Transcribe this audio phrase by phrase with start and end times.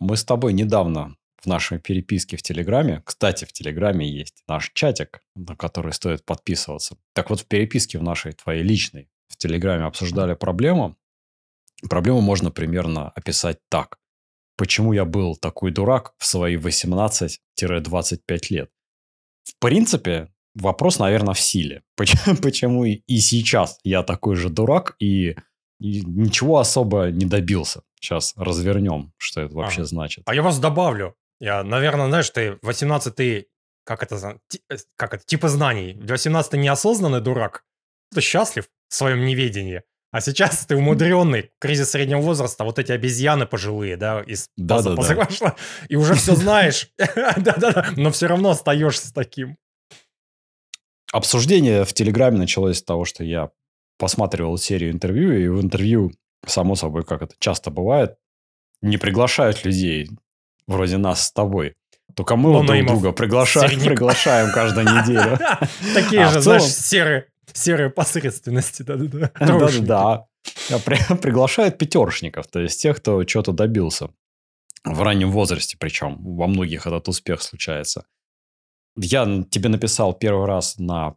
[0.00, 5.20] Мы с тобой недавно в нашей переписке в Телеграме, кстати, в Телеграме есть наш чатик,
[5.34, 6.96] на который стоит подписываться.
[7.12, 10.96] Так вот, в переписке в нашей, твоей личной, в Телеграме обсуждали проблему.
[11.88, 13.98] Проблему можно примерно описать так.
[14.56, 17.38] Почему я был такой дурак в свои 18-25
[18.50, 18.70] лет?
[19.42, 21.82] В принципе, вопрос, наверное, в силе.
[21.96, 25.36] Почему, и сейчас я такой же дурак и,
[25.80, 27.82] и ничего особо не добился.
[28.00, 29.86] Сейчас развернем, что это вообще Ага.
[29.86, 30.22] значит.
[30.26, 31.14] А я вас добавлю.
[31.40, 33.46] Я, наверное, знаешь, ты 18 ты,
[33.84, 34.38] как это,
[34.70, 35.98] э, как это, типа знаний.
[36.00, 37.64] 18 ты неосознанный дурак.
[38.14, 39.82] Ты счастлив в своем неведении.
[40.12, 44.94] А сейчас ты умудренный, кризис среднего возраста, вот эти обезьяны пожилые, да, из Да-да-да.
[44.96, 45.56] позапрошлого,
[45.88, 46.88] и уже все знаешь.
[46.98, 49.56] Да-да-да, но все равно остаешься таким.
[51.12, 53.50] Обсуждение в Телеграме началось с того, что я
[53.98, 56.12] посматривал серию интервью, и в интервью,
[56.46, 58.16] само собой, как это часто бывает,
[58.82, 60.10] не приглашают людей,
[60.66, 61.74] вроде нас с тобой.
[62.14, 65.38] Только мы вот друг друга приглашаем, приглашаем каждую неделю.
[65.94, 69.30] Такие А же, знаешь, серые, серые посредственности, да-да-да.
[69.40, 70.26] Да-да-да.
[70.70, 74.10] А при- Приглашают пятершников, то есть тех, кто что-то добился.
[74.84, 76.18] В раннем возрасте причем.
[76.36, 78.04] Во многих этот успех случается.
[78.96, 81.16] Я тебе написал первый раз на,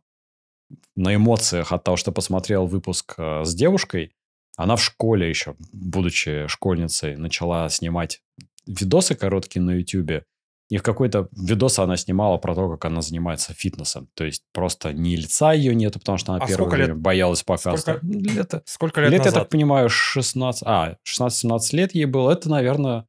[0.96, 4.14] на эмоциях от того, что посмотрел выпуск э, с девушкой.
[4.56, 8.22] Она в школе еще, будучи школьницей, начала снимать
[8.66, 10.23] видосы короткие на YouTube.
[10.70, 14.10] И в какой-то видос она снимала про то, как она занимается фитнесом.
[14.16, 16.98] То есть просто ни лица ее нету, потому что она А первое время лет?
[16.98, 17.82] боялась показывать.
[18.02, 19.50] Сколько- Лет, Сколько лет лет, я так назад?
[19.50, 20.64] понимаю, 16...
[20.66, 22.32] А, 16-17 лет ей было.
[22.32, 23.08] Это, наверное,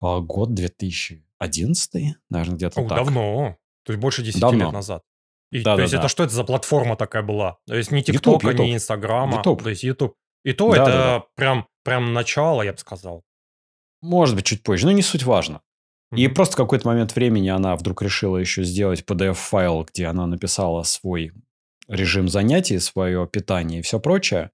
[0.00, 2.98] а, год 2011, наверное, где-то О, так.
[2.98, 3.56] давно.
[3.84, 4.64] То есть больше 10 Давно.
[4.66, 5.02] лет назад.
[5.50, 5.98] И, Да, то да, есть да.
[6.00, 7.58] это что это за платформа такая была?
[7.66, 9.38] То есть не ТикТока, не Инстаграма.
[9.38, 9.62] YouTube.
[9.62, 10.14] То есть YouTube.
[10.44, 11.24] И то Да, это да, да.
[11.36, 13.22] прям, прям начало, я бы сказал.
[14.02, 15.60] Может быть, чуть позже, но не суть важно.
[16.14, 16.34] И Мгм.
[16.34, 21.32] просто в какой-то момент времени она вдруг решила еще сделать PDF-файл, где она написала свой
[21.88, 24.50] режим занятий, свое питание и все прочее.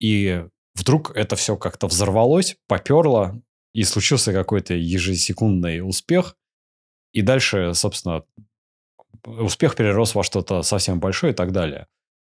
[0.00, 0.44] И
[0.74, 3.40] вдруг это все как-то взорвалось, поперло,
[3.74, 6.36] и случился какой-то ежесекундный успех.
[7.12, 8.24] И дальше, собственно,
[9.26, 11.86] успех перерос во что-то совсем большое и так далее.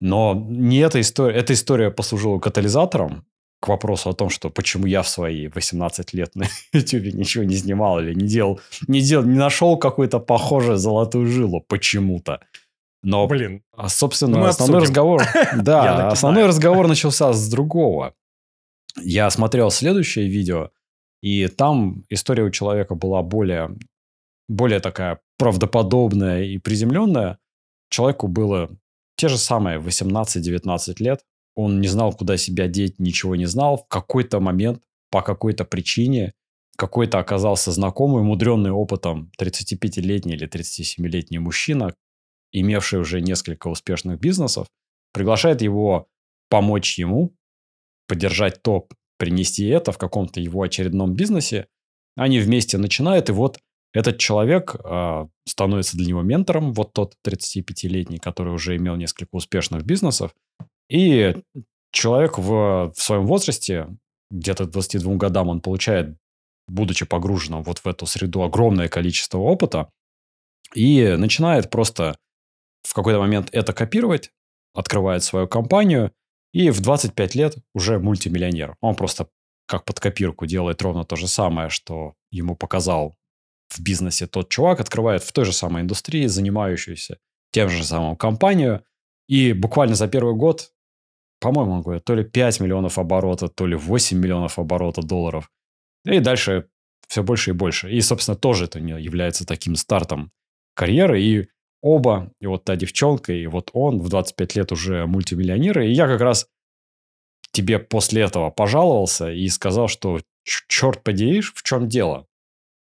[0.01, 1.37] Но не эта история.
[1.37, 3.25] Эта история послужила катализатором
[3.61, 7.57] к вопросу о том, что почему я в свои 18 лет на YouTube ничего не
[7.57, 12.41] снимал или не делал, не делал, не нашел какую-то похожую золотую жилу почему-то.
[13.03, 14.91] Но, Блин, а, собственно, Ну, основной обсудим.
[14.91, 15.23] разговор,
[15.63, 18.15] да, основной разговор начался с другого.
[19.01, 20.71] Я смотрел следующее видео,
[21.23, 23.77] и там история у человека была более,
[24.49, 27.39] более такая правдоподобная и приземленная.
[27.91, 28.71] Человеку было
[29.17, 31.23] те же самые 18-19 лет.
[31.55, 33.79] Он не знал, куда себя деть, ничего не знал.
[33.79, 36.35] В какой-то момент, по какой-то причине,
[36.77, 41.95] какой-то оказался знакомый, мудренный опытом 35-летний или 37-летний мужчина,
[42.53, 44.69] имевший уже несколько успешных бизнесов,
[45.13, 46.09] приглашает его
[46.49, 47.35] помочь ему
[48.07, 51.67] поддержать топ, принести это в каком-то его очередном бизнесе.
[52.15, 53.59] Они вместе начинают, и вот
[53.97, 59.85] этот человек э, становится для него ментором, вот тот 35-летний, который уже имел несколько успешных
[59.85, 60.35] бизнесов.
[60.91, 61.35] И
[61.93, 63.89] человек в, в своем возрасте,
[64.31, 66.15] где-то к 22 годам, он получает,
[66.69, 69.89] будучи погруженным вот в эту среду, огромное количество опыта,
[70.75, 72.19] и начинает просто
[72.83, 74.31] в какой-то момент это копировать,
[74.75, 76.13] открывает свою компанию,
[76.53, 78.77] и в 25 лет уже мультимиллионер.
[78.83, 79.29] Он просто
[79.67, 83.17] как под копирку делает ровно то же самое, что ему показал
[83.69, 87.19] в бизнесе тот чувак, открывает в той же самой индустрии, занимающуюся
[87.53, 88.85] тем же самым компанию,
[89.29, 90.73] и буквально за первый год,
[91.41, 95.51] по-моему, он говорит, то ли 5 миллионов оборота, то ли 8 миллионов оборота долларов.
[96.05, 96.69] И дальше
[97.09, 97.91] все больше и больше.
[97.91, 100.31] И, собственно, тоже это не является таким стартом
[100.75, 101.23] карьеры.
[101.23, 101.49] И
[101.83, 105.89] оба, и вот та девчонка, и вот он в 25 лет уже мультимиллионеры.
[105.89, 106.49] И я как раз
[107.53, 112.27] тебе после этого пожаловался и сказал, что черт подери, в чем дело?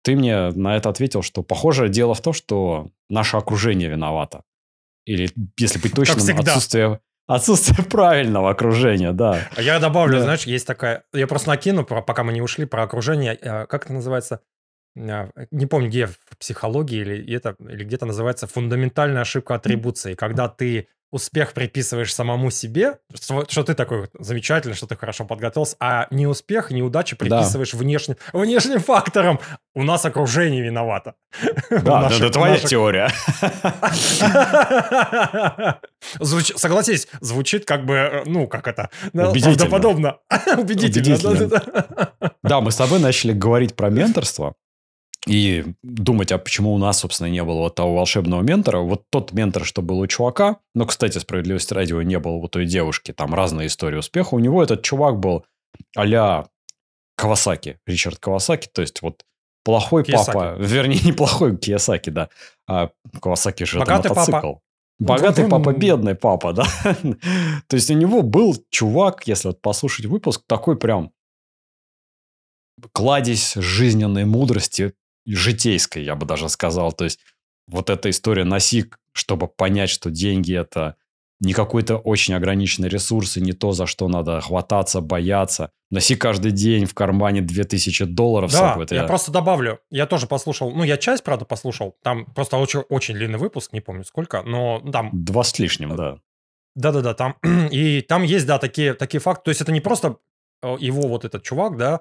[0.02, 4.42] Ты мне на это ответил, что похоже дело в том, что наше окружение виновато.
[5.06, 9.48] Или, если быть точным, отсутствие, отсутствие правильного окружения, да.
[9.56, 10.22] А я добавлю, Да.
[10.24, 11.04] знаешь, есть такая...
[11.12, 13.34] Я просто накину, про- пока мы не ушли, про окружение.
[13.34, 14.40] э, Как это называется?
[14.96, 20.14] Э, Не помню, где в психологии или, это, или где-то называется фундаментальная ошибка атрибуции.
[20.14, 25.76] Когда ты успех приписываешь самому себе, что, что ты такой замечательный, что ты хорошо подготовился,
[25.80, 27.78] а не успех, неудачи приписываешь да.
[27.78, 29.40] внешним, внешним факторам.
[29.74, 31.14] У нас окружение виновато.
[31.70, 32.70] Да, наших, это твоя наших...
[32.70, 33.10] теория.
[36.20, 36.52] Звуч...
[36.56, 40.18] Согласись, звучит как бы, ну, как это, правдоподобно.
[40.56, 41.50] Убедительно.
[42.42, 44.54] Да, мы с тобой начали говорить про менторство
[45.26, 48.78] и думать, а почему у нас, собственно, не было вот того волшебного ментора.
[48.78, 52.48] Вот тот ментор, что был у чувака, но, кстати, справедливости ради его не было у
[52.48, 54.34] той девушки, там разные истории успеха.
[54.34, 55.44] У него этот чувак был
[55.96, 56.44] а
[57.16, 59.24] Кавасаки, Ричард Кавасаки, то есть вот
[59.62, 60.32] плохой Киясаки.
[60.32, 62.30] папа, вернее, неплохой Киясаки, да,
[62.66, 62.90] а
[63.20, 64.54] Кавасаки же Богатый это мотоцикл.
[64.54, 64.60] Папа.
[64.98, 66.66] Богатый папа, бедный папа, да.
[67.68, 71.12] То есть у него был чувак, если вот послушать выпуск, такой прям
[72.92, 74.92] кладезь жизненной мудрости,
[75.26, 76.92] житейской, я бы даже сказал.
[76.92, 77.20] То есть
[77.66, 80.96] вот эта история носи, чтобы понять, что деньги это
[81.40, 85.70] не какой-то очень ограниченный ресурс и не то, за что надо хвататься, бояться.
[85.90, 88.52] Носи каждый день в кармане 2000 долларов.
[88.52, 89.80] Да, я просто добавлю.
[89.90, 90.70] Я тоже послушал.
[90.70, 91.96] Ну, я часть, правда, послушал.
[92.02, 95.10] Там просто очень, очень длинный выпуск, не помню сколько, но там...
[95.12, 96.18] Два с лишним, да.
[96.74, 97.36] Да-да-да, там...
[97.70, 99.44] И там есть, да, такие, такие факты.
[99.44, 100.16] То есть это не просто
[100.62, 102.00] э, его вот этот чувак, да,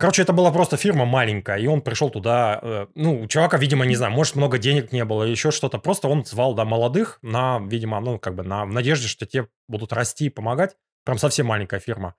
[0.00, 3.84] Короче, это была просто фирма маленькая, и он пришел туда, э, ну, у чувака, видимо,
[3.84, 5.78] не знаю, может, много денег не было, еще что-то.
[5.78, 9.48] Просто он звал, да, молодых на, видимо, ну, как бы на, в надежде, что те
[9.66, 10.76] будут расти и помогать.
[11.04, 12.14] Прям совсем маленькая фирма.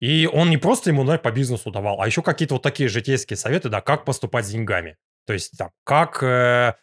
[0.00, 3.36] И он не просто ему, да, по бизнесу давал, а еще какие-то вот такие житейские
[3.36, 4.96] советы, да, как поступать с деньгами.
[5.26, 6.76] То есть, там, как э,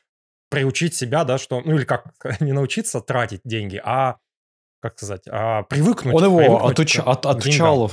[0.50, 4.18] приучить себя, да, что, ну, или как не научиться тратить деньги, а
[4.82, 6.14] как сказать, а, привыкнуть.
[6.14, 7.90] Он его отуч, от, отучал,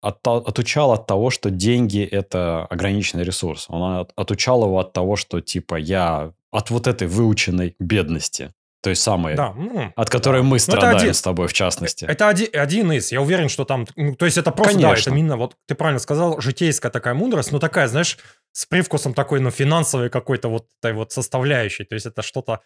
[0.00, 3.66] от, отучал от того, что деньги– это ограниченный ресурс.
[3.68, 8.52] Он от, отучал его от того, что типа я от вот этой выученной бедности.
[8.80, 10.44] То есть самой, да, ну, от которой да.
[10.44, 12.04] мы ну, страдаем один, с тобой в частности.
[12.04, 13.10] Это один, один из.
[13.10, 13.86] Я уверен, что там...
[13.96, 14.94] Ну, то есть это просто, Конечно.
[14.94, 18.18] да, это именно, вот ты правильно сказал, житейская такая мудрость, но такая, знаешь,
[18.52, 21.84] с привкусом такой, ну, финансовой какой-то вот этой вот составляющей.
[21.84, 22.60] То есть это что-то...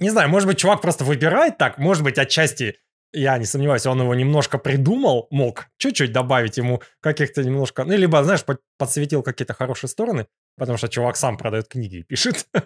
[0.00, 2.76] Не знаю, может быть, чувак просто выбирает так, может быть, отчасти
[3.14, 8.22] я не сомневаюсь, он его немножко придумал, мог чуть-чуть добавить ему каких-то немножко, ну, либо,
[8.24, 8.44] знаешь,
[8.78, 10.26] подсветил какие-то хорошие стороны,
[10.56, 12.46] потому что чувак сам продает книги и пишет.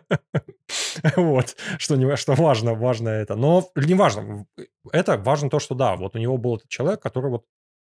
[1.16, 3.36] Вот, что, не, что важно, важно это.
[3.36, 4.46] Но не важно,
[4.92, 7.44] это важно то, что да, вот у него был этот человек, который вот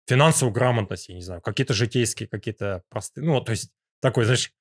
[0.09, 3.71] финансовую грамотность, я не знаю, какие-то житейские, какие-то простые, ну, то есть
[4.01, 4.53] такой, знаешь,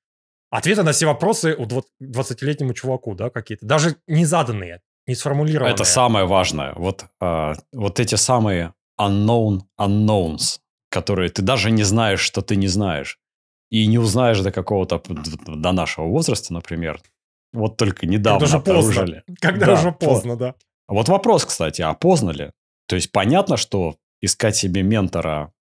[0.50, 5.74] ответы на все вопросы у 20-летнему чуваку, да, какие-то, даже не заданные, не сформулированное.
[5.74, 6.72] Это самое важное.
[6.76, 10.58] Вот, э, вот эти самые unknown unknowns,
[10.90, 13.18] которые ты даже не знаешь, что ты не знаешь.
[13.70, 17.00] И не узнаешь до какого-то, до нашего возраста, например.
[17.52, 19.22] Вот только недавно Когда уже поздно.
[19.40, 20.54] Когда да, уже поздно, да.
[20.88, 22.52] Вот вопрос, кстати, а поздно ли?
[22.86, 25.52] То есть понятно, что искать себе ментора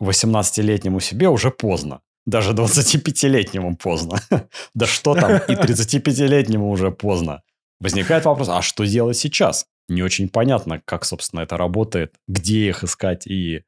[0.00, 2.00] 18-летнему себе уже поздно.
[2.26, 4.20] Даже 25-летнему поздно.
[4.74, 7.42] да что там, и 35-летнему уже поздно.
[7.80, 9.66] Возникает вопрос, а что делать сейчас?
[9.88, 13.64] Не очень понятно, как, собственно, это работает, где их искать и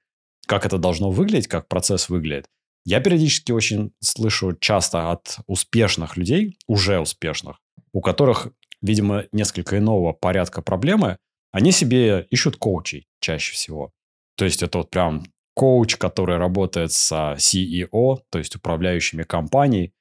[0.46, 2.46] как это должно выглядеть, как процесс выглядит.
[2.84, 7.58] Я периодически очень слышу часто от успешных людей, уже успешных,
[7.92, 8.48] у которых,
[8.80, 11.16] видимо, несколько иного порядка проблемы,
[11.52, 13.92] они себе ищут коучей чаще всего.
[14.36, 15.24] То есть это вот прям
[15.54, 19.92] коуч, который работает с CEO, то есть управляющими компанией.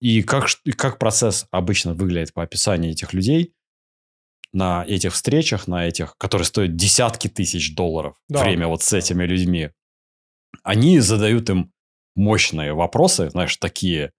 [0.00, 3.54] И как, как процесс обычно выглядит по описанию этих людей,
[4.52, 8.42] на этих встречах, на этих, которые стоят десятки тысяч долларов, да.
[8.42, 9.70] время вот с этими людьми,
[10.62, 11.72] они задают им
[12.14, 14.12] мощные вопросы, знаешь, такие,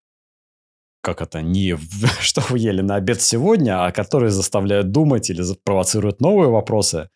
[1.02, 1.78] как это, не
[2.22, 7.10] что вы ели на обед сегодня, а которые заставляют думать или провоцируют новые вопросы.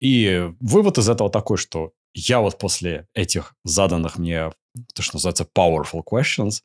[0.00, 4.50] И вывод из этого такой, что я вот после этих заданных мне,
[4.94, 6.62] то, что называется powerful questions,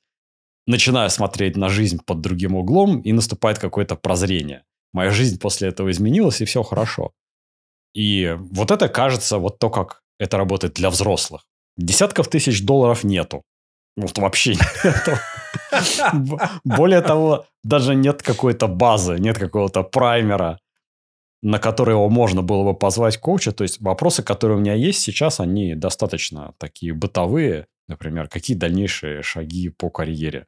[0.65, 4.63] начинаю смотреть на жизнь под другим углом, и наступает какое-то прозрение
[4.93, 7.11] моя жизнь после этого изменилась, и все хорошо.
[7.93, 11.45] И вот это кажется, вот то, как это работает для взрослых.
[11.77, 13.43] Десятков тысяч долларов нету.
[13.95, 15.17] Вот вообще нету.
[16.63, 20.59] Более того, даже нет какой-то базы, нет какого-то праймера,
[21.41, 23.51] на который его можно было бы позвать коуча.
[23.51, 27.67] То есть вопросы, которые у меня есть сейчас, они достаточно такие бытовые.
[27.87, 30.45] Например, какие дальнейшие шаги по карьере.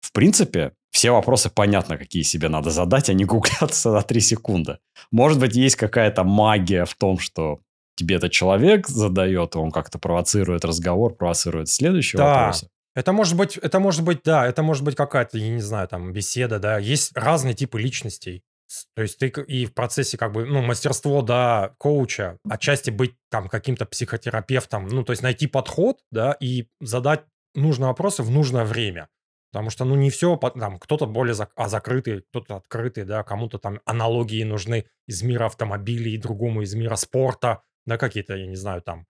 [0.00, 4.78] В принципе, все вопросы понятно, какие себе надо задать, а не гуглятся на 3 секунды.
[5.10, 7.60] Может быть, есть какая-то магия в том, что
[7.96, 12.34] тебе этот человек задает, он как-то провоцирует разговор, провоцирует следующие да.
[12.34, 12.68] вопросы.
[12.94, 16.12] Это может быть, это может быть, да, это может быть какая-то, я не знаю, там,
[16.12, 16.78] беседа, да.
[16.78, 18.42] Есть разные типы личностей.
[18.94, 23.48] То есть ты и в процессе как бы, ну, мастерство, да, коуча, отчасти быть там
[23.48, 29.08] каким-то психотерапевтом, ну, то есть найти подход, да, и задать нужные вопросы в нужное время.
[29.52, 33.58] Потому что, ну, не все, там, кто-то более зак- а закрытый, кто-то открытый, да, кому-то
[33.58, 38.82] там аналогии нужны из мира автомобилей, другому из мира спорта, да, какие-то, я не знаю,
[38.82, 39.06] там,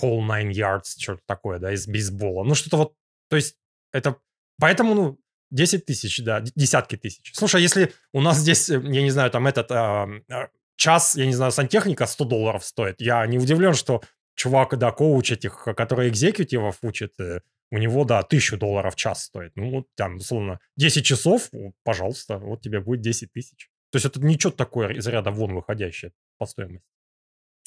[0.00, 2.44] whole nine yards, что-то такое, да, из бейсбола.
[2.44, 2.94] Ну, что-то вот,
[3.28, 3.56] то есть
[3.92, 4.16] это,
[4.58, 5.18] поэтому, ну,
[5.50, 7.32] 10 тысяч, да, десятки тысяч.
[7.34, 11.26] Слушай, если у нас здесь, э, я не знаю, там этот а, а, час, я
[11.26, 14.02] не знаю, сантехника 100 долларов стоит, я не удивлен, что
[14.36, 19.24] чувак, да, коуч этих, который экзекутивов учит, э, у него, да, 1000 долларов в час
[19.24, 19.52] стоит.
[19.56, 21.50] Ну, вот там, условно, 10 часов,
[21.84, 23.70] пожалуйста, вот тебе будет 10 тысяч.
[23.90, 26.86] То есть это ничего такое из ряда вон выходящее по стоимости.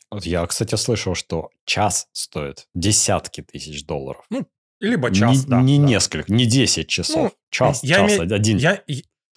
[0.10, 4.26] Вот я, кстати, слышал, что час стоит десятки тысяч долларов.
[4.30, 4.48] Ну,
[4.80, 5.62] либо час, не, да.
[5.62, 5.86] Не да.
[5.86, 7.32] несколько, не 10 часов.
[7.32, 8.36] Ну, час, я час, име...
[8.36, 8.58] один.
[8.58, 8.84] Я,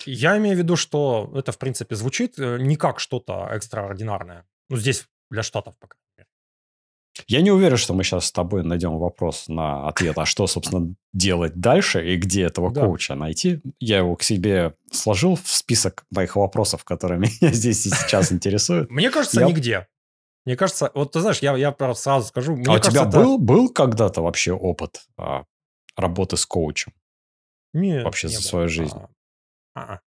[0.04, 4.44] я имею в виду, что это, в принципе, звучит э, не как что-то экстраординарное.
[4.68, 5.96] Ну, здесь для Штатов пока.
[7.28, 10.94] Я не уверен, что мы сейчас с тобой найдем вопрос на ответ, а что, собственно,
[11.12, 12.82] делать дальше и где этого да.
[12.82, 13.60] коуча найти.
[13.80, 18.90] Я его к себе сложил в список моих вопросов, которые меня здесь и сейчас интересуют.
[18.90, 19.46] Мне кажется, я...
[19.46, 19.88] нигде.
[20.44, 22.54] Мне кажется, вот ты знаешь, я, я сразу скажу.
[22.54, 23.18] Мне а кажется, у тебя это...
[23.18, 25.44] был, был когда-то вообще опыт а,
[25.96, 26.92] работы с коучем?
[27.72, 28.04] Нет.
[28.04, 28.48] Вообще не за было.
[28.48, 28.96] свою жизнь?
[29.74, 30.00] А, а.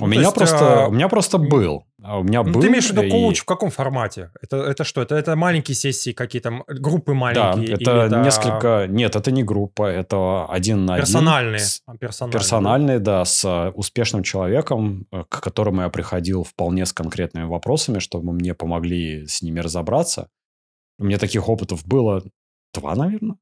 [0.00, 0.88] У, ну, меня есть, просто, а...
[0.88, 1.84] у меня просто был.
[2.02, 2.60] А у меня ну, был.
[2.60, 3.10] Ты имеешь в виду и...
[3.10, 4.30] коуч в каком формате?
[4.40, 5.02] Это, это что?
[5.02, 7.76] Это, это маленькие сессии какие-то, группы маленькие?
[7.76, 8.86] Да, это или несколько...
[8.88, 11.66] Нет, это не группа, это один на персональные, один.
[11.66, 11.82] С...
[11.98, 12.38] Персональные.
[12.38, 18.32] Персональные, да, с успешным человеком, э, к которому я приходил вполне с конкретными вопросами, чтобы
[18.32, 20.28] мне помогли с ними разобраться.
[20.98, 22.22] У меня таких опытов было
[22.72, 23.36] два, наверное.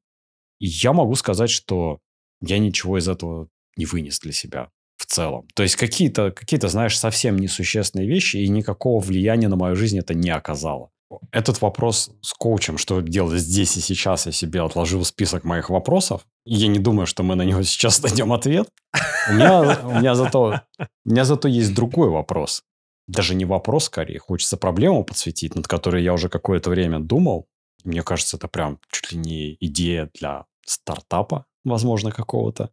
[0.59, 1.99] И я могу сказать, что
[2.41, 4.71] я ничего из этого не вынес для себя
[5.07, 5.47] в целом.
[5.55, 10.15] То есть какие-то, какие-то, знаешь, совсем несущественные вещи, и никакого влияния на мою жизнь это
[10.15, 10.91] не оказало.
[11.31, 16.27] Этот вопрос с коучем, что делать здесь и сейчас, я себе отложил список моих вопросов.
[16.45, 18.69] Я не думаю, что мы на него сейчас найдем ответ.
[19.31, 22.63] У меня, у меня, зато, у меня зато есть другой вопрос.
[23.07, 24.19] Даже не вопрос, скорее.
[24.19, 27.47] Хочется проблему подсветить, над которой я уже какое-то время думал.
[27.85, 32.71] Мне кажется, это прям чуть ли не идея для стартапа, возможно, какого-то.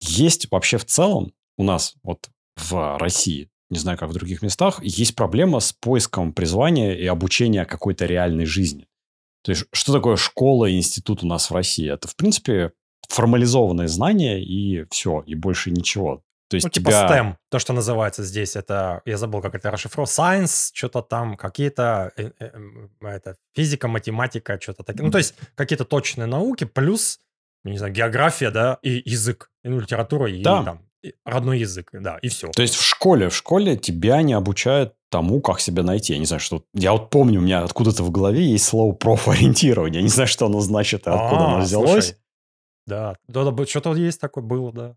[0.00, 4.82] Есть вообще в целом у нас вот в России, не знаю, как в других местах,
[4.82, 8.86] есть проблема с поиском призвания и обучения какой-то реальной жизни.
[9.42, 11.90] То есть, что такое школа и институт у нас в России?
[11.90, 12.72] Это, в принципе,
[13.08, 16.22] формализованные знания и все, и больше ничего.
[16.48, 17.08] То есть ну, типа тебя...
[17.08, 22.12] STEM, то, что называется здесь, это, я забыл, как это расшифровано, science, что-то там, какие-то,
[22.14, 22.50] э, э,
[23.00, 25.06] это, физика, математика, что-то такое.
[25.06, 27.20] Ну, то есть, какие-то точные науки, плюс,
[27.64, 30.62] не знаю, география, да, и язык, и, ну, литература, и да.
[30.62, 30.86] там,
[31.24, 32.48] родной язык, да, и все.
[32.50, 36.12] То есть в школе, в школе тебя не обучают тому, как себя найти.
[36.14, 36.64] Я не знаю, что...
[36.74, 39.96] Я вот помню, у меня откуда-то в голове есть слово профориентирование.
[40.00, 41.90] Я не знаю, что оно значит и откуда А, оно взялось.
[42.06, 42.16] слушай,
[42.86, 44.96] Да, да, да, что-то есть такое было, да.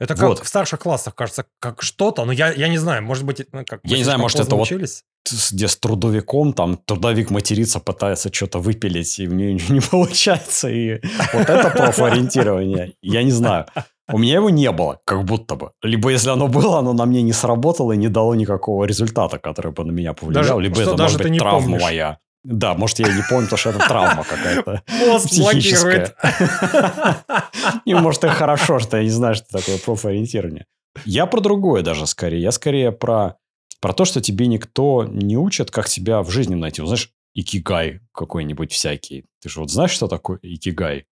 [0.00, 0.38] Это как Вот.
[0.40, 3.80] в старших классах, кажется, как что-то, но я, я не знаю, может быть, ну, как
[3.84, 5.04] Я не знаю, может, это вот учились?
[5.24, 10.68] С- Где с трудовиком, там трудовик матерится, пытается что-то выпилить, и мне не получается.
[10.70, 11.00] И
[11.32, 12.94] вот это профориентирование.
[13.00, 13.66] Я не знаю.
[14.10, 15.70] У меня его не было, как будто бы.
[15.82, 19.72] Либо если оно было, оно на мне не сработало и не дало никакого результата, который
[19.72, 20.42] бы на меня повлиял.
[20.42, 21.82] Даже- либо это, может быть, травма помнишь.
[21.82, 22.18] моя.
[22.44, 24.82] Да, может, я не помню, потому что это травма какая-то.
[25.06, 26.16] Мозг блокирует.
[27.84, 30.66] И может, и хорошо, что я не знаю, что такое профориентирование.
[31.04, 32.40] Я про другое даже скорее.
[32.42, 33.36] Я скорее про,
[33.80, 36.80] про то, что тебе никто не учит, как тебя в жизни найти.
[36.82, 39.24] Вот знаешь, икигай какой-нибудь всякий.
[39.40, 41.06] Ты же вот знаешь, что такое икигай?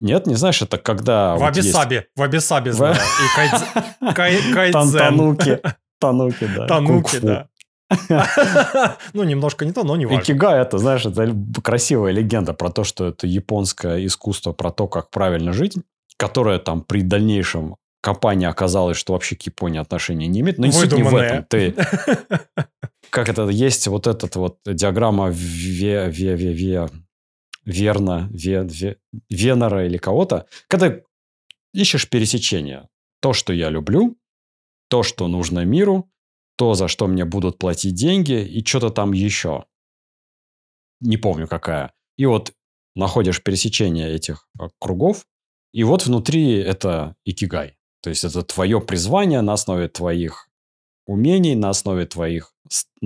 [0.00, 1.36] Нет, не знаешь, это когда...
[1.36, 2.94] В вот есть- Абисабе, в Абисабе знаю.
[2.94, 3.36] И
[4.14, 4.98] кайдзен.
[4.98, 5.60] Тануки.
[6.00, 6.66] Тануки, да.
[6.66, 7.48] Тануки, да.
[9.12, 10.20] Ну, немножко не то, но не важно.
[10.20, 15.10] Икигай это, знаешь, это красивая легенда про то, что это японское искусство про то, как
[15.10, 15.76] правильно жить,
[16.16, 20.58] которое там при дальнейшем компании оказалось, что вообще к Японии отношения не имеет.
[20.58, 21.44] Но не суть не в этом.
[21.44, 21.74] Ты,
[23.10, 26.88] как это, есть вот этот вот диаграмма ве, ве, ве, ве,
[27.68, 28.96] Верна, ве, ве,
[29.28, 31.02] Венера или кого-то, когда
[31.74, 32.88] ищешь пересечение.
[33.20, 34.16] То, что я люблю,
[34.88, 36.10] то, что нужно миру,
[36.56, 39.66] то, за что мне будут платить деньги, и что-то там еще.
[41.00, 41.92] Не помню какая.
[42.16, 42.54] И вот
[42.96, 45.26] находишь пересечение этих э, кругов,
[45.74, 47.76] и вот внутри это икигай.
[48.00, 50.48] То есть это твое призвание на основе твоих
[51.06, 52.54] умений, на основе твоих,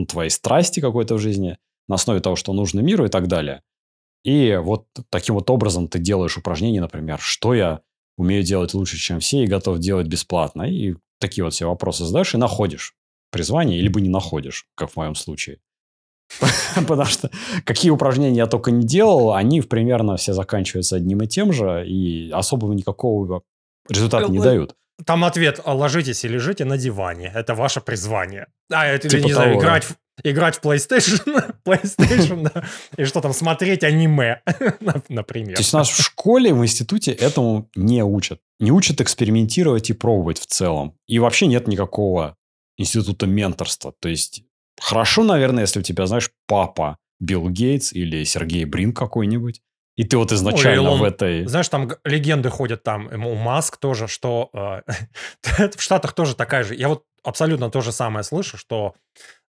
[0.08, 3.62] твоей страсти какой-то в жизни, на основе того, что нужно миру и так далее.
[4.24, 7.80] И вот таким вот образом ты делаешь упражнения, например, что я
[8.16, 10.62] умею делать лучше, чем все, и готов делать бесплатно.
[10.62, 12.94] И такие вот все вопросы задаешь и находишь.
[13.30, 15.58] призвание, либо не находишь, как в моем случае.
[16.74, 17.30] Потому что
[17.64, 22.30] какие упражнения я только не делал, они примерно все заканчиваются одним и тем же, и
[22.30, 23.42] особого никакого
[23.88, 24.74] результата не дают.
[25.04, 27.32] Там ответ «ложитесь и лежите на диване».
[27.34, 28.46] Это ваше призвание.
[28.70, 29.86] А, это, типа не знаю, играть,
[30.22, 32.64] играть в PlayStation, PlayStation да,
[32.96, 34.42] и что там, смотреть аниме,
[35.08, 35.56] например.
[35.56, 38.40] То есть нас в школе, в институте этому не учат.
[38.60, 40.94] Не учат экспериментировать и пробовать в целом.
[41.06, 42.36] И вообще нет никакого
[42.76, 43.94] института менторства.
[44.00, 44.44] То есть
[44.80, 49.60] хорошо, наверное, если у тебя, знаешь, папа Билл Гейтс или Сергей Брин какой-нибудь,
[49.96, 51.46] и ты вот изначально ну, он, в этой...
[51.46, 56.74] Знаешь, там легенды ходят там, у Маск тоже, что э, в Штатах тоже такая же.
[56.74, 58.94] Я вот абсолютно то же самое слышу, что,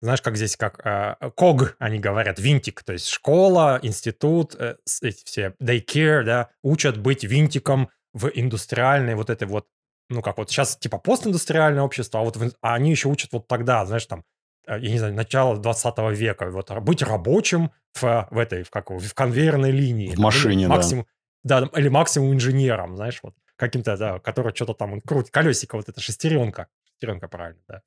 [0.02, 5.24] знаешь, как здесь, как э, КОГ, они говорят, винтик, то есть школа, институт, э, эти
[5.26, 9.68] все daycare, да, учат быть винтиком в индустриальной вот этой вот,
[10.10, 13.48] ну, как вот сейчас типа постиндустриальное общество, а вот в, а они еще учат вот
[13.48, 14.24] тогда, знаешь, там,
[14.68, 18.90] Э, я не знаю, начало 20 века, вот быть рабочим в, в этой, в, как,
[18.90, 20.16] в конвейерной линии.
[20.16, 21.06] В машине, максимум,
[21.44, 21.62] да.
[21.62, 21.80] да.
[21.80, 26.68] Или максимум инженером, знаешь, вот каким-то, да, который что-то там крутит, колесико, вот эта шестеренка,
[27.04, 27.82] шестеренка, правильно, да.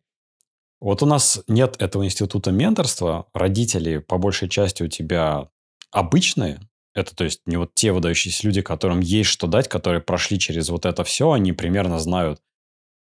[0.80, 5.48] Вот у нас нет этого института менторства, родители по большей части у тебя
[5.90, 6.60] обычные,
[6.94, 10.68] это то есть не вот те выдающиеся люди, которым есть что дать, которые прошли через
[10.68, 12.40] вот это все, они примерно знают,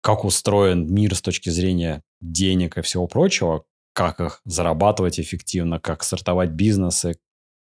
[0.02, 3.64] как устроен мир с точки зрения денег и всего прочего,
[3.94, 7.20] как их зарабатывать эффективно, как стартовать бизнесы,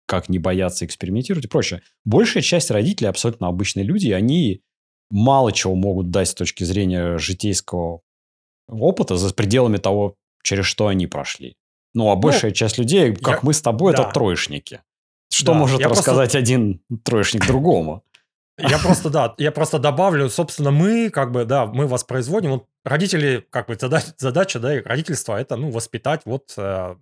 [0.06, 1.82] как не бояться экспериментировать и прочее.
[2.06, 4.62] Большая часть родителей абсолютно обычные люди, и они
[5.10, 8.01] мало чего могут дать с точки зрения житейского
[8.68, 11.56] опыта за пределами того, через что они прошли.
[11.94, 13.40] Ну, а ну, большая ну, часть людей, как я...
[13.44, 14.04] мы с тобой, да.
[14.04, 14.82] это троечники.
[15.32, 16.38] Что да, может рассказать просто...
[16.38, 18.04] один троечник другому?
[18.58, 22.52] Я просто, да, я просто добавлю, собственно, мы, как бы, да, мы воспроизводим.
[22.52, 26.96] Вот родители, как бы, задача, задача да, родительства– это, ну, воспитать вот э,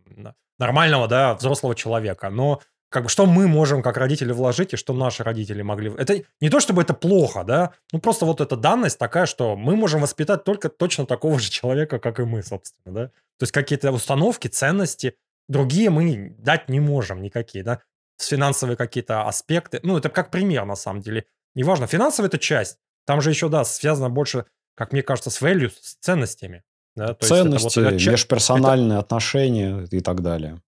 [0.60, 2.30] нормального, да, взрослого человека.
[2.30, 2.62] Но
[2.96, 5.94] как бы что мы можем как родители вложить и что наши родители могли...
[5.98, 9.75] Это не то, чтобы это плохо, да, ну просто вот эта данность такая, что мы
[9.75, 13.08] можем воспитать только точно такого же человека, как и мы, собственно, да.
[13.38, 15.18] То есть какие-то установки, ценности,
[15.50, 17.82] другие мы дать не можем никакие, да.
[18.18, 21.25] Финансовые какие-то аспекты, ну это как пример на самом деле.
[21.54, 22.78] Неважно, финансовая это часть.
[23.06, 26.64] Там же еще, да, связано больше, как мне кажется, с value, с ценностями.
[26.96, 27.14] Да?
[27.14, 29.00] То Ценности, вот это, межперсональные это...
[29.00, 30.62] отношения и так далее.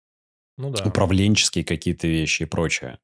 [0.57, 0.83] Ну да.
[0.83, 2.99] Управленческие какие-то вещи и прочее.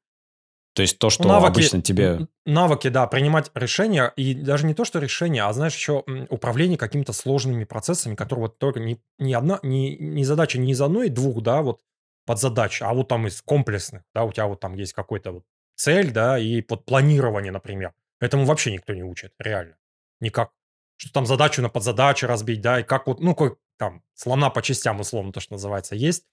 [0.74, 2.26] То есть то, что навыки, обычно тебе...
[2.44, 4.12] Навыки, да, принимать решения.
[4.16, 8.58] И даже не то, что решения, а, знаешь, еще управление какими-то сложными процессами, которые вот
[8.58, 11.80] только не, не одна, не, не задача не из одной, двух, да, вот
[12.26, 15.44] под задач, а вот там из комплексных, да, у тебя вот там есть какой-то вот
[15.76, 17.92] цель, да, и под планирование, например.
[18.20, 19.76] Этому вообще никто не учит, реально.
[20.20, 20.50] Никак.
[20.96, 24.62] Что там задачу на подзадачу разбить, да, и как вот, ну, как там, слона по
[24.62, 26.24] частям, условно, то, что называется, есть.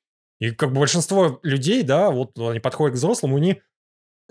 [0.41, 3.61] И как бы большинство людей, да, вот они подходят к взрослому, они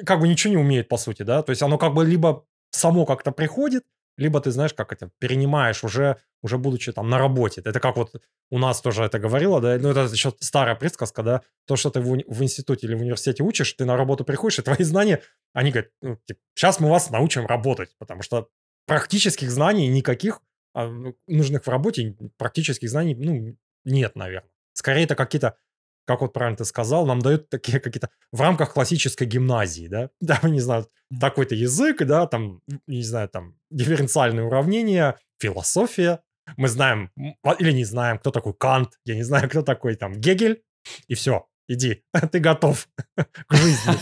[0.05, 1.43] как бы ничего не умеют, по сути, да.
[1.43, 3.85] То есть оно как бы либо само как-то приходит,
[4.17, 7.63] либо ты знаешь, как это, перенимаешь уже, уже будучи там на работе.
[7.65, 8.21] Это как вот
[8.51, 12.01] у нас тоже это говорило, да, ну это еще старая присказка, да, то, что ты
[12.01, 15.23] в, уни- в институте или в университете учишь, ты на работу приходишь, и твои знания,
[15.53, 18.49] они говорят, ну, типа, сейчас мы вас научим работать, потому что
[18.87, 20.41] практических знаний никаких
[20.75, 24.51] а, ну, нужных в работе, практических знаний, ну, нет, наверное.
[24.73, 25.57] Скорее, это какие-то
[26.07, 30.41] как вот правильно ты сказал, нам дают такие какие-то в рамках классической гимназии, да, да,
[30.45, 30.87] не знаю,
[31.21, 36.21] такой-то язык, да, там, не знаю, там, дифференциальные уравнения, философия,
[36.57, 37.11] мы знаем
[37.43, 40.63] а, или не знаем, кто такой Кант, я не знаю, кто такой там Гегель,
[41.09, 43.95] и все, иди, ты готов к жизни.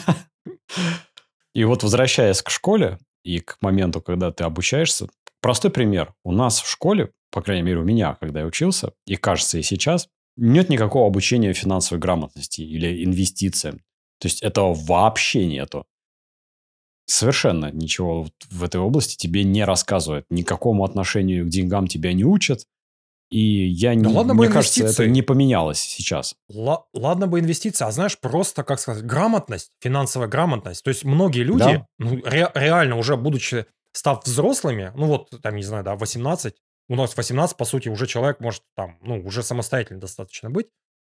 [1.55, 5.09] И вот возвращаясь к школе и к моменту, когда ты обучаешься,
[5.41, 6.15] простой пример.
[6.25, 9.63] У нас в школе, по крайней мере, у меня, когда я учился, и кажется, и
[9.63, 13.79] сейчас, нет никакого обучения финансовой грамотности или инвестициям.
[14.21, 15.87] То есть этого вообще нету.
[17.07, 20.27] Совершенно ничего в этой области тебе не рассказывают.
[20.31, 22.67] Никакому отношению к деньгам тебя не учат.
[23.31, 26.35] И я да не, ладно мне кажется, это не поменялось сейчас.
[26.51, 30.83] Л- ладно бы инвестиции, а знаешь, просто, как сказать, грамотность, финансовая грамотность.
[30.83, 31.87] То есть многие люди, да.
[31.99, 36.55] ну, ре- реально уже будучи, став взрослыми, ну вот, там, не знаю, да, 18,
[36.89, 40.69] у нас 18, по сути, уже человек может там, ну, уже самостоятельно достаточно быть.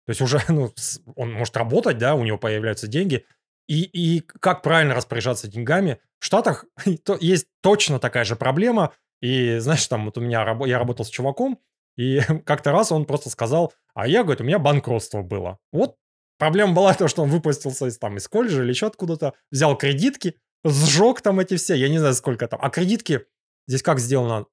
[0.05, 0.73] То есть уже, ну,
[1.15, 3.25] он может работать, да, у него появляются деньги.
[3.67, 5.99] И, и как правильно распоряжаться деньгами?
[6.19, 6.65] В Штатах
[7.19, 8.93] есть точно такая же проблема.
[9.21, 11.59] И знаешь, там вот у меня, я работал с чуваком,
[11.97, 15.57] и как-то раз он просто сказал, а я, говорит, у меня банкротство было.
[15.71, 15.95] Вот
[16.37, 20.35] проблема была то, что он выпустился из, там, из колледжа или еще откуда-то, взял кредитки,
[20.63, 22.59] сжег там эти все, я не знаю, сколько там.
[22.61, 23.25] А кредитки
[23.67, 24.45] Здесь как сделано?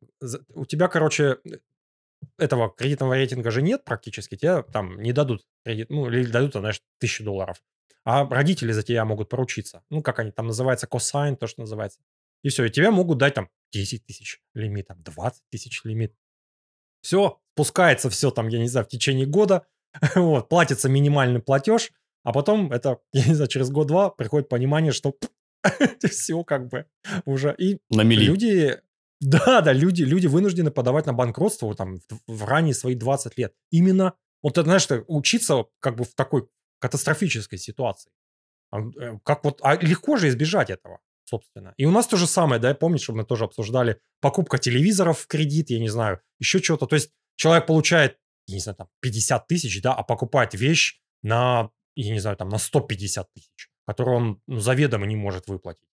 [0.54, 1.38] У тебя, короче,
[2.38, 6.80] этого кредитного рейтинга же нет практически, тебе там не дадут кредит, ну, или дадут, знаешь,
[6.98, 7.62] тысячу долларов.
[8.04, 9.84] А родители за тебя могут поручиться.
[9.90, 12.00] Ну, как они там называются, косайн, то, что называется.
[12.42, 16.14] И все, и тебе могут дать там 10 тысяч лимит, там 20 тысяч лимит.
[17.02, 19.66] Все, спускается все там, я не знаю, в течение года,
[20.16, 21.92] вот, платится минимальный платеж,
[22.24, 25.16] а потом это, я не знаю, через год-два приходит понимание, что
[26.10, 26.86] все как бы
[27.24, 27.54] уже.
[27.58, 28.24] И На мели.
[28.24, 28.80] люди,
[29.22, 33.54] да, да, люди, люди вынуждены подавать на банкротство там в, в ранние свои 20 лет.
[33.70, 36.48] Именно, вот ты знаешь, учиться как бы в такой
[36.80, 38.10] катастрофической ситуации.
[38.72, 41.72] А, э, Как вот, а легко же избежать этого, собственно.
[41.76, 45.26] И у нас то же самое, да, помнишь, что мы тоже обсуждали покупка телевизоров в
[45.28, 46.86] кредит, я не знаю, еще чего-то.
[46.86, 51.70] То есть человек получает, я не знаю, там 50 тысяч, да, а покупает вещь на,
[51.94, 55.91] я не знаю, там на 150 тысяч, которую он ну, заведомо не может выплатить.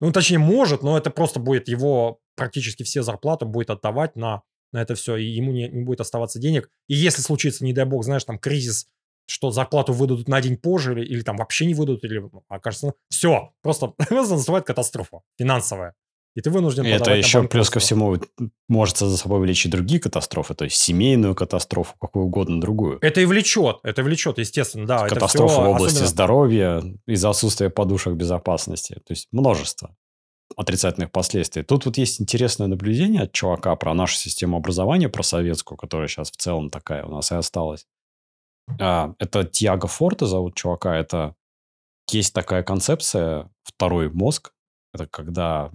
[0.00, 4.80] Ну, точнее, может, но это просто будет его практически все зарплаты будет отдавать на, на
[4.80, 6.70] это все, и ему не, не будет оставаться денег.
[6.88, 8.88] И если случится, не дай бог, знаешь, там кризис,
[9.26, 12.86] что зарплату выдадут на день позже, или, или там вообще не выдадут, или ну, окажется,
[12.86, 15.94] ну, все, просто просто наступает катастрофа финансовая.
[16.36, 18.16] И ты вынужден это еще плюс ко всему
[18.68, 22.98] может за собой влечь и другие катастрофы, то есть семейную катастрофу, какую угодно другую.
[23.02, 25.08] Это и влечет, это влечет, естественно, да.
[25.08, 28.94] Катастрофы всё в области особенно- здоровья из-за отсутствия подушек безопасности.
[28.94, 29.96] То есть множество
[30.56, 31.62] отрицательных последствий.
[31.62, 36.30] Тут вот есть интересное наблюдение от чувака про нашу систему образования, про советскую, которая сейчас
[36.30, 37.86] в целом такая у нас и осталась.
[38.80, 40.96] А, Это Тиаго Форте зовут чувака.
[40.96, 41.34] Это
[42.10, 44.52] есть такая концепция «второй мозг».
[44.92, 45.70] Это когда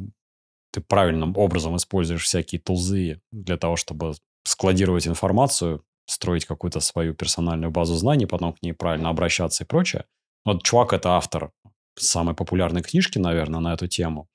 [0.76, 7.72] ты правильным образом используешь всякие тулзы для того, чтобы складировать информацию, строить какую-то свою персональную
[7.72, 10.04] базу знаний, потом к ней правильно обращаться и прочее.
[10.44, 11.52] Вот чувак– это автор
[11.98, 14.28] самой популярной книжки, наверное, на эту тему.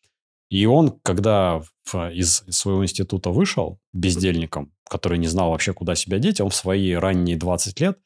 [0.48, 6.40] И он, когда из своего института вышел бездельником, который не знал вообще, куда себя деть,
[6.40, 7.98] он в свои ранние 20 лет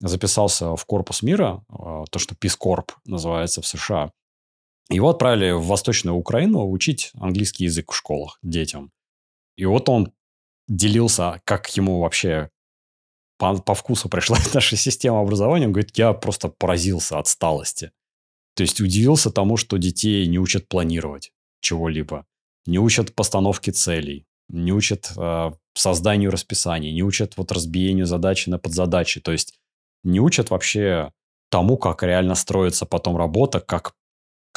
[0.00, 4.10] записался в корпус мира, э, то, что Corp называется в США.
[4.88, 8.92] Его отправили в Восточную Украину учить английский язык в школах детям.
[9.56, 10.12] И вот он
[10.68, 12.50] делился, как ему вообще
[13.38, 15.66] по, по вкусу пришла наша система образования.
[15.66, 17.92] Он говорит, я просто поразился отсталости.
[18.54, 22.24] То есть удивился тому, что детей не учат планировать чего-либо,
[22.64, 28.58] не учат постановке целей, не учат э, созданию расписаний, не учат вот разбиению задачи на
[28.58, 29.20] подзадачи.
[29.20, 29.58] То есть
[30.04, 31.12] не учат вообще
[31.50, 33.94] тому, как реально строится потом работа, как,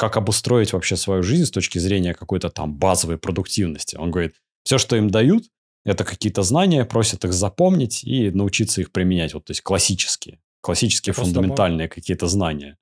[0.00, 3.96] как обустроить вообще свою жизнь с точки зрения какой-то там базовой продуктивности.
[3.96, 4.34] Он говорит,
[4.64, 5.44] все, что им дают,
[5.84, 9.34] это какие-то знания, просят их запомнить и научиться их применять.
[9.34, 12.78] Вот, то есть классические, классические просто фундаментальные какие-то знания.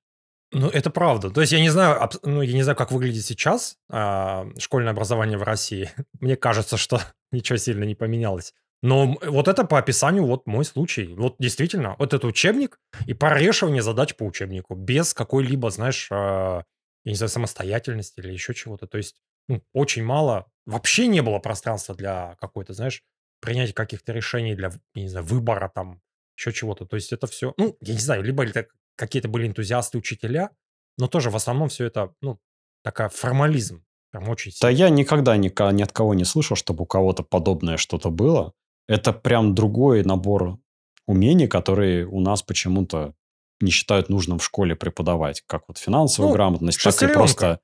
[0.53, 1.29] Ну, это правда.
[1.29, 5.37] То есть я не знаю, ну, я не знаю, как выглядит сейчас а, школьное образование
[5.37, 5.91] в России.
[6.21, 7.01] Мне кажется, что
[7.33, 8.53] ничего сильно не поменялось.
[8.81, 11.13] Но вот это по описанию вот мой случай.
[11.17, 16.63] Вот действительно, вот это учебник и прорешивание задач по учебнику без какой-либо, знаешь, а,
[17.05, 18.87] я не знаю, самостоятельности или еще чего-то.
[18.87, 23.03] То есть ну, очень мало, вообще не было пространства для какой-то, знаешь,
[23.41, 26.01] принятия каких-то решений для, я не знаю, выбора там,
[26.37, 26.85] еще чего-то.
[26.85, 30.51] То есть это все, ну, я не знаю, либо это какие-то были энтузиасты, учителя,
[30.97, 32.39] но тоже в основном все это, ну,
[32.83, 33.83] такая формализм.
[34.11, 34.75] Прям очень Да сильный.
[34.79, 38.53] я никогда ни, ни от кого не слышал, чтобы у кого-то подобное что-то было.
[38.87, 40.59] Это прям другой набор
[41.05, 43.13] умений, которые у нас почему-то
[43.61, 45.43] не считают нужным в школе преподавать.
[45.47, 47.59] Как вот финансовую Ну, грамотность, так и просто...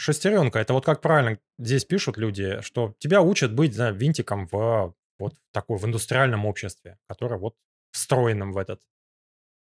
[0.00, 0.60] Шестеренка.
[0.60, 5.34] Это вот как правильно здесь пишут люди, что тебя учат быть да, винтиком в вот
[5.52, 7.56] такой в индустриальном обществе, которое вот
[7.90, 8.80] встроенном в этот.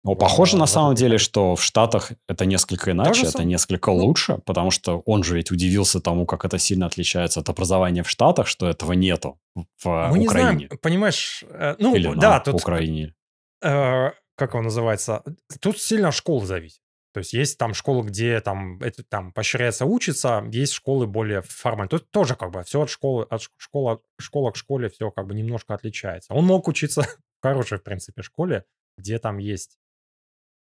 [0.05, 3.99] Ну, в- похоже на самом деле, что в Штатах это несколько иначе, это несколько Ну.
[3.99, 8.09] лучше, потому что он же ведь удивился тому, как это сильно отличается от образования в
[8.09, 10.69] Штатах, что этого нету в Мы не знаем, Украине.
[10.81, 13.15] понимаешь, э, ну Или да, на тут Украине.
[13.63, 14.11] э,
[14.47, 15.23] как он называется,
[15.61, 16.81] тут сильно школы зависит.
[17.13, 21.91] То есть есть там школы, где там это там поощряется учиться, есть школы более формальные.
[21.91, 25.35] Тут тоже как бы все от школы, от школы, школа к школе все как бы
[25.35, 26.33] немножко отличается.
[26.33, 27.03] Он мог учиться
[27.41, 28.65] в хорошей, в принципе, школе,
[28.97, 29.79] где там есть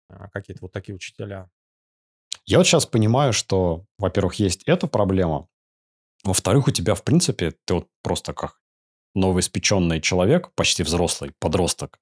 [0.09, 1.49] а, какие-то вот такие учителя.
[2.45, 5.47] Я вот сейчас понимаю, что, во-первых, есть эта проблема,
[6.23, 8.59] во-вторых, у тебя, в принципе, ты вот просто как
[9.13, 11.99] новоиспеченный человек, почти взрослый, подросток,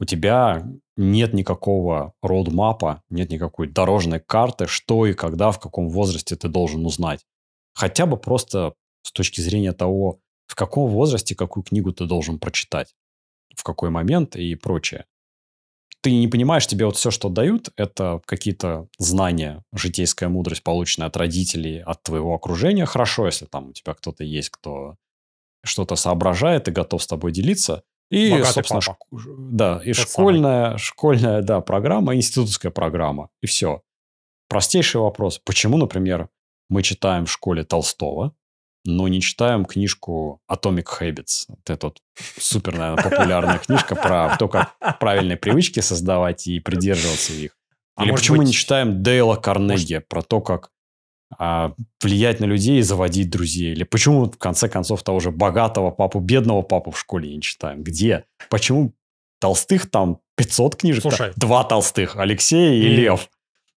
[0.00, 6.36] у тебя нет никакого роудмапа, нет никакой дорожной карты, что и когда, в каком возрасте
[6.36, 7.26] ты должен узнать.
[7.74, 12.94] Хотя бы просто с точки зрения того, в каком возрасте какую книгу ты должен прочитать,
[13.54, 15.06] в какой момент и прочее.
[16.00, 21.16] Ты не понимаешь, тебе вот все, что дают, это какие-то знания, житейская мудрость, полученная от
[21.16, 22.86] родителей, от твоего окружения.
[22.86, 24.96] Хорошо, если там у тебя кто-то есть, кто
[25.64, 27.82] что-то соображает и готов с тобой делиться.
[28.10, 28.98] И, Богатый собственно, папа.
[29.12, 33.82] шк- да, и Тот школьная, школьная, да, программа, институтская программа, и все.
[34.48, 35.38] Простейший вопрос.
[35.44, 36.28] Почему, например,
[36.70, 38.32] мы читаем в школе Толстого,
[38.86, 41.44] но не читаем книжку Atomic Habits?
[41.48, 41.98] Вот эта вот
[42.38, 47.56] супер, наверное, популярная книжка про то, как правильные привычки создавать и придерживаться их.
[47.94, 50.70] А Или может почему мы не быть- читаем Дейла Карнеги про то, как а,
[51.38, 53.72] влиять на людей и заводить друзей?
[53.72, 57.82] Или почему, в конце концов, того же богатого папу, бедного папу в школе не читаем?
[57.82, 58.24] Где?
[58.48, 58.92] Почему
[59.40, 61.02] толстых там 500 книжек?
[61.02, 61.32] Слушай.
[61.36, 62.16] Два толстых.
[62.16, 62.96] Алексей и Не.
[62.96, 63.28] Лев.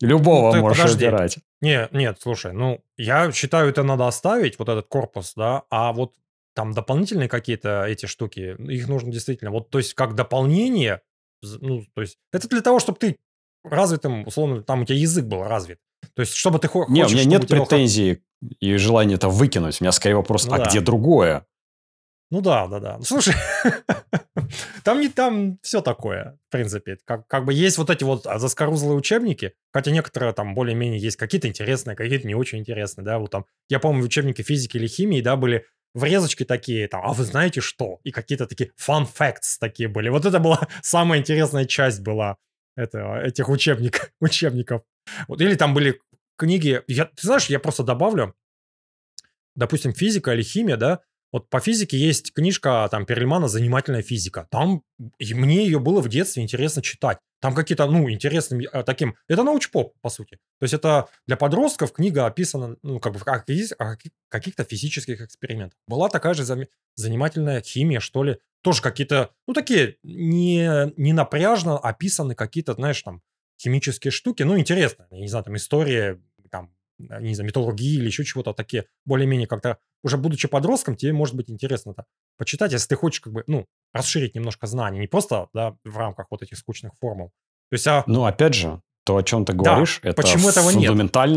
[0.01, 1.07] Любого Ну, можешь подожди.
[1.07, 1.39] выбирать.
[1.61, 6.15] Не, нет, слушай, ну, я считаю, это надо оставить, вот этот корпус, да, а вот
[6.55, 11.01] там дополнительные какие-то эти штуки, их нужно действительно, вот, то есть, как дополнение,
[11.43, 13.17] ну, то есть, это для того, чтобы ты
[13.65, 15.81] развитым, условно, там у тебя язык был развит.
[16.19, 18.25] То есть, чтобы ты хо- Не, у хочешь, меня нет тебя хо- претензий
[18.59, 19.81] и желания это выкинуть.
[19.81, 20.65] У меня скорее вопрос, Ну а да.
[20.65, 21.47] где другое?
[22.33, 22.99] Ну да, да, да.
[23.03, 23.35] Слушай,
[24.83, 26.99] там не там все такое, в принципе.
[27.05, 31.47] Как, как бы есть вот эти вот заскорузлые учебники, хотя некоторые там более-менее есть какие-то
[31.47, 35.21] интересные, какие-то не очень интересные, да, вот там, я помню, в учебнике физики или химии,
[35.21, 38.01] да, были врезочки такие, там, а вы знаете что?
[38.03, 40.09] И какие-то такие fun facts такие были.
[40.09, 42.39] Вот это была самая интересная часть была
[42.77, 44.83] этого, этих учебник, учебников.
[45.27, 46.01] Вот, или там были
[46.39, 48.35] книги, я, ты знаешь, я просто добавлю,
[49.55, 54.49] допустим, физика или химия, да, вот по физике есть книжка там Перельмана «Занимательная физика».
[54.51, 54.83] Там
[55.19, 57.19] и мне ее было в детстве интересно читать.
[57.41, 59.15] Там какие-то, ну, интересным э, таким...
[59.29, 60.39] Это научпоп, по сути.
[60.59, 65.21] То есть это для подростков книга описана, ну, как бы о о каких- каких-то физических
[65.21, 65.79] экспериментах.
[65.87, 68.39] Была такая же зам- занимательная химия, что ли.
[68.63, 73.23] Тоже какие-то, ну, такие не, не напряжно описаны какие-то, знаешь, там,
[73.61, 74.43] химические штуки.
[74.43, 75.07] Ну, интересно.
[75.11, 79.47] Я не знаю, там, история, там, э, не знаю, металлургии или еще чего-то такие, более-менее
[79.47, 82.05] как-то, уже будучи подростком, тебе может быть интересно это
[82.37, 86.27] почитать, если ты хочешь как бы, ну, расширить немножко знания, не просто, да, в рамках
[86.31, 87.31] вот этих скучных формул.
[87.71, 90.89] То есть, а, Ну, опять же, то, о чем ты говоришь, это почему этого нет?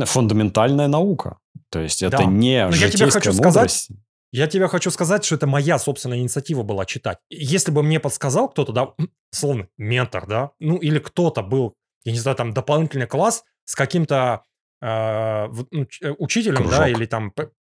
[0.10, 1.38] фундаментальная, наука.
[1.69, 2.23] То есть это Да.
[2.25, 3.89] не Но я тебе житейская хочу сказать, мудрость.
[4.31, 7.17] я тебе хочу сказать, что это моя собственная инициатива была читать.
[7.29, 8.93] Если бы мне подсказал кто-то, да,
[9.31, 14.43] словно ментор, да, ну, или кто-то был, я не знаю, там, дополнительный класс с каким-то
[14.81, 16.87] э, в- ну, э, учителем, да, Кружок.
[16.87, 17.33] или там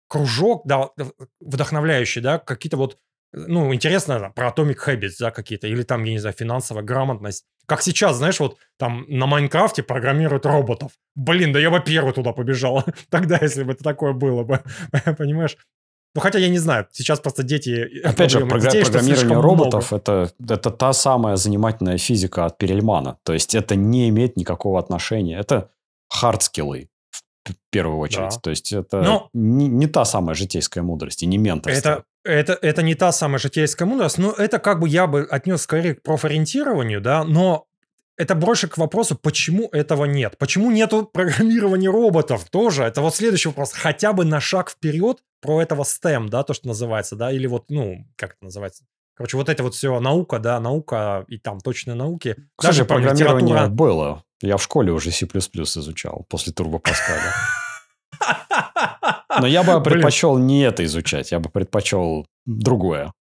[0.07, 0.89] кружок, да,
[1.39, 2.97] вдохновляющий, да, какие-то вот,
[3.33, 6.83] э, ну, интересно, там, про Atomic Habits, да, какие-то, или там, я не знаю, финансовая
[6.83, 7.45] грамотность.
[7.65, 10.91] Как сейчас, знаешь, вот там на Майнкрафте программируют роботов.
[11.15, 12.83] Блин, да я бы первый туда побежал.
[13.09, 14.62] Тогда, если бы это такое было бы.
[15.17, 15.57] Понимаешь?
[16.15, 18.02] Ну, хотя я не знаю, сейчас просто дети...
[18.04, 23.17] Опять же, програ- детей, программирование роботов это, это та самая занимательная физика от Перельмана.
[23.23, 25.39] То есть это не имеет никакого отношения.
[25.39, 25.69] Это
[26.10, 26.89] hard skill ы
[27.45, 28.30] в первую очередь.
[28.30, 28.39] Да.
[28.41, 32.04] То есть это Но- не, не та самая житейская мудрость и не менторство.
[32.23, 35.62] Это, это, это не та самая житейская мудрость, но это как бы я бы отнес
[35.62, 37.65] скорее к профориентированию, да, но
[38.17, 40.38] это больше к вопросу, почему этого нет.
[40.38, 42.84] Почему нету программирования роботов тоже?
[42.84, 43.73] Это вот следующий вопрос.
[43.73, 47.65] Хотя бы на шаг вперед про этого STEM, да, то, что называется, да, или вот,
[47.69, 48.86] ну, как это называется?
[49.15, 52.36] Короче, вот это вот все наука, да, наука и там точные науки.
[52.56, 53.76] Кстати, Даже про программирование литература.
[53.76, 54.23] было.
[54.41, 57.32] Я в школе уже C++ изучал после Турбо Паскаля.
[59.39, 63.13] Но я бы предпочел не это изучать, я бы предпочел другое.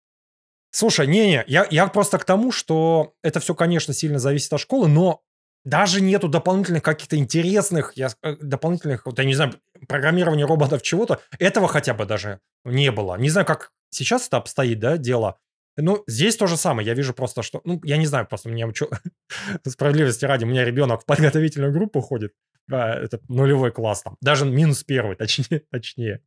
[0.73, 4.89] Слушай, не-не, я, я просто к тому, что это все, конечно, сильно зависит от школы,
[4.89, 5.23] но
[5.65, 9.53] даже нету дополнительных каких-то интересных, я, э, дополнительных, вот я не знаю,
[9.87, 13.17] программирования роботов чего-то, этого хотя бы даже не было.
[13.17, 15.39] Не знаю, как сейчас это обстоит, да, дело.
[15.77, 16.87] Ну, здесь то же самое.
[16.87, 17.61] Я вижу просто, что...
[17.65, 18.71] Ну, я не знаю, просто у меня...
[19.67, 22.33] Справедливости ради, у меня ребенок в подготовительную группу ходит.
[22.71, 24.17] а, Это нулевой класс там.
[24.21, 25.63] Даже минус первый, точнее.
[25.71, 26.23] точнее.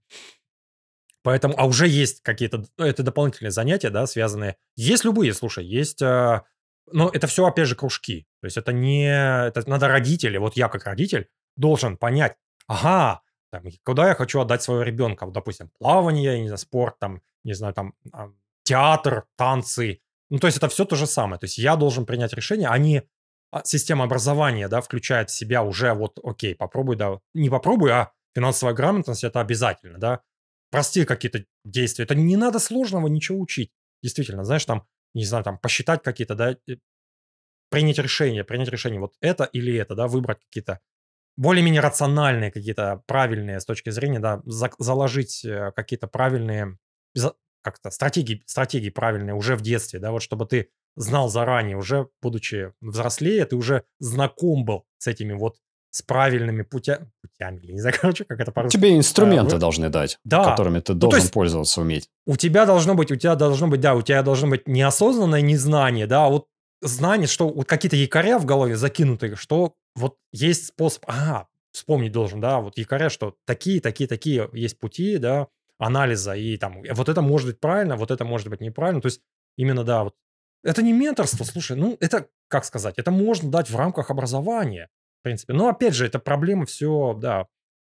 [1.26, 4.58] Поэтому, а уже есть какие-то, ну, это дополнительные занятия, да, связанные.
[4.76, 6.44] Есть любые, слушай, есть, э,
[6.92, 8.28] но это все, опять же, кружки.
[8.42, 12.36] То есть это не, это надо родители, вот я как родитель должен понять,
[12.68, 17.24] ага, там, куда я хочу отдать своего ребенка, вот, допустим, плавание, не знаю, спорт, там,
[17.44, 18.30] не знаю, там, а,
[18.62, 20.02] театр, танцы.
[20.30, 21.40] Ну, то есть это все то же самое.
[21.40, 23.02] То есть я должен принять решение, а не
[23.50, 28.12] а, система образования, да, включает в себя уже вот, окей, попробуй, да, не попробуй, а
[28.36, 30.22] финансовая грамотность это обязательно, да,
[30.72, 32.06] простые какие-то действия.
[32.06, 33.72] Это не надо сложного ничего учить.
[34.04, 36.76] Действительно, знаешь, там, не знаю, там, посчитать какие-то, да, э,
[37.70, 40.80] принять решение, принять решение, вот это или это, да, выбрать какие-то
[41.38, 46.78] более-менее рациональные, какие-то правильные с точки зрения, да, за- заложить э, какие-то правильные,
[47.62, 52.74] как-то стратегии, стратегии правильные уже в детстве, да, вот чтобы ты знал заранее, уже будучи
[52.82, 55.58] взрослее, ты уже знаком был с этими вот
[55.96, 57.08] с правильными путя...
[57.22, 58.76] путями, я не знаю, короче, как это по-русски.
[58.76, 60.44] Тебе инструменты вы- должен дать, Да.
[60.44, 62.10] которыми ты Ну, должен есть- пользоваться уметь.
[62.28, 66.06] у тебя должно быть, у тебя должно быть, да, у тебя должно быть неосознанное незнание,
[66.06, 66.48] да, а вот
[66.82, 72.42] знание, что вот какие-то якоря в голове закинуты, что вот есть способ, ага, вспомнить должен,
[72.42, 77.22] да, вот якоря, что такие, такие, такие есть пути, да, анализа, и там, вот это
[77.22, 79.22] может быть правильно, вот это может быть неправильно, то есть
[79.58, 80.14] именно, да, вот,
[80.62, 84.90] это не менторство, слушай, ну, это, как сказать, это можно дать в рамках образования,
[85.26, 87.48] принципе, но, опять же, это проблема все, да,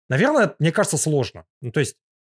[0.08, 1.96] наверное, мне кажется, сложно, ну, то есть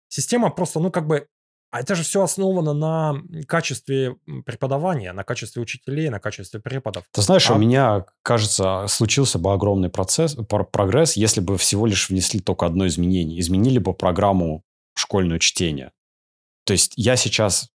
[0.09, 1.27] система просто, ну, как бы,
[1.71, 7.03] а это же все основано на качестве преподавания, на качестве учителей, на качестве преподов.
[7.11, 11.85] Ты знаешь, А- у меня, кажется, случился бы огромный процесс, пр- прогресс, если бы всего
[11.85, 13.39] лишь внесли только одно изменение.
[13.39, 14.63] Изменили бы программу
[14.95, 15.91] школьное чтение.
[16.65, 17.69] То есть я сейчас,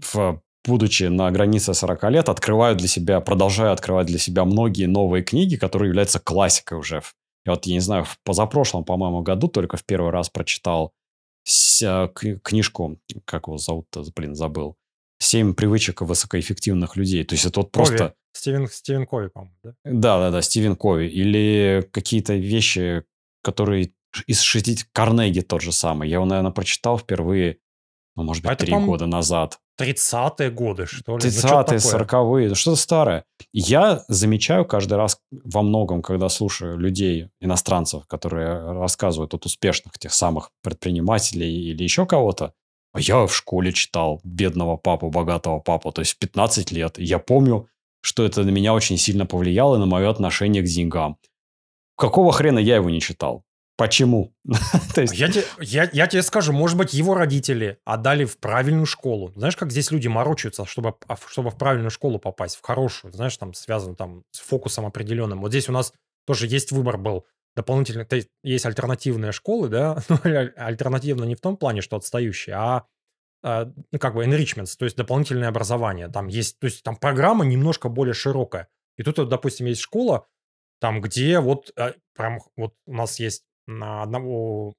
[0.00, 5.22] в, будучи на границе 40 лет, открываю для себя, продолжаю открывать для себя многие новые
[5.24, 7.02] книги, которые являются классикой уже.
[7.46, 10.92] Я вот, я не знаю, в позапрошлом, по-моему, году только в первый раз прочитал
[11.82, 14.76] э, к- книжку, как его зовут-то, блин, забыл.
[15.18, 17.24] «Семь привычек высокоэффективных людей».
[17.24, 17.96] То есть это вот просто...
[17.98, 18.12] Кови.
[18.32, 19.74] Стивен, Стивен Кови, по-моему, да?
[19.84, 21.08] Да, да, да, Стивен Кови.
[21.08, 23.04] Или какие-то вещи,
[23.42, 23.92] которые
[24.26, 24.88] из 60...
[24.92, 26.08] Карнеги тот же самый.
[26.08, 27.58] Я его, наверное, прочитал впервые,
[28.16, 29.58] ну, может быть, три года назад.
[29.80, 31.24] 30-е годы, что ли?
[31.24, 32.04] Ну, что-то 30-е, такое.
[32.04, 33.24] 40-е, ну, что-то старое.
[33.52, 40.12] Я замечаю каждый раз во многом, когда слушаю людей, иностранцев, которые рассказывают от успешных тех
[40.12, 42.52] самых предпринимателей или еще кого-то,
[42.92, 46.98] а я в школе читал бедного папу, богатого папу, то есть в 15 лет.
[46.98, 47.68] И я помню,
[48.02, 51.16] что это на меня очень сильно повлияло на мое отношение к деньгам.
[51.96, 53.44] Какого хрена я его не читал?
[53.80, 54.34] Почему?
[54.94, 58.84] То есть, Я, те- я, я тебе скажу, может быть, его родители отдали в правильную
[58.84, 59.32] школу.
[59.34, 63.34] Знаешь, как здесь люди морочаются, чтобы, а, чтобы в правильную школу попасть, в хорошую, знаешь,
[63.38, 65.40] там связано там с фокусом определенным.
[65.40, 65.94] Вот здесь у нас
[66.26, 67.24] тоже есть выбор был
[67.56, 68.04] дополнительный.
[68.04, 72.56] То есть, есть альтернативные школы, да, но аль- альтернативно не в том плане, что отстающие,
[72.56, 72.84] а
[73.42, 76.08] а, ну, как бы enrichments, то есть дополнительное образование.
[76.08, 78.68] Там есть, то есть там программа немножко более широкая.
[78.98, 80.26] И тут, вот, допустим, есть школа,
[80.80, 84.74] там, где вот э, прям вот у нас есть на одного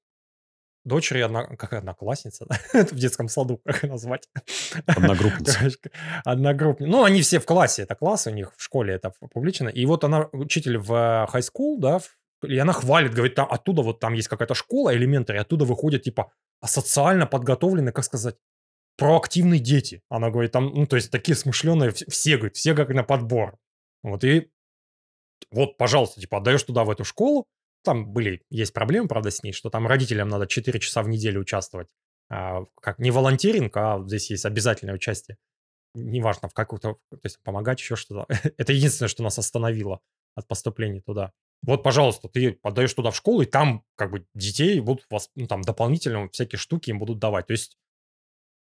[0.84, 4.28] дочери, одна, как одноклассница, в детском саду, как назвать?
[4.86, 5.70] Одногруппница.
[6.24, 6.90] Одногруппница.
[6.90, 9.68] Ну, они все в классе, это класс у них, в школе это публично.
[9.68, 12.00] И вот она учитель в high school, да,
[12.44, 16.32] и она хвалит, говорит, там, оттуда вот там есть какая-то школа, элементарь, оттуда выходят, типа,
[16.64, 18.36] социально подготовленные, как сказать,
[18.96, 20.02] проактивные дети.
[20.08, 23.56] Она говорит, там, ну, то есть такие смышленые, вс- все, говорит, все как на подбор.
[24.02, 24.50] Вот, и
[25.50, 27.46] вот, пожалуйста, типа, отдаешь туда в эту школу,
[27.82, 31.40] там были, есть проблемы, правда, с ней, что там родителям надо 4 часа в неделю
[31.40, 31.88] участвовать.
[32.30, 35.36] А, как не волонтеринг, а здесь есть обязательное участие.
[35.94, 38.26] Неважно, в какую-то, то есть помогать, еще что-то.
[38.56, 40.00] Это единственное, что нас остановило
[40.34, 41.32] от поступления туда.
[41.62, 45.46] Вот, пожалуйста, ты подаешь туда в школу, и там как бы детей будут вас, ну,
[45.46, 47.46] там дополнительно всякие штуки им будут давать.
[47.46, 47.76] То есть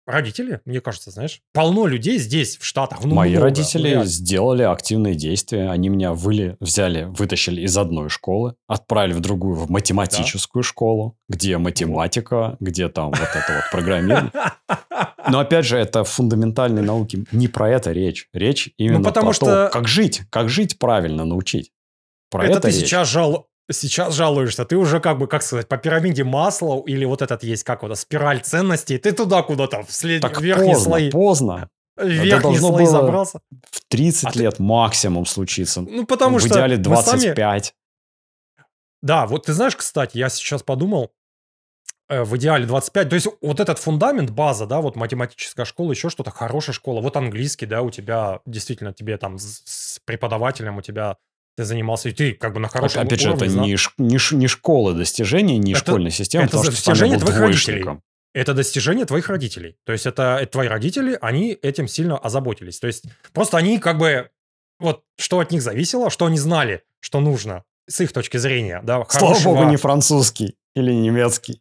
[0.06, 3.04] родители, мне кажется, знаешь, полно людей здесь, в Штатах.
[3.04, 4.04] ну, Мои много, родители реально.
[4.06, 5.68] сделали активные действия.
[5.70, 11.58] Они меня выли, взяли, вытащили из одной школы, отправили в другую, в математическую школу, где
[11.58, 14.32] математика, где там вот это вот программирование.
[15.28, 17.24] Но опять же, это фундаментальные науки.
[17.32, 18.28] Не про это речь.
[18.32, 21.72] Речь именно Ну, потому про что- то, как жить, как жить правильно научить.
[22.30, 22.86] Про это, это, ты речь.
[22.86, 23.48] сейчас жал...
[23.70, 27.64] Сейчас жалуешься, ты уже как бы, как сказать, по пирамиде масла или вот этот есть,
[27.64, 30.22] как вот, спираль ценностей, ты туда куда-то, в след...
[30.22, 31.70] Так верхние поздно, слои, поздно.
[31.96, 33.40] верхние должно слои было забрался.
[33.70, 35.80] В 30 А ты- лет максимум случится.
[35.80, 37.74] Ну, потому в что идеале мы сами- 25.
[39.02, 41.10] Да, вот ты знаешь, кстати, я сейчас подумал,
[42.08, 46.08] э, в идеале 25, то есть вот этот фундамент, база, да, вот математическая школа, еще
[46.08, 51.16] что-то, хорошая школа, вот английский, да, у тебя действительно, тебе там с преподавателем, у тебя
[51.56, 53.90] ты занимался, и ты как бы на хорошем Опять же, это уровне зна- не, ш-
[53.98, 57.40] не, ш- не школа достижений, не Это- школьная система, это потому что достижение был твоих
[57.40, 57.84] родителей.
[58.34, 59.76] это достижение твоих родителей.
[59.86, 62.78] То есть это, это твои родители, они этим сильно озаботились.
[62.78, 64.28] То есть просто они как бы,
[64.78, 69.04] вот что от них зависело, что они знали, что нужно с их точки зрения, да,
[69.08, 71.58] Слава хорошего- богу, не французский или немецкий.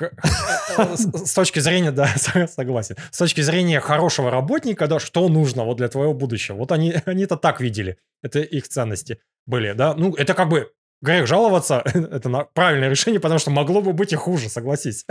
[0.78, 2.08] с, с точки зрения, да,
[2.48, 2.96] согласен.
[3.12, 6.58] С точки зрения хорошего работника, да, что нужно вот для твоего будущего.
[6.58, 7.98] Вот они, они это так видели.
[8.22, 9.94] Это их ценности были, да.
[9.96, 14.12] Ну, это как бы грех жаловаться, это на- правильное решение, потому что могло бы быть
[14.14, 15.06] и хуже, согласись.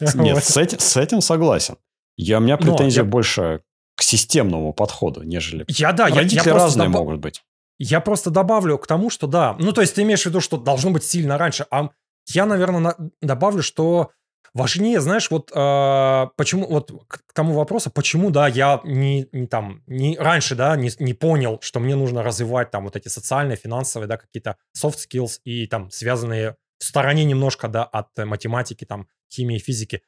[0.00, 1.76] Нет, с этим, с этим согласен.
[2.18, 3.60] Я, у меня Но претензия я- больше
[3.96, 5.64] к системному подходу, нежели...
[5.68, 7.42] Я, да, я, я Родители просто разные доба- могут быть.
[7.78, 9.56] Я просто добавлю к тому, что да.
[9.58, 11.66] Ну, то есть ты имеешь в виду, что должно быть сильно раньше.
[11.70, 11.90] А
[12.28, 14.10] я, наверное, добавлю, что
[14.54, 19.82] важнее, знаешь, вот э, почему, вот к тому вопросу, почему, да, я не, не там,
[19.86, 24.08] не раньше, да, не, не понял, что мне нужно развивать там вот эти социальные, финансовые,
[24.08, 29.58] да, какие-то soft skills и там связанные в стороне немножко, да, от математики, там, химии,
[29.58, 30.02] физики,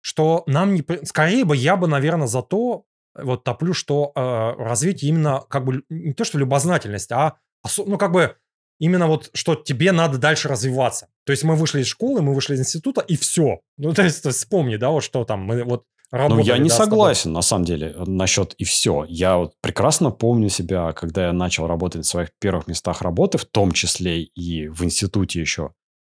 [0.00, 0.84] что нам не...
[1.04, 2.84] Скорее бы я бы, наверное, за то
[3.14, 7.36] вот топлю, что э, развить именно как бы не то, что любознательность, а
[7.78, 8.36] ну как бы
[8.82, 11.06] именно вот, что тебе надо дальше развиваться.
[11.24, 13.60] То есть мы вышли из школы, мы вышли из института, и все.
[13.78, 16.40] Ну, то есть, вспомни, да, вот что там, мы вот работали.
[16.40, 19.06] Ну, я не да, согласен, на самом деле, насчет и все.
[19.08, 23.44] Я вот прекрасно помню себя, когда я начал работать в своих первых местах работы, в
[23.44, 25.70] том числе и в институте еще.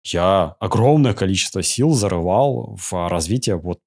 [0.05, 3.79] Я огромное количество сил зарывал в развитие вот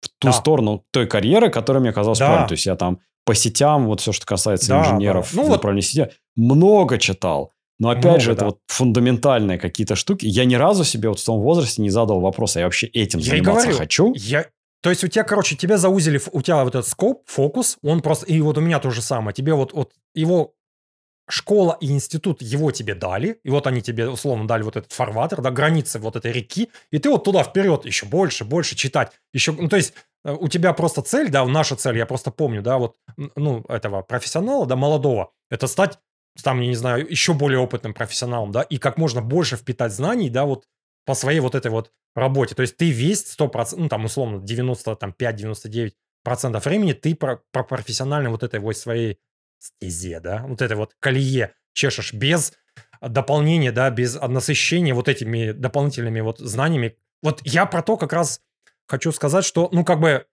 [0.00, 0.32] в ту да.
[0.32, 2.26] сторону той карьеры, которая мне казалась да.
[2.26, 2.48] правильной.
[2.48, 5.42] То есть я там по сетям, вот все, что касается да, инженеров да.
[5.42, 5.84] Ну, в вот...
[5.84, 7.54] сети, много читал.
[7.80, 10.26] Но опять Много, же, это вот фундаментальные какие-то штуки.
[10.26, 13.30] Я ни разу себе вот в том возрасте не задал вопроса, я вообще этим я
[13.30, 14.12] заниматься говорю, хочу.
[14.14, 14.46] Я...
[14.82, 18.26] То есть у тебя, короче, тебя заузили, у тебя вот этот скоп, фокус, он просто,
[18.26, 20.54] и вот у меня то же самое, тебе вот, вот его
[21.30, 25.40] школа и институт его тебе дали, и вот они тебе условно дали вот этот фарватер,
[25.40, 29.52] да, границы вот этой реки, и ты вот туда вперед еще больше, больше читать, еще,
[29.52, 32.76] ну, то есть э, у тебя просто цель, да, наша цель, я просто помню, да,
[32.76, 32.96] вот,
[33.36, 35.98] ну, этого профессионала, да, молодого, это стать
[36.42, 40.30] там, я не знаю, еще более опытным профессионалом, да, и как можно больше впитать знаний,
[40.30, 40.66] да, вот
[41.04, 42.54] по своей вот этой вот работе.
[42.54, 45.92] То есть ты весь 100%, ну, там, условно, 95-99%
[46.64, 49.18] времени ты про, про профессиональной вот этой вот своей
[49.58, 52.52] стезе, да, вот этой вот колее чешешь без
[53.00, 56.96] дополнения, да, без насыщения вот этими дополнительными вот знаниями.
[57.22, 58.40] Вот я про то как раз
[58.86, 60.26] хочу сказать, что, ну, как бы,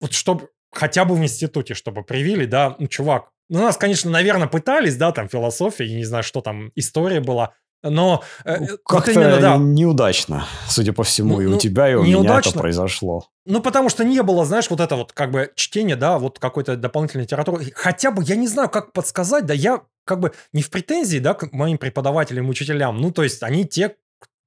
[0.00, 4.48] вот чтобы хотя бы в институте, чтобы привили, да, ну, чувак, ну, нас, конечно, наверное,
[4.48, 8.22] пытались, да, там философия, я не знаю, что там, история была, но...
[8.44, 9.56] Э, ну, как-то именно, да.
[9.58, 12.30] неудачно, судя по всему, ну, и у ну, тебя, и у неудачно.
[12.30, 13.28] меня это произошло.
[13.44, 16.76] Ну, потому что не было, знаешь, вот это вот как бы чтение, да, вот какой-то
[16.76, 17.70] дополнительной литературы.
[17.74, 21.34] Хотя бы, я не знаю, как подсказать, да, я как бы не в претензии, да,
[21.34, 23.96] к моим преподавателям, учителям, ну, то есть они те,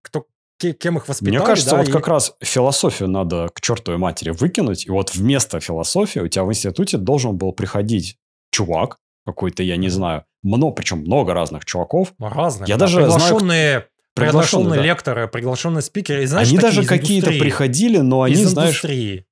[0.01, 0.25] кто
[0.59, 1.37] кем их воспитали.
[1.37, 1.91] Мне кажется, да, вот и...
[1.91, 6.49] как раз философию надо к чертовой матери выкинуть, и вот вместо философии у тебя в
[6.49, 8.17] институте должен был приходить
[8.51, 12.13] чувак какой-то, я не знаю, много, причем много разных чуваков.
[12.19, 12.69] Разных.
[12.69, 13.83] Я да, даже приглашенные, знаю,
[14.15, 14.85] приглашенные да.
[14.85, 16.23] лекторы, приглашенные спикеры.
[16.23, 19.26] И, знаешь, они даже какие-то приходили, но они, из знаешь, индустрии.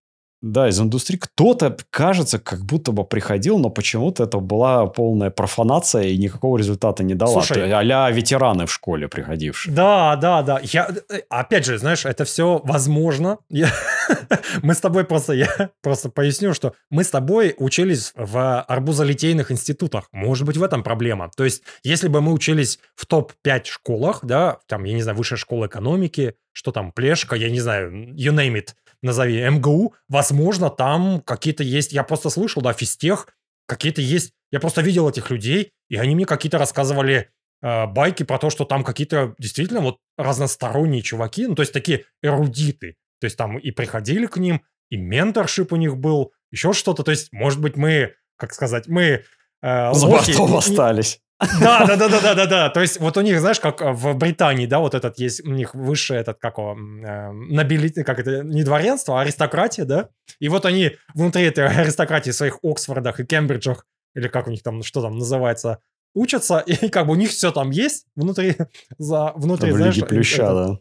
[0.45, 1.17] Да, из индустрии.
[1.17, 7.03] Кто-то, кажется, как будто бы приходил, но почему-то это была полная профанация и никакого результата
[7.03, 7.41] не дала.
[7.41, 9.73] Слушай, а ветераны в школе приходившие.
[9.73, 10.59] Да, да, да.
[10.61, 13.39] Я, э, опять же, знаешь, это все возможно.
[13.49, 13.69] Я,
[14.61, 20.09] мы с тобой просто, я просто поясню, что мы с тобой учились в арбузолитейных институтах.
[20.11, 21.31] Может быть, в этом проблема.
[21.35, 25.37] То есть, если бы мы учились в топ-5 школах, да, там, я не знаю, высшая
[25.37, 31.21] школа экономики, что там, Плешка, я не знаю, you name it, назови, МГУ, возможно, там
[31.21, 33.27] какие-то есть, я просто слышал, да, физтех,
[33.67, 37.29] какие-то есть, я просто видел этих людей, и они мне какие-то рассказывали
[37.61, 42.05] э, байки про то, что там какие-то действительно вот разносторонние чуваки, ну, то есть такие
[42.21, 47.03] эрудиты, то есть там и приходили к ним, и менторшип у них был, еще что-то,
[47.03, 49.23] то есть, может быть, мы, как сказать, мы...
[49.61, 51.21] Э, За бортом остались.
[51.39, 52.69] Да, да, да, да, да, да, да.
[52.69, 55.75] То есть вот у них, знаешь, как в Британии, да, вот этот есть у них
[55.75, 60.09] высшее этот как его э, набили, как это не дворянство, а аристократия, да.
[60.39, 64.63] И вот они внутри этой аристократии в своих Оксфордах и Кембриджах или как у них
[64.63, 65.79] там что там называется
[66.13, 68.55] учатся и как бы у них все там есть внутри
[68.97, 70.79] за внутри, в знаешь, Лиге Плюща, это, да.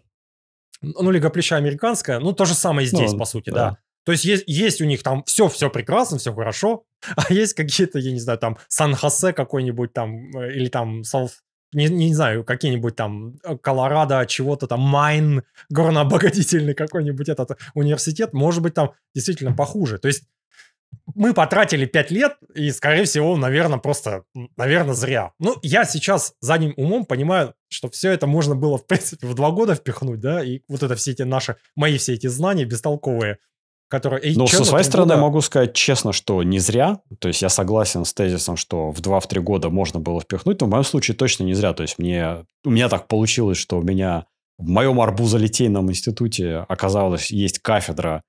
[0.83, 3.71] Ну, Лига Плюща американская, ну, то же самое здесь, ну, по сути, да.
[3.71, 3.79] да.
[4.05, 6.85] То есть, есть есть у них там все, все прекрасно, все хорошо,
[7.17, 11.33] а есть какие-то, я не знаю, там Сан-Хосе какой-нибудь там, э, или там South,
[11.73, 18.63] не, не знаю, какие-нибудь там э, Колорадо, чего-то там, Maine, горнообогатительный какой-нибудь этот университет, может
[18.63, 19.99] быть, там действительно похуже.
[19.99, 20.25] То есть
[21.15, 24.25] мы потратили 5 лет, и, скорее всего, наверное, просто,
[24.57, 25.33] наверное, зря.
[25.39, 29.51] Ну, я сейчас задним умом понимаю, что все это можно было, в принципе, в два
[29.51, 33.39] года впихнуть, да, и вот это все эти наши, мои все эти знания бестолковые
[33.95, 34.35] который...
[34.35, 35.23] Ну, со своей стороны года...
[35.23, 37.01] могу сказать честно, что не зря.
[37.21, 40.71] То есть я согласен с тезисом, что в 2-3 года можно было впихнуть, но в
[40.71, 41.73] моем случае точно не зря.
[41.75, 42.45] То есть мне...
[42.65, 44.27] у меня так получилось, что у меня
[44.59, 48.23] в моем арбузолитейном институте оказалось, есть кафедра,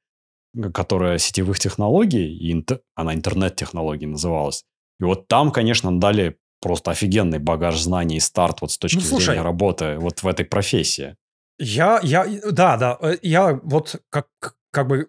[0.74, 2.82] которая сетевых технологий, и интер...
[2.95, 4.63] она интернет-технологий называлась.
[4.99, 9.01] И вот там, конечно, дали просто офигенный багаж знаний и старт вот с точки ну,
[9.01, 11.16] слушай, зрения работы вот в этой профессии.
[11.57, 14.28] Я, я, да, да, э, я вот как,
[14.72, 15.07] как бы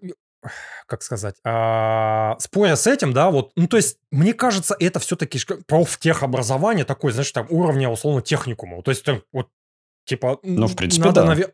[0.86, 5.38] как сказать, а, споря с этим, да, вот, ну, то есть, мне кажется, это все-таки
[5.66, 8.82] профтехобразование такое, знаешь, там, уровня, условно, техникума.
[8.82, 9.48] То есть, там, вот,
[10.04, 10.38] типа...
[10.42, 11.26] Ну, в принципе, надо, да.
[11.28, 11.52] Навер...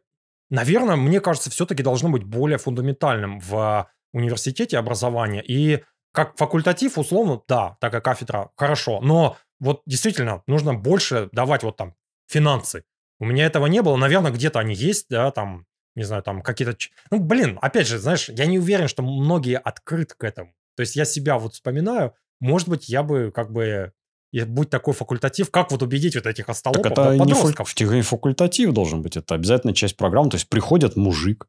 [0.51, 5.43] наверное, мне кажется, все-таки должно быть более фундаментальным в университете образование.
[5.47, 5.83] И
[6.13, 9.01] как факультатив, условно, да, такая кафедра, хорошо.
[9.01, 11.95] Но вот действительно нужно больше давать вот там
[12.29, 12.85] финансы.
[13.19, 13.97] У меня этого не было.
[13.97, 16.77] Наверное, где-то они есть, да, там, не знаю, там какие-то...
[17.11, 20.53] Ну, блин, опять же, знаешь, я не уверен, что многие открыты к этому.
[20.77, 23.93] То есть я себя вот вспоминаю, может быть, я бы как бы
[24.33, 27.75] и будь такой факультатив, как вот убедить вот этих остолопов, так это да, не, подростков?
[27.79, 30.31] не факультатив должен быть, это обязательно часть программы.
[30.31, 31.47] То есть приходит мужик,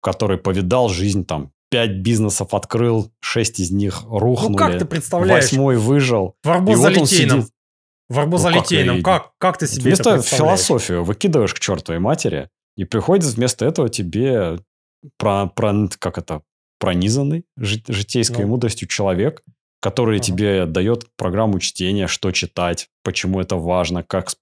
[0.00, 4.52] который повидал жизнь, там, пять бизнесов открыл, шесть из них рухнули.
[4.52, 5.44] Ну, как ты представляешь?
[5.44, 6.36] Восьмой выжил.
[6.42, 7.42] В вот арбузолитейном.
[7.42, 7.54] сидит.
[8.08, 8.96] В арбузолитейном.
[8.98, 13.64] Ну, как как, как ты себе Вместо философию выкидываешь к чертовой матери, и приходит вместо
[13.64, 14.58] этого тебе
[15.18, 16.42] про, про, как это,
[16.78, 18.48] пронизанный жи- житейской Ну.
[18.48, 19.42] мудростью человек,
[19.80, 20.24] который Ага.
[20.24, 24.36] тебе дает программу чтения, что читать, почему это важно, как, с-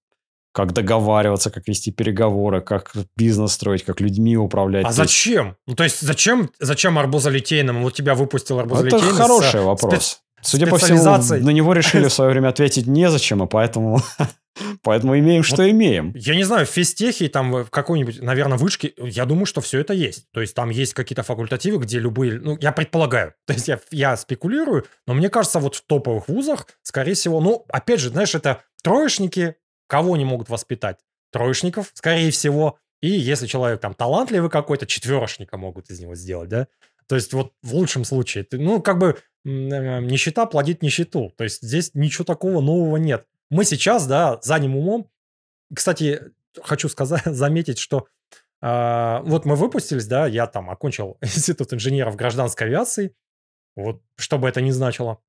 [0.52, 4.84] как договариваться, как вести переговоры, как бизнес строить, как людьми управлять.
[4.84, 5.56] А То зачем?
[5.66, 7.82] Ну, то есть зачем, зачем арбузолитейному?
[7.82, 9.12] Вот тебя выпустил Это арбузолитейный.
[9.12, 9.94] с- хороший вопрос.
[9.94, 14.00] спец- Судя по всему, на него решили в свое время ответить незачем, и поэтому,
[14.82, 16.12] поэтому имеем, что имеем.
[16.14, 19.92] Я не знаю, в физтехе, там в какой-нибудь, наверное, вышке, я думаю, что все это
[19.92, 20.26] есть.
[20.32, 24.16] То есть там есть какие-то факультативы, где любые, ну, я предполагаю, то есть я, я
[24.16, 28.62] спекулирую, но мне кажется, вот в топовых вузах, скорее всего, ну, опять же, знаешь, это
[28.82, 30.98] троечники, кого они могут воспитать?
[31.32, 36.66] Троечников, скорее всего, и если человек там талантливый какой-то, четверошника могут из него сделать, да?
[37.08, 41.32] То есть вот в лучшем случае, ты, ну, как бы нищета плодит нищету.
[41.36, 43.26] То есть здесь ничего такого нового нет.
[43.50, 45.10] Мы сейчас, да, задним умом.
[45.74, 46.32] Кстати,
[46.62, 48.06] хочу сказать, заметить, что
[48.60, 53.14] а, вот мы выпустились, да, я там окончил институт инженеров гражданской авиации,
[53.76, 55.20] вот, что бы это ни значило.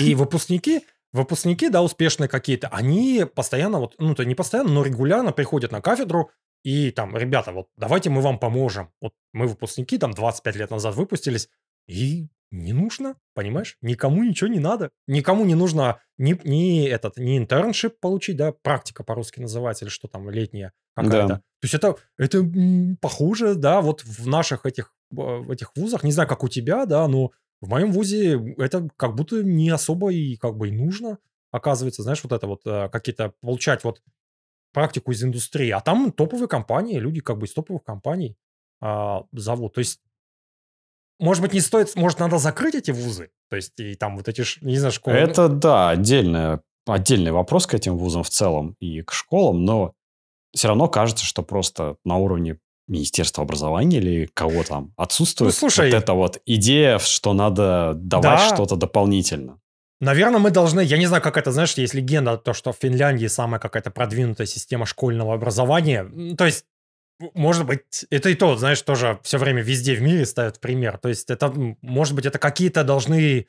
[0.00, 5.32] И выпускники, выпускники, да, успешные какие-то, они постоянно, вот, ну, то не постоянно, но регулярно
[5.32, 6.30] приходят на кафедру
[6.64, 8.92] и там, ребята, вот давайте мы вам поможем.
[9.00, 11.48] Вот мы выпускники, там 25 лет назад выпустились,
[11.86, 13.76] и не нужно, понимаешь?
[13.82, 14.90] Никому ничего не надо.
[15.06, 20.08] Никому не нужно ни, ни этот, ни интерншип получить, да, практика по-русски называется, или что
[20.08, 21.28] там, летняя какая-то.
[21.28, 21.36] Да.
[21.36, 22.44] То есть это, это
[23.00, 26.86] похоже, да, вот в наших этих, э, в этих вузах, не знаю, как у тебя,
[26.86, 31.18] да, но в моем вузе это как будто не особо и как бы и нужно,
[31.50, 34.02] оказывается, знаешь, вот это вот э, какие-то получать вот
[34.72, 35.70] практику из индустрии.
[35.70, 38.36] А там топовые компании, люди как бы из топовых компаний
[38.80, 39.74] а, зовут.
[39.74, 40.00] То есть,
[41.18, 43.30] может быть, не стоит, может, надо закрыть эти вузы?
[43.50, 45.16] То есть, и там вот эти, не знаю, школы.
[45.16, 49.92] Это, да, отдельная, отдельный вопрос к этим вузам в целом и к школам, но
[50.54, 52.58] все равно кажется, что просто на уровне
[52.88, 55.90] Министерства образования или кого там отсутствует Ну, слушай.
[55.90, 58.54] вот эта вот идея, что надо давать Да.
[58.54, 59.60] что-то дополнительно.
[60.00, 63.26] Наверное, мы должны, я не знаю, как это, знаешь, есть легенда, то, что в Финляндии
[63.26, 66.06] самая какая-то продвинутая система школьного образования.
[66.38, 66.64] То есть,
[67.34, 70.98] может быть, это и то, знаешь, тоже все время везде в мире ставят пример.
[70.98, 71.52] То есть, это,
[71.82, 73.46] может быть, это какие-то должны...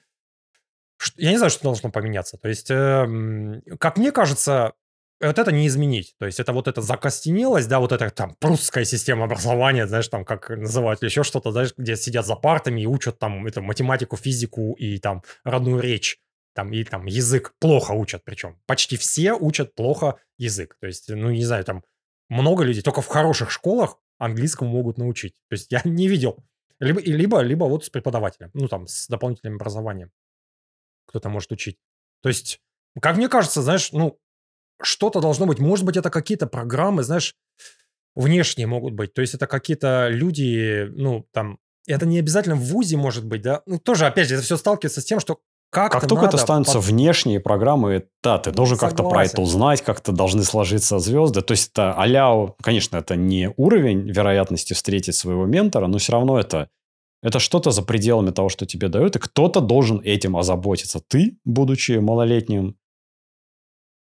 [1.15, 2.37] Я не знаю, что должно поменяться.
[2.37, 4.73] То есть, эм, как мне кажется,
[5.21, 6.15] вот это не изменить.
[6.19, 10.25] То есть, это вот эта закостенелость, да, вот эта там прусская система образования, знаешь, там,
[10.25, 14.17] как называют, или еще что-то, знаешь, где сидят за партами и учат там эту математику,
[14.17, 16.19] физику и там родную речь
[16.59, 20.75] там и там язык плохо учат, причем почти все учат плохо язык.
[20.81, 21.83] То есть, ну не знаю, там
[22.29, 25.33] много людей только в хороших школах английскому могут научить.
[25.49, 26.43] То есть я не видел
[26.79, 30.11] либо либо либо вот с преподавателем, ну там с дополнительным образованием
[31.07, 31.77] кто-то может учить.
[32.21, 32.61] То есть,
[33.01, 34.19] как мне кажется, знаешь, ну
[34.81, 35.59] что-то должно быть.
[35.59, 37.35] Может быть, это какие-то программы, знаешь,
[38.15, 39.13] внешние могут быть.
[39.13, 43.63] То есть это какие-то люди, ну там это не обязательно в ВУЗе может быть, да.
[43.65, 46.43] Ну, тоже, опять же, это все сталкивается с тем, что как-то Как только это надо
[46.43, 51.41] станутся под- внешние программы, да, ты должен как-то про это узнать, как-то должны сложиться звезды.
[51.41, 56.39] То есть это а конечно, это не уровень вероятности встретить своего ментора, но все равно
[56.39, 56.69] это,
[57.21, 61.01] это что-то за пределами того, что тебе дают, и кто-то должен этим озаботиться.
[61.07, 62.75] Ты, будучи малолетним,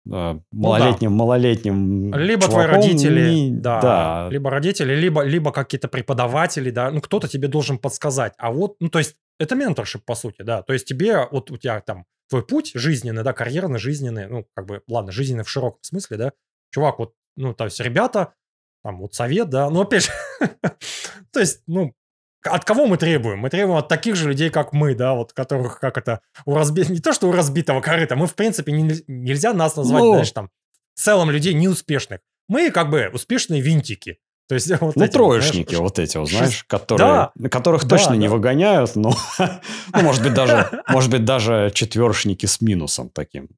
[0.09, 5.51] э, малолетним, малолетним Ну Либо твои чуваком, родители, не- да, да, либо родители, либо, либо
[5.51, 8.35] какие-то преподаватели, да, ну кто-то тебе должен подсказать.
[8.39, 10.63] А вот, ну то есть это менторшип, по сути, да.
[10.63, 14.67] То есть тебе, вот у тебя там твой путь жизненный, да, карьерный, жизненный, ну как
[14.67, 16.33] бы, ладно, жизненный в широком смысле, да.
[16.73, 18.35] Чувак, вот, ну то есть ребята,
[18.83, 20.11] там вот совет, да, ну опять же,
[21.33, 21.95] то есть, ну,
[22.43, 23.41] от кого мы требуем?
[23.41, 26.85] Мы требуем от таких же людей, как мы, да, вот которых, как это, у разби...
[26.89, 30.13] не то, что у разбитого корыта, мы, в принципе, не- нельзя нас назвать, Ну.
[30.13, 30.51] знаешь, там,
[30.95, 32.21] в целом людей неуспешных.
[32.49, 34.19] Мы как бы успешные винтики.
[34.49, 38.15] То есть вот Ну, эти троечники знаешь, вот эти, вот, знаешь, которые, которых Да, точно
[38.15, 38.35] не да.
[38.35, 43.49] выгоняют, но, ну, может быть, даже, может быть, даже четвершники с минусом таким.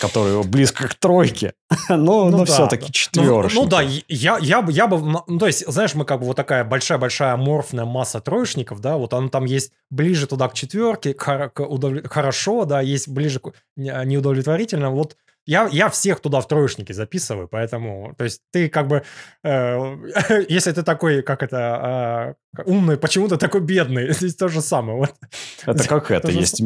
[0.00, 1.52] который близко к тройке.
[1.90, 2.86] но, Ну но да, все-таки да.
[2.88, 3.60] Ну, четверочник.
[3.62, 6.36] Ну да, я, я, бы, я бы, ну то есть, знаешь, мы как бы вот
[6.36, 11.50] такая большая-большая аморфная масса троечников, да, вот он там есть ближе туда к четверке, к,
[11.50, 15.16] к удовле- хорошо, да, есть ближе к не- неудовлетворительно, вот
[15.46, 19.02] я, я всех туда в троечники записываю, поэтому, то есть ты как бы,
[19.44, 19.96] э,
[20.48, 24.98] если ты такой, как это, э, умный, почему ты такой бедный, здесь то же самое,
[24.98, 25.14] вот.
[25.64, 26.60] Это как это, есть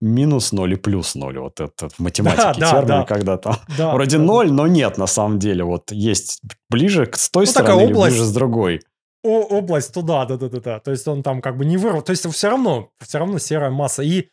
[0.00, 1.38] минус ноль и плюс ноль.
[1.38, 3.04] Вот это в математике да, термин, да.
[3.04, 4.22] когда там Да, вроде да.
[4.24, 5.64] ноль, но нет на самом деле.
[5.64, 8.16] Вот есть ближе к с той Ну, стороны или область.
[8.16, 8.82] ближе с другой.
[9.22, 10.80] О- область туда, да, да, да, да.
[10.80, 12.02] То есть он там как бы не вырвал.
[12.02, 14.02] То есть все равно, все равно серая масса.
[14.02, 14.28] И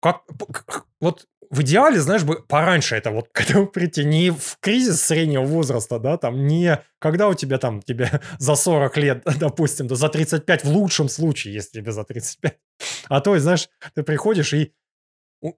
[0.00, 0.22] как
[1.00, 5.44] вот в идеале, знаешь, бы пораньше это вот к этому прийти, не в кризис среднего
[5.44, 10.08] возраста, да, там, не когда у тебя там, тебе за 40 лет, допустим, да за
[10.08, 12.58] 35 в лучшем случае, если тебе за 35.
[13.08, 14.72] А то, знаешь, ты приходишь и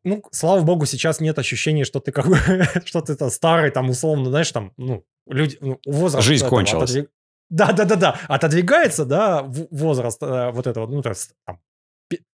[0.05, 2.37] ну, слава богу, сейчас нет ощущения, что ты как бы,
[2.85, 6.27] что ты там старый, там, условно, знаешь, там, ну, люди, ну, возраст...
[6.27, 6.91] Жизнь этого кончилась.
[6.91, 7.09] отодвиг-
[7.49, 8.21] Да, да, да, да.
[8.29, 11.61] Отодвигается, да, возраст э, вот этого, ну, то есть, там,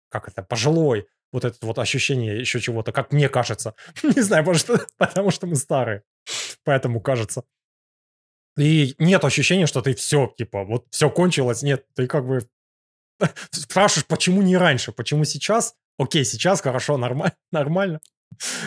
[0.09, 3.75] как это, пожилой, вот это вот ощущение еще чего-то, как мне кажется.
[4.05, 6.03] Не знаю, потому что, потому что мы старые,
[6.65, 7.43] поэтому кажется.
[8.57, 12.47] И нет ощущения, что ты все, типа, вот все кончилось, нет, ты как бы
[13.51, 15.75] спрашиваешь, почему не раньше, почему сейчас?
[15.99, 18.01] Окей, сейчас хорошо, нормально, нормально.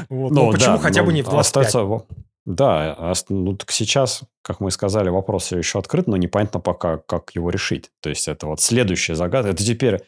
[0.10, 0.32] Вот.
[0.32, 1.40] Но Ну, почему да, хотя бы ну, не в 25?
[1.68, 2.06] остается во-
[2.46, 7.50] Да, ну так сейчас, как мы сказали, вопрос еще открыт, но непонятно пока, как его
[7.50, 7.92] решить.
[8.02, 9.52] То есть это вот следующая загадка.
[9.52, 10.02] Это теперь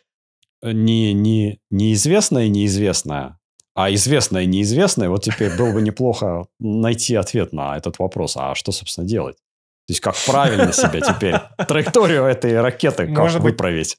[0.61, 3.39] не, не неизвестное неизвестное,
[3.75, 5.09] а известное неизвестное.
[5.09, 8.35] Вот теперь было бы неплохо найти ответ на этот вопрос.
[8.37, 9.37] А что, собственно, делать?
[9.87, 11.35] То есть как правильно себя теперь,
[11.67, 13.97] траекторию этой ракеты, как Может выправить?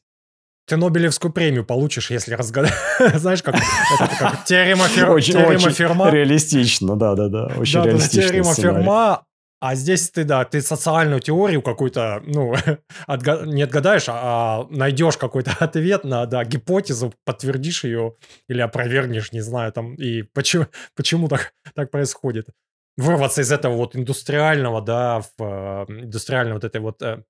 [0.67, 2.75] Ты Нобелевскую премию получишь, если разгадаешь.
[3.17, 5.11] Знаешь, как, это как теорема, Фер...
[5.11, 6.11] Очень, теорема очень Ферма.
[6.11, 7.47] реалистично, да-да-да.
[7.57, 8.77] Очень Да, да, да, реалистичный теорема сценарий.
[8.77, 9.25] Ферма.
[9.61, 12.55] А здесь ты, да, ты социальную теорию какую-то, ну,
[13.07, 14.15] отга- не отгадаешь, а,
[14.63, 18.17] а найдешь какой-то ответ на, да, гипотезу, подтвердишь ее
[18.49, 22.49] или опровергнешь, не знаю, там, и почему, почему так, так происходит.
[22.97, 27.23] Вырваться из этого вот индустриального, да, в э, индустриальной вот этой вот, э,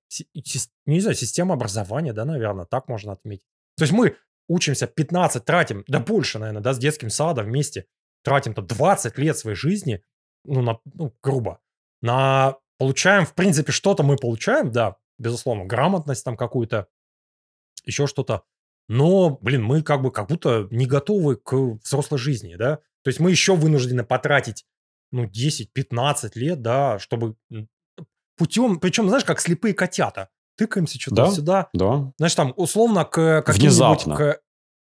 [0.85, 3.45] не знаю, система образования, да, наверное, так можно отметить.
[3.77, 4.15] То есть мы
[4.47, 7.87] учимся 15, тратим, да больше, наверное, да, с детским садом вместе,
[8.23, 10.01] тратим-то 20 лет своей жизни,
[10.45, 11.59] ну, на, ну, грубо,
[12.01, 16.87] на получаем, в принципе, что-то мы получаем, да, безусловно, грамотность там какую-то,
[17.85, 18.43] еще что-то.
[18.89, 22.77] Но, блин, мы как бы как будто не готовы к взрослой жизни, да.
[23.03, 24.65] То есть мы еще вынуждены потратить,
[25.11, 27.35] ну, 10-15 лет, да, чтобы
[28.37, 30.29] путем, причем, знаешь, как слепые котята.
[30.57, 31.31] Тыкаемся что-то Да.
[31.31, 32.11] сюда, Да.
[32.17, 33.61] знаешь, там, условно, к каким-нибудь...
[33.73, 34.15] Внезапно.
[34.15, 34.41] к-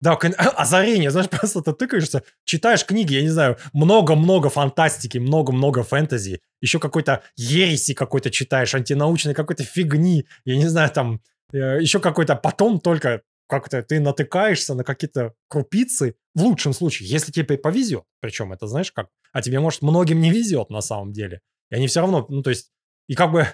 [0.01, 5.83] да, к озарение, знаешь, просто ты тыкаешься, читаешь книги, я не знаю, много-много фантастики, много-много
[5.83, 11.21] фэнтези, еще какой-то ереси какой-то читаешь, антинаучной какой-то фигни, я не знаю, там,
[11.51, 17.31] э, еще какой-то, потом только как-то ты натыкаешься на какие-то крупицы, в лучшем случае, если
[17.31, 21.41] тебе повезет, причем это, знаешь, как, а тебе, может, многим не везет на самом деле,
[21.71, 22.71] и они все равно, ну, то есть,
[23.07, 23.47] и как бы,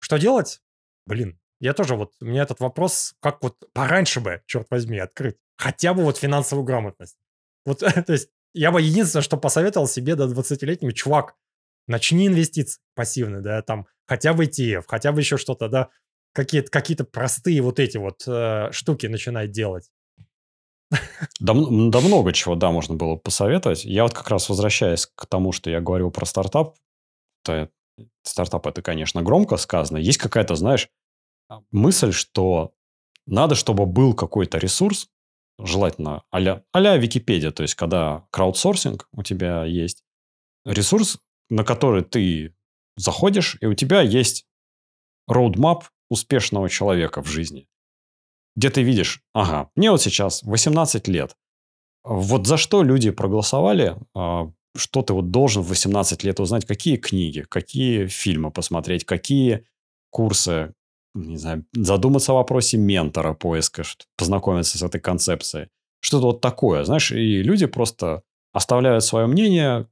[0.00, 0.60] что делать?
[1.06, 5.36] Блин, я тоже вот, у меня этот вопрос, как вот пораньше бы, черт возьми, открыть.
[5.56, 7.16] Хотя бы вот финансовую грамотность.
[7.64, 11.34] Вот, то есть, я бы единственное, что посоветовал себе до 20-летнему, чувак,
[11.86, 15.90] начни инвестиции пассивные, да, там, хотя бы ETF, хотя бы еще что-то, да,
[16.32, 19.90] какие-то какие простые вот эти вот э, штуки начинай делать.
[21.40, 23.84] Да, да много чего, да, можно было посоветовать.
[23.84, 26.76] Я вот как раз возвращаясь к тому, что я говорил про стартап,
[27.42, 27.70] то
[28.22, 29.98] стартап это, конечно, громко сказано.
[29.98, 30.88] Есть какая-то, знаешь,
[31.70, 32.72] мысль, что
[33.26, 35.08] надо, чтобы был какой-то ресурс,
[35.58, 40.04] желательно а-ля, а-ля Википедия, то есть когда краудсорсинг у тебя есть,
[40.64, 42.54] ресурс, на который ты
[42.96, 44.46] заходишь, и у тебя есть
[45.26, 47.68] роудмап успешного человека в жизни
[48.56, 51.36] где ты видишь, ага, мне вот сейчас 18 лет.
[52.04, 56.96] Вот за что люди проголосовали, а, что ты вот должен в 18 лет узнать, какие
[56.96, 59.66] книги, какие фильмы посмотреть, какие
[60.10, 60.72] курсы,
[61.16, 63.82] не знаю, задуматься о вопросе ментора, поиска,
[64.16, 65.68] познакомиться с этой концепцией.
[66.00, 69.86] Что-то вот такое, знаешь, и люди просто оставляют свое мнение.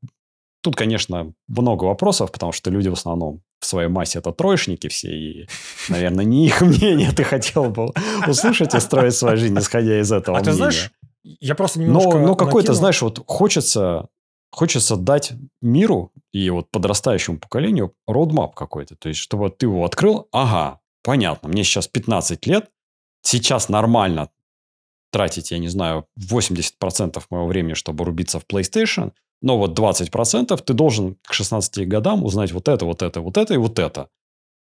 [0.63, 5.09] Тут, конечно, много вопросов, потому что люди в основном в своей массе это троечники все,
[5.09, 5.49] и,
[5.89, 7.93] наверное, не их мнение ты хотел бы
[8.27, 10.57] услышать и строить свою жизнь, исходя из этого А ты мнения.
[10.57, 14.09] знаешь, я просто немножко Но, но какой-то, знаешь, вот хочется,
[14.51, 18.97] хочется дать миру и вот подрастающему поколению роудмап какой-то.
[18.97, 22.71] То есть, чтобы ты его открыл, ага, понятно, мне сейчас 15 лет,
[23.23, 24.31] сейчас нормально
[25.13, 30.73] тратить, я не знаю, 80% моего времени, чтобы рубиться в PlayStation, но вот 20% ты
[30.73, 34.09] должен к 16 годам узнать вот это, вот это, вот это и вот это.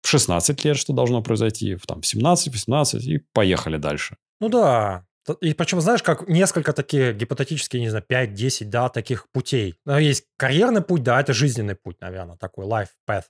[0.03, 4.17] В 16 лет что должно произойти, в, там, в 17, 18 и поехали дальше.
[4.41, 5.05] Ну да,
[5.39, 9.75] и причем, знаешь, как несколько таких гипотетических, не знаю, 5-10, да, таких путей.
[9.85, 13.23] Есть карьерный путь, да, это жизненный путь, наверное, такой life path.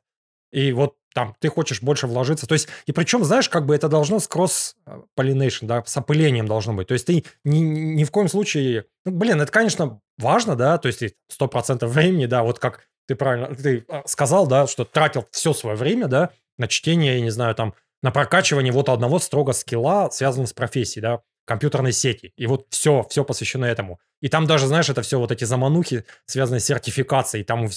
[0.54, 2.48] И вот там ты хочешь больше вложиться.
[2.48, 6.74] То есть, и причем, знаешь, как бы это должно с кросс-полинейшн, да, с опылением должно
[6.74, 6.88] быть.
[6.88, 8.86] То есть ты ни, ни в коем случае...
[9.06, 11.04] Ну, блин, это, конечно, важно, да, то есть
[11.40, 15.76] 100% времени, да, вот как ты правильно ты а, сказал, да, что тратил все свое
[15.76, 17.74] время, да, на чтение, я не знаю, там,
[18.04, 22.32] на прокачивание вот одного строго скилла, связанного с профессией, да, компьютерной сети.
[22.38, 24.00] И вот все, все посвящено этому.
[24.22, 27.44] И там даже, знаешь, это все вот эти заманухи, связанные с сертификацией.
[27.44, 27.68] Там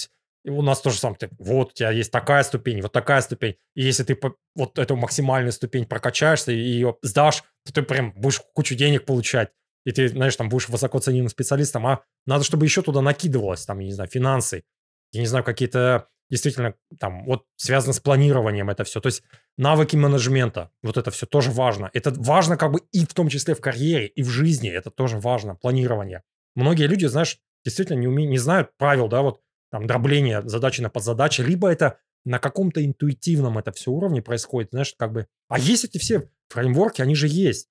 [0.43, 3.55] и у нас тоже сам, вот у тебя есть такая ступень, вот такая ступень.
[3.75, 4.17] И если ты
[4.55, 9.49] вот эту максимальную ступень прокачаешься и ее сдашь, то ты прям будешь кучу денег получать.
[9.85, 13.79] И ты, знаешь, там будешь высоко ценимым специалистом, а надо, чтобы еще туда накидывалось, там,
[13.79, 14.63] я не знаю, финансы,
[15.11, 18.99] я не знаю, какие-то действительно там вот связано с планированием это все.
[18.99, 19.23] То есть
[19.57, 21.89] навыки менеджмента, вот это все тоже важно.
[21.93, 24.69] Это важно как бы и в том числе в карьере, и в жизни.
[24.69, 26.23] Это тоже важно, планирование.
[26.55, 29.41] Многие люди, знаешь, действительно не, умеют, не знают правил, да, вот
[29.71, 34.93] там дробление задачи на подзадачи, либо это на каком-то интуитивном это все уровне происходит, знаешь,
[34.97, 35.27] как бы...
[35.47, 37.69] А есть эти все фреймворки, они же есть.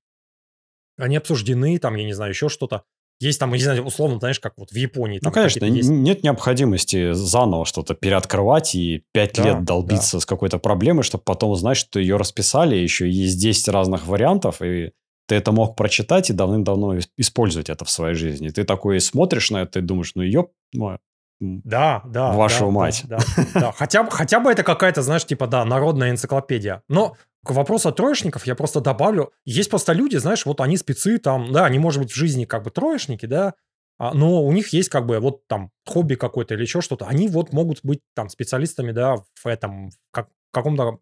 [0.99, 2.85] Они обсуждены, там, я не знаю, еще что-то.
[3.19, 5.21] Есть там, не знаю, условно, знаешь, как вот в Японии.
[5.23, 5.89] ну, конечно, есть...
[5.89, 10.21] нет необходимости заново что-то переоткрывать и пять да, лет долбиться да.
[10.21, 14.93] с какой-то проблемой, чтобы потом узнать, что ее расписали, еще есть 10 разных вариантов, и
[15.29, 18.51] ты это мог прочитать и давным-давно использовать это в своей жизни.
[18.51, 20.99] Ты такой смотришь на это и думаешь, ну, ёп, ну,
[21.41, 22.33] да, да.
[22.33, 23.03] Вашу да, мать.
[23.07, 23.73] Да, да, да.
[23.73, 26.83] Хотя, хотя бы это какая-то, знаешь, типа, да, народная энциклопедия.
[26.89, 29.33] Но к вопросу троечников я просто добавлю.
[29.45, 32.63] Есть просто люди, знаешь, вот они спецы там, да, они, может быть, в жизни как
[32.63, 33.55] бы троечники, да,
[33.99, 37.07] а, но у них есть как бы вот там хобби какое-то или еще что-то.
[37.07, 40.99] Они вот могут быть там специалистами, да, в этом, как, каком-то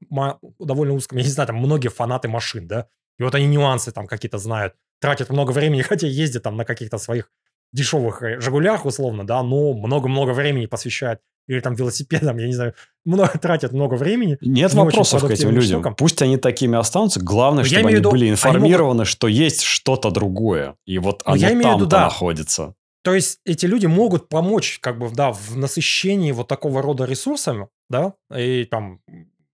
[0.58, 4.06] довольно узком, я не знаю, там многие фанаты машин, да, и вот они нюансы там
[4.06, 7.30] какие-то знают, тратят много времени, хотя ездят там на каких-то своих
[7.74, 12.74] дешевых э, «Жигулях», условно, да, но много-много времени посвящают или там велосипедом, я не знаю,
[13.04, 14.38] много тратят много времени.
[14.40, 15.80] Нет не вопросов к этим людям.
[15.80, 15.94] Штукам.
[15.94, 17.20] Пусть они такими останутся.
[17.20, 19.08] Главное, но чтобы они виду, были информированы, могут...
[19.08, 20.76] что есть что-то другое.
[20.86, 22.04] И вот но оно там-то да.
[22.04, 22.74] находится.
[23.02, 27.68] То есть эти люди могут помочь, как бы, да, в насыщении вот такого рода ресурсами,
[27.90, 29.00] да, и там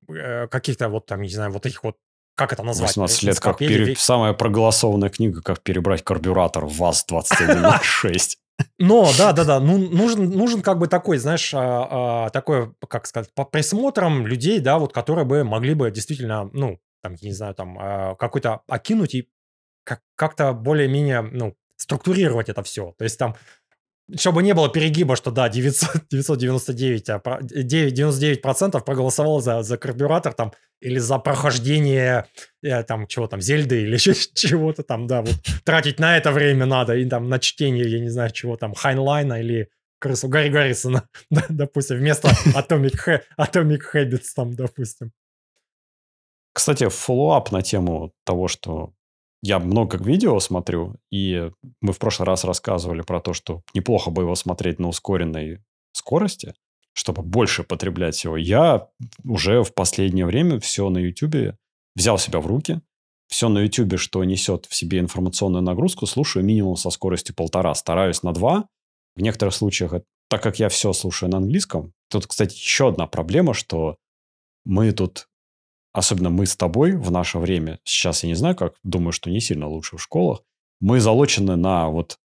[0.08, 1.96] э, каких-то вот там, не знаю, вот этих вот
[2.40, 2.88] как это назвать?
[2.88, 3.94] 18 лет, как пере...
[3.96, 8.36] самая проголосованная книга, как перебрать карбюратор в ВАЗ-2106.
[8.78, 13.06] Но, да, да, да, ну, нужен, нужен как бы такой, знаешь, а, а, такой, как
[13.06, 17.34] сказать, по присмотрам людей, да, вот, которые бы могли бы действительно, ну, там, я не
[17.34, 19.28] знаю, там, а, какой-то окинуть и
[19.84, 22.94] как- как-то более-менее, ну, структурировать это все.
[22.96, 23.36] То есть там
[24.16, 30.32] чтобы не было перегиба, что да, 900, 999, а 9, 99% проголосовал за, за карбюратор
[30.32, 32.26] там или за прохождение
[32.62, 33.96] э, там чего там, Зельды или
[34.34, 38.08] чего-то там, да, вот тратить на это время надо и там на чтение, я не
[38.08, 44.28] знаю, чего там, Хайнлайна или крысу Гарри Гаррисона, да, допустим, вместо Atomic, ha- Atomic Habits
[44.34, 45.12] там, допустим.
[46.52, 48.92] Кстати, follow-up на тему того, что
[49.42, 54.22] я много видео смотрю, и мы в прошлый раз рассказывали про то, что неплохо бы
[54.22, 55.60] его смотреть на ускоренной
[55.92, 56.54] скорости,
[56.92, 58.36] чтобы больше потреблять всего.
[58.36, 58.88] Я
[59.24, 61.56] уже в последнее время все на YouTube
[61.96, 62.80] взял себя в руки.
[63.28, 67.74] Все на YouTube, что несет в себе информационную нагрузку, слушаю минимум со скоростью полтора.
[67.74, 68.66] Стараюсь на два.
[69.14, 69.94] В некоторых случаях,
[70.28, 73.96] так как я все слушаю на английском, тут, кстати, еще одна проблема, что
[74.64, 75.28] мы тут
[75.92, 79.40] особенно мы с тобой в наше время, сейчас я не знаю как, думаю, что не
[79.40, 80.42] сильно лучше в школах,
[80.80, 82.18] мы залочены на вот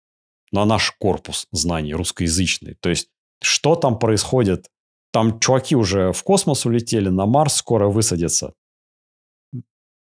[0.53, 2.75] на наш корпус знаний русскоязычный.
[2.81, 3.09] То есть,
[3.43, 4.71] что там происходит?
[5.11, 8.55] Там чуваки уже в космос улетели, на Марс скоро высадятся.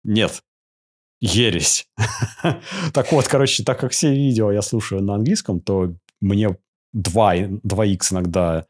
[0.05, 0.43] Нет.
[1.21, 1.89] Ересь.
[2.93, 6.57] так вот, короче, так как все видео я слушаю на английском, то мне
[6.93, 8.67] 2, 2х иногда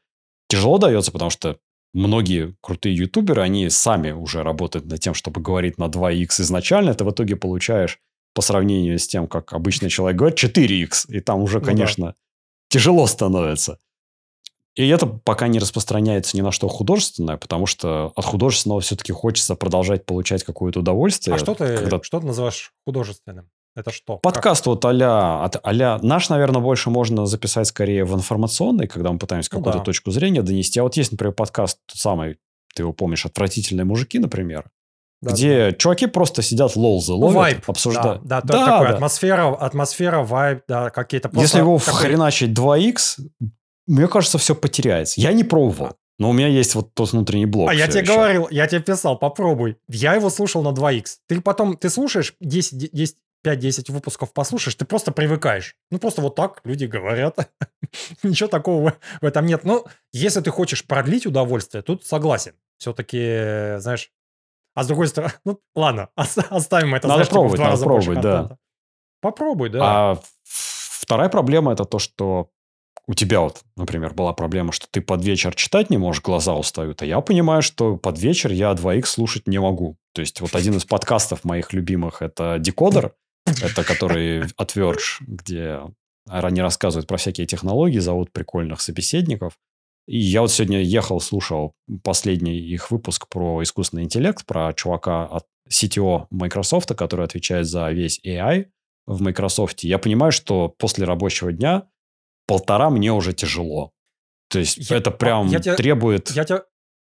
[0.49, 1.59] тяжело дается, потому что
[1.97, 6.95] многие крутые ютуберы, они сами уже работают над тем, чтобы говорить на 2х изначально.
[6.95, 7.99] Ты в итоге получаешь
[8.35, 11.07] по сравнению с тем, как обычный человек говорит, 4х.
[11.09, 12.17] И там уже, конечно, ну, да.
[12.69, 13.79] тяжело становится.
[14.75, 19.57] И это пока не распространяется ни на что художественное, потому что от художественного все-таки хочется
[19.57, 21.35] продолжать получать какое-то удовольствие.
[21.35, 22.03] А что ты, когда...
[22.03, 23.49] что ты называешь художественным?
[23.77, 24.17] Это что?
[24.17, 24.67] Подкаст как?
[24.67, 29.59] вот а-ля, а Наш, наверное, больше можно записать скорее в информационный, когда мы пытаемся ну,
[29.59, 29.85] какую-то да.
[29.85, 30.81] точку зрения донести.
[30.81, 32.39] А вот есть, например, подкаст тот самый,
[32.75, 34.71] ты его помнишь, «Отвратительные мужики», например,
[35.21, 35.73] да, где да.
[35.73, 38.23] чуваки просто сидят лолзы ловят, вайб, обсуждают.
[38.25, 38.95] Да, да, да, такой да.
[38.95, 41.29] атмосфера, атмосфера, вайб, да, какие-то...
[41.29, 42.01] Просто Если его такой...
[42.01, 43.21] вхреначить 2х,
[43.87, 45.21] мне кажется, все потеряется.
[45.21, 45.93] Я не пробовал.
[46.19, 47.69] Но у меня есть вот тот внутренний блок.
[47.69, 48.15] А я тебе еще.
[48.15, 49.77] говорил, я тебе писал, попробуй.
[49.89, 51.05] Я его слушал на 2х.
[51.29, 53.17] Ты потом, ты слушаешь 10, 10
[53.47, 55.77] 5-10 выпусков послушаешь, ты просто привыкаешь.
[55.91, 57.51] Ну, просто вот так люди говорят.
[58.23, 59.65] Ничего такого в этом нет.
[59.65, 62.55] Ну, если ты хочешь продлить удовольствие, тут согласен.
[62.79, 64.11] Все-таки, знаешь...
[64.75, 67.85] А с другой стороны, ну, ладно, ос- оставим это, Надо знаешь, типа, пробовать, два надо
[67.85, 68.59] пробовать, да.
[69.23, 69.81] Попробуй, да.
[69.83, 72.51] А вторая проблема это то, что
[73.09, 77.03] у тебя вот, например, была проблема, что ты под вечер читать не можешь, глаза устают.
[77.03, 79.97] А я понимаю, что под вечер я 2х слушать не могу.
[80.13, 83.15] То есть, вот один из подкастов моих любимых– это «Декодер»,
[83.63, 85.81] это который от Verge, где
[86.29, 89.59] они рассказывают про всякие технологии, зовут прикольных собеседников.
[90.07, 91.75] И я вот сегодня ехал, слушал
[92.05, 98.21] последний их выпуск про искусственный интеллект, про чувака от CTO Microsoft, который отвечает за весь
[98.25, 98.67] AI
[99.07, 99.83] в Microsoft.
[99.83, 101.89] Я понимаю, что после рабочего дня
[102.47, 103.93] полтора мне уже тяжело.
[104.49, 106.31] То есть Я- это прям я тебя- требует...
[106.31, 106.63] Я тебя...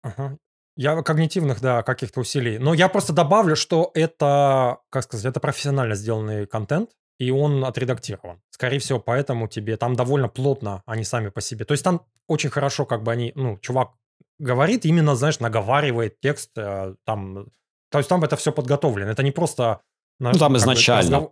[0.01, 0.37] Ага.
[0.77, 2.59] Я когнитивных, да, каких-то усилий.
[2.59, 8.41] Но я просто добавлю, что это, как сказать, это профессионально сделанный контент, и он отредактирован.
[8.51, 11.65] Скорее всего, поэтому тебе там довольно плотно они сами по себе.
[11.65, 13.93] То есть там очень хорошо, как бы они, ну, чувак
[14.39, 17.47] говорит, именно, знаешь, наговаривает текст, э, там,
[17.89, 19.09] то есть там это все подготовлено.
[19.09, 19.81] Это не просто...
[20.19, 21.29] Ну, там изначально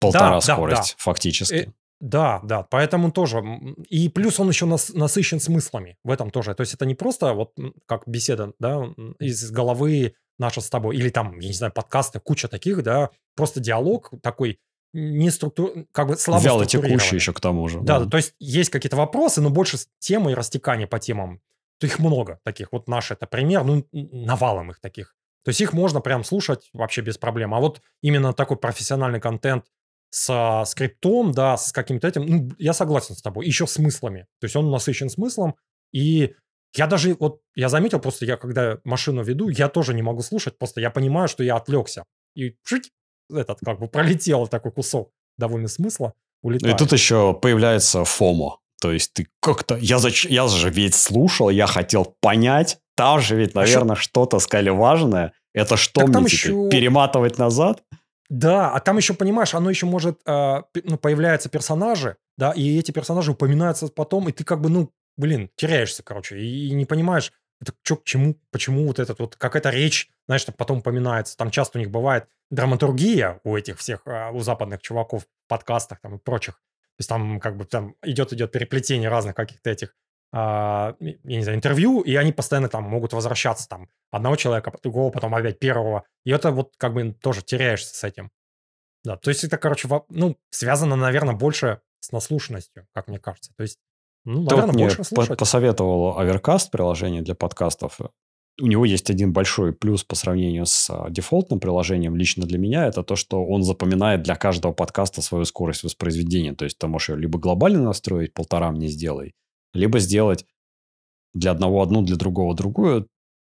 [0.00, 1.02] полтора Да, да, скорость, да.
[1.02, 1.72] фактически.
[2.00, 3.42] Да, да, поэтому тоже.
[3.88, 6.54] И плюс он еще нас, насыщен смыслами в этом тоже.
[6.54, 7.54] То есть это не просто вот
[7.86, 8.84] как беседа, да,
[9.18, 13.60] из головы наша с тобой, или там, я не знаю, подкасты, куча таких, да, просто
[13.60, 14.58] диалог такой
[14.92, 17.80] не структур, как бы слабо Вяло текущий еще к тому же.
[17.80, 21.40] Да, да, то есть есть какие-то вопросы, но больше темы и растекания по темам.
[21.78, 22.72] То их много таких.
[22.72, 25.14] Вот наш это пример, ну, навалом их таких.
[25.44, 27.54] То есть их можно прям слушать вообще без проблем.
[27.54, 29.66] А вот именно такой профессиональный контент
[30.10, 33.46] с скриптом, да, с каким-то этим, ну, я согласен с тобой.
[33.46, 34.26] Еще смыслами.
[34.40, 35.54] То есть он насыщен смыслом.
[35.92, 36.34] И
[36.74, 40.58] я даже, вот, я заметил, просто я, когда машину веду, я тоже не могу слушать,
[40.58, 42.04] просто я понимаю, что я отвлекся.
[42.34, 42.90] И чуть
[43.30, 46.76] этот, как бы, пролетел такой кусок довольно смысла, И улетает.
[46.78, 48.58] тут еще появляется фомо.
[48.80, 49.76] То есть ты как-то...
[49.76, 50.26] Я, зач...
[50.26, 52.78] я же ведь слушал, я хотел понять.
[52.94, 55.32] Там же ведь, А наверное, что-то сказали важное.
[55.54, 56.52] Это что Так мне теперь?
[56.52, 57.82] ещё- Перематывать назад?
[58.28, 62.90] Да, а там еще, понимаешь, оно еще может, пи- ну, появляются персонажи, да, и эти
[62.90, 67.72] персонажи упоминаются потом, и ты как бы, ну, блин, теряешься, короче, и, не понимаешь, это
[67.82, 71.78] что к чему, почему вот этот вот, какая-то речь, знаешь, там потом упоминается, там часто
[71.78, 76.18] у них бывает драматургия у этих всех, а, у западных чуваков в подкастах там и
[76.18, 79.94] прочих, то есть там как бы там идет-идет переплетение разных каких-то этих
[80.36, 85.34] я не знаю, интервью, и они постоянно там могут возвращаться там одного человека, другого, потом
[85.34, 86.04] опять первого.
[86.24, 88.30] И это вот как бы тоже теряешься с этим.
[89.04, 93.52] Да, то есть это, короче, ну, связано, наверное, больше с наслушанностью, как мне кажется.
[93.56, 93.78] То есть,
[94.24, 95.38] ну, Ты наверное, больше слушать.
[95.38, 97.98] посоветовал Overcast приложение для подкастов.
[98.60, 102.86] У него есть один большой плюс по сравнению с а, дефолтным приложением лично для меня.
[102.86, 106.54] Это то, что он запоминает для каждого подкаста свою скорость воспроизведения.
[106.54, 109.34] То есть ты можешь ее либо глобально настроить, полтора мне сделай,
[109.76, 110.44] либо сделать
[111.34, 113.06] для одного одну, для другого другую.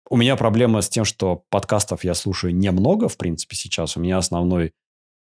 [0.09, 3.97] У меня проблема с тем, что подкастов я слушаю немного, в принципе, сейчас.
[3.97, 4.72] У меня основной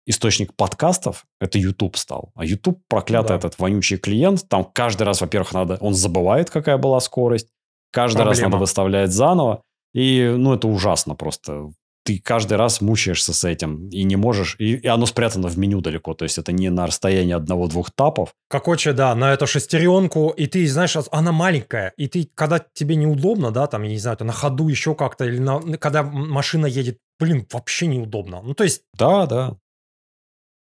[0.05, 2.31] источник подкастов– это YouTube стал.
[2.35, 3.35] А YouTube, проклятый Да.
[3.35, 7.49] этот вонючий клиент, там каждый раз, во-первых, надо, он забывает, какая была скорость,
[7.91, 8.49] каждый раз Проблема.
[8.51, 9.61] надо выставлять заново,
[9.93, 11.71] и, ну, это ужасно просто.
[12.05, 15.81] Ты каждый раз мучаешься с этим и не можешь, и, и оно спрятано в меню
[15.81, 18.35] далеко, то есть это не на расстоянии одного-двух тапов.
[18.47, 23.49] Короче, да, на эту шестеренку, и ты, знаешь, она маленькая, и ты, когда тебе неудобно,
[23.49, 26.99] да, там, я не знаю, ты на ходу еще как-то, или на- когда машина едет,
[27.19, 28.41] блин, вообще неудобно.
[28.43, 29.57] Ну, то есть, Да, да.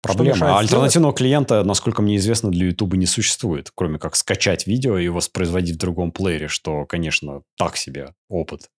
[0.03, 0.57] Проблема.
[0.57, 5.09] А альтернативного клиента, насколько мне известно, для YouTube не существует, кроме как скачать видео и
[5.09, 8.71] воспроизводить в другом плеере, что, конечно, так себе опыт.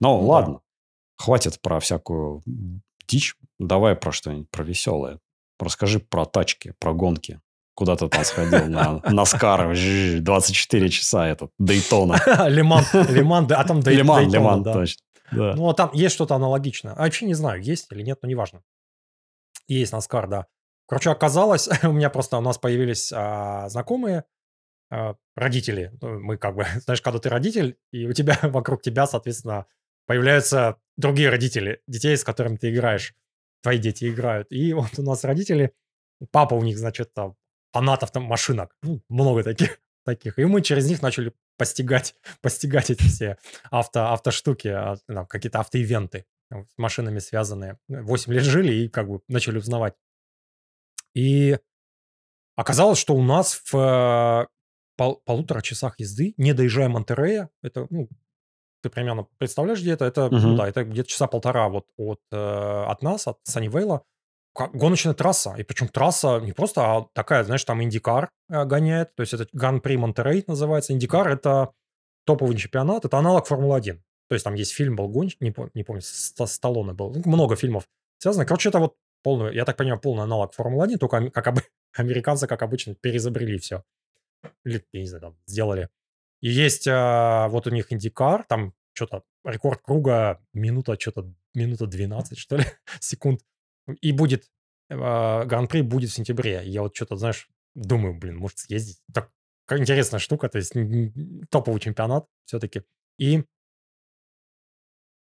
[0.00, 0.58] Но Ну да.
[1.22, 2.42] Хватит про всякую
[3.08, 3.36] дичь.
[3.58, 5.18] Давай про что-нибудь, про веселое.
[5.58, 7.40] Расскажи про тачки, про гонки.
[7.74, 9.74] Куда ты там сходил на Наскар,
[10.20, 12.20] 24 часа этот, Дейтона.
[12.48, 15.02] Лиман, Лиман, а там Лиман, Дейтона, Лиман, точно.
[15.30, 15.54] Да.
[15.54, 16.92] Ну, а там есть что-то аналогичное.
[16.92, 18.62] А вообще не знаю, есть или нет, но неважно.
[19.66, 20.46] Есть Наскар, да.
[20.86, 24.24] Короче, оказалось, у меня просто, у нас появились а, знакомые,
[24.90, 25.92] а, родители.
[26.02, 29.66] Ну, Мы как бы, знаешь, когда ты родитель, и у тебя вокруг тебя, соответственно,
[30.06, 33.14] появляются другие родители, детей, с которыми ты играешь.
[33.62, 34.50] Твои дети играют.
[34.50, 35.72] И вот у нас родители,
[36.30, 37.36] папа у них, значит, там,
[37.72, 38.76] фанатов там машинок.
[38.82, 39.78] Ну, много таких.
[40.04, 40.38] таких.
[40.38, 43.38] И мы через них начали постигать, постигать эти все
[43.70, 47.78] авто, автоштуки, а, там, какие-то автоивенты с машинами связанные.
[47.88, 49.94] 8 лет жили и как бы начали узнавать.
[51.14, 51.58] И
[52.56, 54.48] оказалось, что у нас в,
[54.96, 57.48] пол- полутора часах езды, не доезжая Монтерея.
[57.62, 58.08] Это, ну,
[58.82, 60.04] ты примерно представляешь, где это?
[60.04, 60.56] Это, ну Мгм.
[60.56, 64.02] да, это где-то часа полтора вот от, э, от нас, от Саннивейла.
[64.54, 65.54] Гоночная трасса.
[65.56, 69.14] И причем трасса не просто, а такая, знаешь, там Индикар э, гоняет.
[69.14, 70.92] То есть это Гран-при Монтерей называется.
[70.92, 71.72] Индикар– это
[72.26, 74.00] топовый чемпионат, это аналог Формулы-1.
[74.28, 77.10] То есть там есть фильм был гонщик, не, пом- не помню, Ста- Сталлоне был.
[77.14, 77.84] Ну, Много фильмов
[78.18, 78.44] связано.
[78.44, 81.58] Короче, это вот полный, я так понимаю, полный аналог Формулы-1, только как об-
[81.96, 83.82] американцы, как обычно, переизобрели все.
[84.64, 85.88] Или, я не знаю, там, сделали.
[86.42, 92.36] И есть а, вот у них Индикар, там что-то рекорд круга минута, что-то минута 12,
[92.36, 92.64] что ли,
[93.00, 93.40] секунд.
[94.00, 94.50] И будет,
[94.90, 96.62] а, Гран-при будет в сентябре.
[96.64, 99.00] Я вот что-то, знаешь, думаю, блин, может съездить.
[99.14, 99.30] Так
[99.70, 100.74] интересная штука, то есть
[101.48, 102.82] топовый чемпионат все-таки.
[103.18, 103.44] И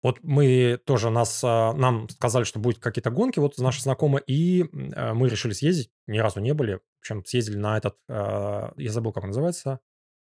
[0.01, 4.65] вот мы тоже нас, а, нам сказали, что будут какие-то гонки, вот наши знакомые, и
[4.95, 8.91] а, мы решили съездить, ни разу не были, в общем, съездили на этот, а, я
[8.91, 9.81] забыл, как он называется,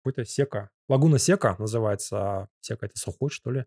[0.03, 3.65] какой-то Сека, Лагуна Сека называется, Сека это сухой, что ли,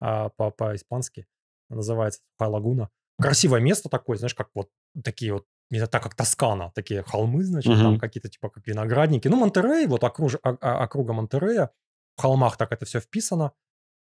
[0.00, 1.26] а, по- по-испански
[1.70, 2.90] называется, сухая лагуна.
[3.20, 4.68] Красивое место такое, знаешь, как вот
[5.02, 9.28] такие вот, не так как Тоскана, такие холмы, значит, там какие-то типа как виноградники.
[9.28, 11.70] Ну, Монтерей, вот окруж- а- а- округа Монтерея,
[12.16, 13.52] в холмах так это все вписано.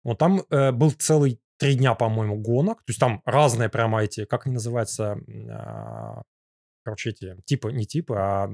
[0.03, 2.80] Вот там э, был целый три дня, по-моему, гонок.
[2.86, 5.17] То есть там разные прямо эти, как они называются,
[5.49, 6.21] а,
[6.84, 8.49] короче, эти типы, не типы, а,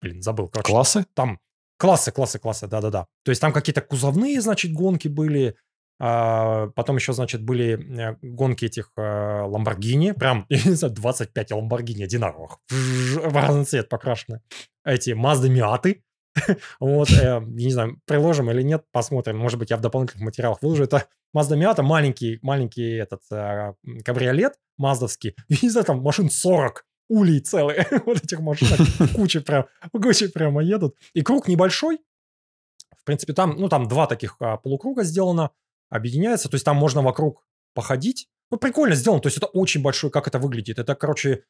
[0.00, 0.48] блин, забыл.
[0.48, 1.06] Короче, Классы?
[1.14, 1.38] там
[1.82, 3.06] классы, классы, классы, да-да-да.
[3.24, 5.56] То есть там какие-то кузовные, значит, гонки были.
[5.98, 10.12] а, потом еще, значит, были э, гонки этих э, Ламборгини.
[10.12, 12.58] Прям, я не знаю, 25 Ламборгини одинаковых.
[12.70, 14.42] В разный цвет покрашены.
[14.84, 16.04] Эти Мазды Миаты.
[16.80, 19.38] Вот, э, я не знаю, приложим или нет, посмотрим.
[19.38, 20.84] Может быть, я в дополнительных материалах выложу.
[20.84, 23.74] Это Mazda Miata, маленький, маленький этот э,
[24.04, 25.34] кабриолет маздовский.
[25.48, 27.86] И не знаю, там машин 40 улей целые.
[28.06, 28.80] вот этих машинок
[29.14, 30.96] куча прям, куча прямо едут.
[31.14, 32.00] И круг небольшой.
[32.98, 35.50] В принципе, там, ну, там два таких а, полукруга сделано,
[35.90, 36.48] объединяется.
[36.48, 37.44] То есть там можно вокруг
[37.74, 38.28] походить.
[38.50, 39.22] Ну, прикольно сделано.
[39.22, 40.78] То есть это очень большой, как это выглядит.
[40.78, 41.44] Это, короче,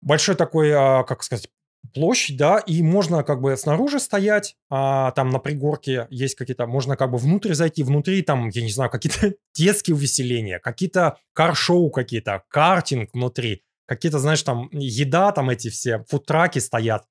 [0.00, 1.48] большой такой, а, как сказать,
[1.92, 6.96] площадь, да, и можно как бы снаружи стоять, а, там на пригорке есть какие-то, можно
[6.96, 12.44] как бы внутрь зайти, внутри там, я не знаю, какие-то детские увеселения, какие-то кар-шоу какие-то,
[12.48, 17.04] картинг внутри, какие-то, знаешь, там еда, там эти все фудтраки стоят,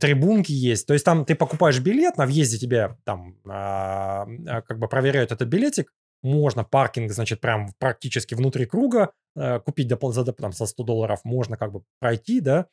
[0.00, 4.78] трибунки есть, то есть там ты покупаешь билет, на въезде тебе там а, а, как
[4.78, 5.92] бы проверяют этот билетик,
[6.22, 10.82] можно паркинг, значит, прям практически внутри круга э, купить допол- за, доп- там, за 100
[10.82, 12.66] долларов, можно как бы пройти, да,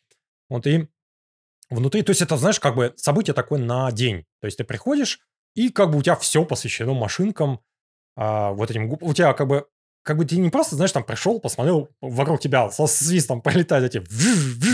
[0.49, 0.87] вот и
[1.69, 4.25] внутри, то есть это, знаешь, как бы событие такое на день.
[4.41, 5.19] То есть ты приходишь,
[5.55, 7.59] и как бы у тебя все посвящено машинкам,
[8.15, 9.67] а, вот этим, у тебя как бы,
[10.03, 14.03] как бы ты не просто, знаешь, там пришел, посмотрел, вокруг тебя со свистом пролетают эти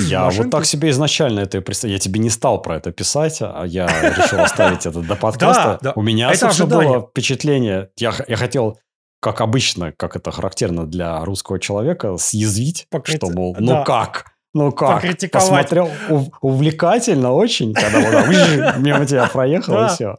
[0.09, 1.93] Я вот так себе изначально это представил.
[1.93, 5.93] Я тебе не стал про это писать, а я решил оставить это до подкаста.
[5.95, 7.89] У меня, собственно, было впечатление.
[7.97, 8.79] Я, хотел,
[9.21, 14.25] как обычно, как это характерно для русского человека, съязвить, что, мол, ну как?
[14.53, 14.95] Ну как?
[14.95, 15.43] Покритиковать.
[15.47, 20.17] Посмотрел ув- увлекательно очень, когда вот вжж, мимо тебя проехал, и все.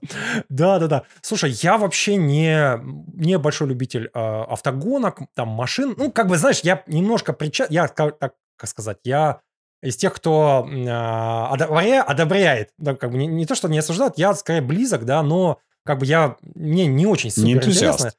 [0.49, 1.03] Да, да, да.
[1.21, 2.79] Слушай, я вообще не,
[3.15, 5.95] не большой любитель э, автогонок, там, машин.
[5.97, 7.67] Ну, как бы, знаешь, я немножко прича...
[7.71, 9.41] Я, как, так, как сказать, я
[9.83, 12.69] из тех, кто а, одобря- одобряет.
[12.79, 15.99] Да, как бы не, не то, что не осуждает, я скорее близок, да, но как
[15.99, 16.37] бы я...
[16.55, 18.13] Мне не очень супер интересно.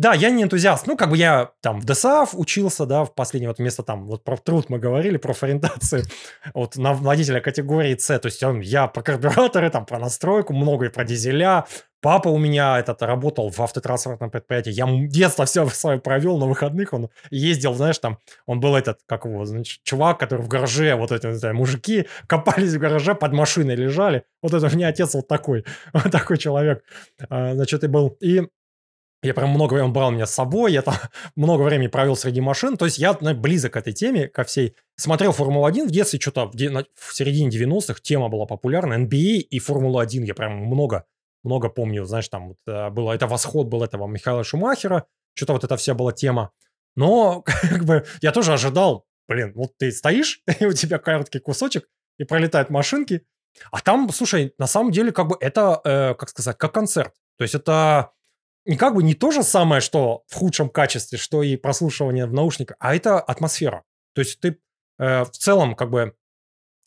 [0.00, 0.86] Да, я не энтузиаст.
[0.86, 4.24] Ну, как бы я там в ДСАФ учился, да, в последнее вот место там, вот
[4.24, 6.04] про труд мы говорили, про ориентацию,
[6.54, 10.86] вот на водителя категории С, то есть он, я про карбюраторы, там, про настройку, много
[10.86, 11.66] и про дизеля.
[12.00, 14.70] Папа у меня этот работал в автотранспортном предприятии.
[14.70, 16.94] Я детство все свое провел на выходных.
[16.94, 21.12] Он ездил, знаешь, там, он был этот, как его, значит, чувак, который в гараже, вот
[21.12, 24.24] эти, эти мужики копались в гараже, под машиной лежали.
[24.40, 26.82] Вот это у меня отец вот такой, вот такой человек,
[27.28, 28.16] А, значит, и был.
[28.20, 28.48] И
[29.22, 30.94] я прям много времени, брал меня с собой, я там
[31.36, 32.76] много времени провел среди машин.
[32.76, 34.74] То есть я близок к этой теме, ко всей.
[34.96, 38.94] Смотрел Формулу-1 в детстве, что-то в, в середине 90-х тема была популярна.
[38.94, 41.04] NBA и Формула-1 я прям много,
[41.44, 42.04] много помню.
[42.04, 45.04] Знаешь, там вот, э, было, это восход был этого Михаила Шумахера,
[45.34, 46.50] что-то вот эта вся была тема.
[46.96, 51.88] Но как бы я тоже ожидал, блин, вот ты стоишь, и у тебя короткий кусочек,
[52.18, 53.22] и пролетают машинки,
[53.70, 57.12] а там, слушай, на самом деле, как бы это, э, как сказать, как концерт.
[57.36, 58.12] То есть это
[58.70, 62.32] не как бы не то же самое, что в худшем качестве, что и прослушивание в
[62.32, 63.82] наушниках, а это атмосфера.
[64.14, 64.60] То есть ты
[64.98, 66.14] э, в целом как бы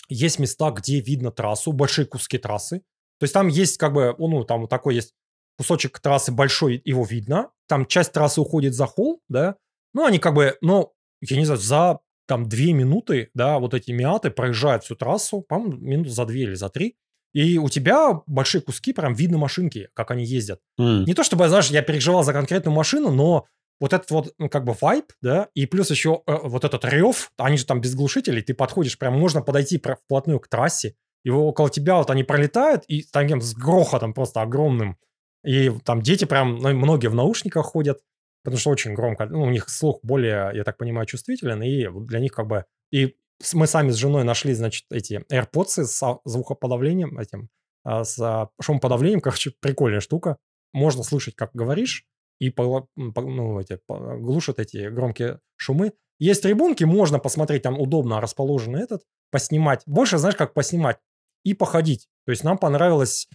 [0.08, 2.80] есть места, где видно трассу, большие куски трассы.
[3.20, 5.14] То есть там есть как бы, ну, там вот такой есть
[5.58, 7.52] кусочек трассы большой, его видно.
[7.68, 9.58] Там часть трассы уходит за холл, да.
[9.94, 13.92] Ну, они как бы, ну, я не знаю, за там две минуты, да, вот эти
[13.92, 16.96] миаты проезжают всю трассу, по-моему, минут за две или за три.
[17.34, 20.60] И у тебя большие куски, прям видно машинки, как они ездят.
[20.80, 21.04] М.
[21.06, 23.46] Не то чтобы, знаешь, я переживал за конкретную машину, но
[23.80, 27.32] вот этот вот, ну, как бы вайп, да, и плюс еще э, вот этот рев,
[27.38, 31.70] они же там без глушителей, ты подходишь, прям можно подойти вплотную к трассе, и около
[31.70, 34.98] тебя вот они пролетают, и таким с грохотом просто огромным.
[35.44, 38.00] И там дети прям, ну, многие в наушниках ходят,
[38.44, 42.20] потому что очень громко, ну, у них слух более, я так понимаю, чувствителен, и для
[42.20, 42.66] них как бы...
[42.92, 43.16] И
[43.54, 47.50] мы сами с женой нашли, значит, эти AirPods с звукоподавлением, этим,
[47.84, 50.38] а, с а, шумоподавлением, короче, прикольная штука.
[50.74, 52.06] Можно слышать, как говоришь,
[52.40, 55.94] и ну, эти, глушат эти громкие шумы.
[56.20, 59.84] Есть трибунки, можно посмотреть, там удобно расположен этот, поснимать.
[59.86, 61.00] Больше, знаешь, как поснимать
[61.44, 62.08] и походить.
[62.26, 63.28] То есть нам понравилось...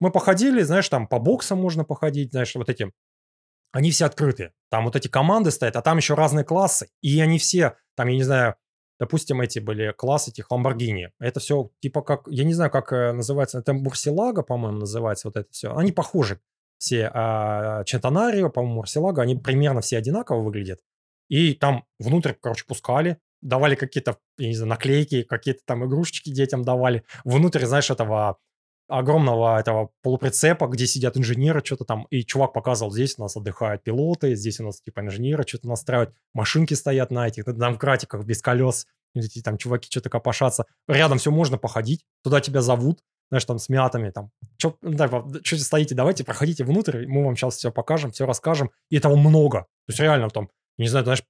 [0.00, 2.92] Мы походили, знаешь, там по боксам можно походить, знаешь, вот эти...
[3.72, 4.52] Они все открыты.
[4.70, 6.88] Там вот эти команды стоят, а там еще разные классы.
[7.02, 8.54] И они все, там, я не знаю,
[8.98, 11.08] допустим, эти были классы этих Lamborghini.
[11.18, 15.36] Это все типа как, я не знаю, как э, называется, это Мурсилага, по-моему, называется вот
[15.36, 15.74] это все.
[15.76, 16.40] Они похожи.
[16.78, 20.78] Все а, Чентанарио, по-моему, Мурсилага, они примерно все одинаково выглядят.
[21.28, 26.64] И там внутрь, короче, пускали, давали какие-то, я не знаю, наклейки, какие-то там игрушечки детям
[26.64, 27.04] давали.
[27.24, 28.38] Внутрь, знаешь, этого
[28.88, 33.84] огромного этого полуприцепа, где сидят инженеры, что-то там, и чувак показывал, здесь у нас отдыхают
[33.84, 38.42] пилоты, здесь у нас типа инженеры что-то настраивают, машинки стоят на этих, на домкратиках без
[38.42, 40.64] колес, эти там чуваки что-то копошатся.
[40.86, 44.76] Рядом все можно походить, туда тебя зовут, знаешь, там с мятами, там, что
[45.42, 49.62] стоите, давайте, проходите внутрь, мы вам сейчас все покажем, все расскажем, и этого много.
[49.86, 51.22] То есть реально там, не знаю, знаешь,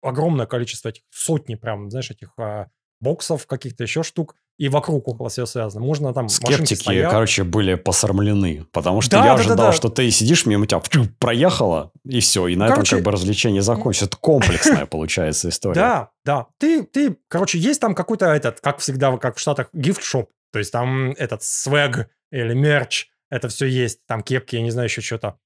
[0.00, 2.68] огромное количество этих, сотни прям, знаешь, этих а,
[3.00, 5.84] боксов, каких-то еще штук, и вокруг около всего связано.
[5.84, 7.10] Можно там Скептики, стоят.
[7.10, 9.72] короче, были посрамлены, потому что Да, я да, да, ожидал, да.
[9.72, 10.80] что ты сидишь мимо тебя,
[11.18, 14.06] проехала, и все, и на этом Короче, как бы развлечение закончится.
[14.06, 15.74] Это комплексная получается история.
[15.74, 16.46] Да, да.
[16.58, 20.30] Ты, ты, короче, есть там какой-то этот, как всегда, как в Штатах, гифт-шоп.
[20.52, 24.06] То есть там этот свэг или мерч, это все есть.
[24.06, 25.36] Там кепки, я не знаю, еще что-то.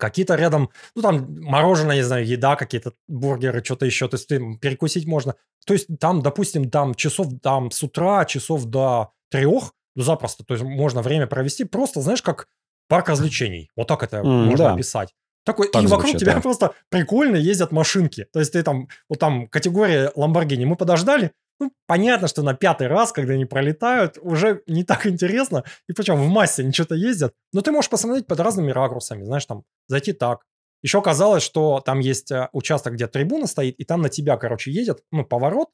[0.00, 4.08] Какие-то рядом, ну там мороженое, не знаю, еда, какие-то бургеры, что-то еще.
[4.08, 5.34] То есть ты перекусить можно.
[5.66, 10.44] То есть там, допустим, там часов там с утра, часов до трех, ну запросто.
[10.44, 12.48] То есть можно время провести просто, знаешь, как
[12.88, 13.70] парк развлечений.
[13.76, 14.74] Вот так это М, можно да.
[14.74, 15.14] описать.
[15.44, 16.40] Такой, Так и вокруг звучит, тебя да.
[16.40, 18.26] просто прикольно ездят машинки.
[18.32, 22.86] То есть ты там, вот там категория Lamborghini, мы подождали, ну, понятно, что на пятый
[22.88, 27.34] раз, когда они пролетают, уже не так интересно, и причем в массе они что-то ездят,
[27.52, 30.40] но ты можешь посмотреть под разными ракурсами, знаешь, там, зайти так.
[30.82, 34.72] Еще оказалось, что там есть э, участок, где трибуна стоит, и там на тебя, короче,
[34.72, 35.68] едет, ну, поворот,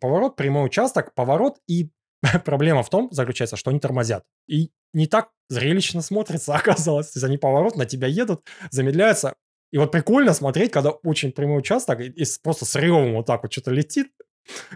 [0.00, 1.90] поворот, прямой участок, поворот, и
[2.44, 4.24] проблема в том заключается, что они тормозят.
[4.48, 7.10] И не так зрелищно смотрится, оказалось.
[7.10, 9.34] То есть они поворот, на тебя едут, замедляются.
[9.72, 13.42] И вот прикольно смотреть, когда очень прямой участок, и, и просто с ревом вот так
[13.42, 14.08] вот что-то летит.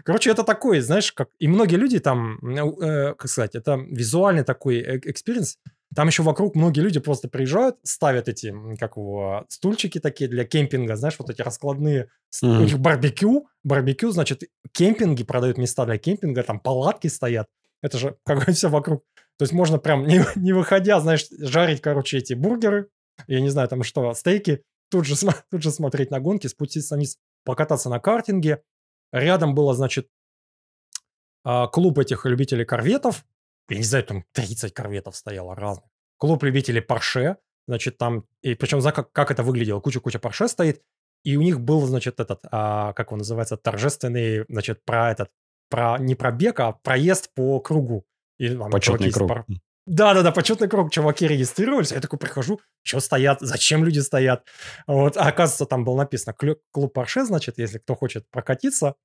[0.03, 1.29] Короче, это такой, знаешь, как...
[1.39, 5.57] И многие люди там, э, как сказать, это визуальный такой э- experience.
[5.95, 10.95] Там еще вокруг многие люди просто приезжают, ставят эти, как его, стульчики такие для кемпинга,
[10.95, 12.09] знаешь, вот эти раскладные.
[12.29, 17.47] С- У них барбекю, барбекю, значит, кемпинги продают места для кемпинга, там палатки стоят.
[17.81, 19.03] Это же как бы все вокруг.
[19.37, 22.87] То есть можно прям, не, не выходя, знаешь, жарить, короче, эти бургеры,
[23.27, 25.15] я не знаю, там что, стейки, тут же,
[25.51, 28.61] тут же смотреть на гонки, спуститься вниз, покататься на картинге.
[29.11, 30.07] Рядом было, значит,
[31.43, 33.25] а, клуб этих любителей корветов.
[33.69, 35.89] Я не знаю, там 30 корветов стояло разных.
[36.17, 37.37] Клуб любителей Порше.
[37.67, 38.25] Значит, там...
[38.41, 39.79] И причем, за как, как это выглядело?
[39.79, 40.81] Куча-куча Порше стоит.
[41.23, 45.29] И у них был, значит, этот, а, как он называется, торжественный, значит, про этот,
[45.69, 48.05] про, не про бег, а проезд по кругу.
[48.37, 49.27] И там Почетный круг.
[49.27, 49.45] пор-
[49.89, 51.91] да-да-да, почетный круг, чуваки регистрировались.
[51.91, 54.45] Я такой прихожу, что стоят, зачем люди стоят.
[54.87, 58.95] Вот, а оказывается, там было написано «Клю- клуб Порше, значит, если кто хочет прокатиться.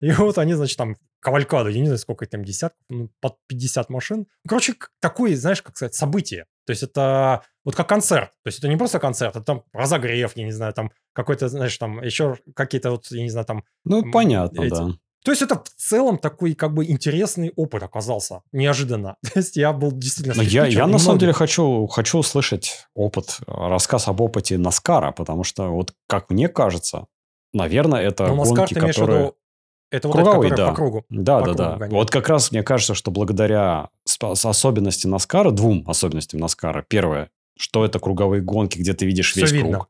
[0.00, 3.36] И вот они, значит, там кавалькаду, я не знаю, сколько их там, десятков, ну, под
[3.48, 4.26] 50 машин.
[4.48, 6.46] Короче, такое, знаешь, как сказать, событие.
[6.64, 8.30] То есть это вот как концерт.
[8.42, 11.76] То есть это не просто концерт, это там разогрев, я не знаю, там какой-то, знаешь,
[11.76, 14.88] там еще какие-то вот, я не знаю, там Ну, понятно, эти- да.
[15.24, 19.16] То есть это в целом такой как бы интересный опыт оказался, неожиданно.
[19.22, 23.38] То есть я был действительно Но я, я на самом деле хочу, хочу услышать опыт,
[23.46, 27.06] э, рассказ об опыте Наскара, потому что, вот как мне кажется,
[27.52, 29.20] наверное, это Ну, Наскар гонки, ты в которые...
[29.20, 29.36] виду,
[29.90, 30.68] это вот Круговые, это, да.
[30.68, 31.04] по кругу.
[31.10, 31.64] Да, по да, да.
[31.64, 31.92] кругу гоняют.
[31.92, 33.88] Вот как раз мне кажется, что благодаря
[34.22, 36.84] особенности Наскара, двум особенностям Наскара.
[36.88, 39.72] Первое, что это круговые гонки, где ты видишь Всё весь видно.
[39.78, 39.88] круг.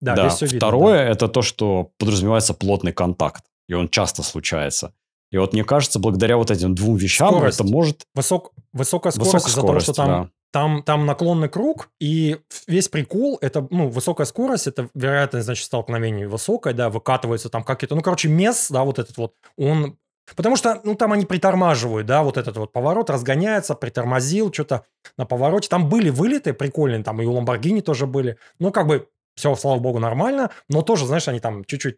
[0.00, 0.22] Да, Да.
[0.28, 0.58] здесь все видно.
[0.58, 4.92] Второе, это то, что подразумевается плотный контакт, и он часто случается.
[5.30, 7.60] И вот мне кажется, благодаря вот этим двум вещам Скорость.
[7.60, 8.06] это может...
[8.14, 10.30] Высок, высокая скорость Высокая из-за того, что скорость, там, да.
[10.52, 16.24] там, там наклонный круг, и весь прикол, это, ну, высокая скорость, это вероятность, значит, столкновений
[16.24, 19.98] высокая, да, выкатываются там какие-то, ну, короче, мес, да, вот этот вот, он
[20.36, 24.84] Потому что, ну, там они притормаживают, да, вот этот вот поворот разгоняется, притормозил, что-то
[25.16, 25.68] на повороте.
[25.68, 28.36] Там были вылеты прикольные, там и у Ламборгини тоже были.
[28.58, 31.96] Ну, как бы все, слава богу, нормально, но тоже, знаешь, они там чуть-чуть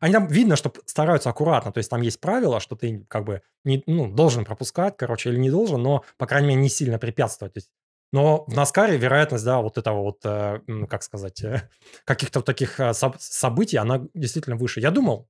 [0.00, 3.42] они там видно, что стараются аккуратно, то есть там есть правила, что ты как бы
[3.64, 7.54] не, ну, должен пропускать, короче, или не должен, но, по крайней мере, не сильно препятствовать.
[7.54, 7.70] То есть,
[8.12, 11.68] но в Наскаре вероятность, да, вот этого вот, э, как сказать, э,
[12.04, 14.80] каких-то таких э, соб- событий, она действительно выше.
[14.80, 15.28] Я думал,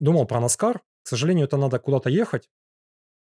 [0.00, 2.50] думал про Наскар, к сожалению, это надо куда-то ехать.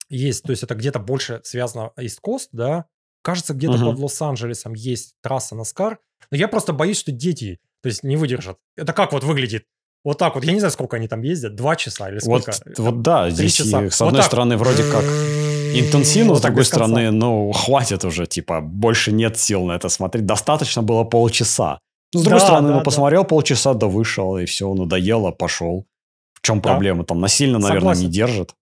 [0.09, 2.87] Есть, то есть это где-то больше связано East Coast, да,
[3.27, 3.87] Кажется, где-то Мгм.
[3.91, 5.99] под Лос-Анджелесом есть трасса Наскар.
[6.31, 8.59] Но я просто боюсь, что дети, то есть, не выдержат.
[8.77, 9.67] Это как вот выглядит?
[10.07, 10.45] Вот так вот.
[10.45, 11.57] Я не знаю, сколько они там ездят.
[11.57, 12.81] Два часа или Вот, сколько?
[12.81, 13.85] вот да, здесь часа.
[13.85, 14.27] и, с Вот одной так.
[14.31, 15.03] стороны вроде как
[15.75, 20.25] интенсивно, Вот с другой стороны, ну, хватит уже, типа, больше нет сил на это смотреть.
[20.25, 21.81] Достаточно было полчаса.
[22.15, 22.85] Ну, с другой Да, стороны, да, ну, да.
[22.85, 25.87] посмотрел полчаса, да вышел, и все, надоело, пошел.
[26.35, 26.71] В чем Да.
[26.71, 27.05] проблема?
[27.05, 28.03] Там насильно, наверное, Согласен.
[28.05, 28.55] не держит.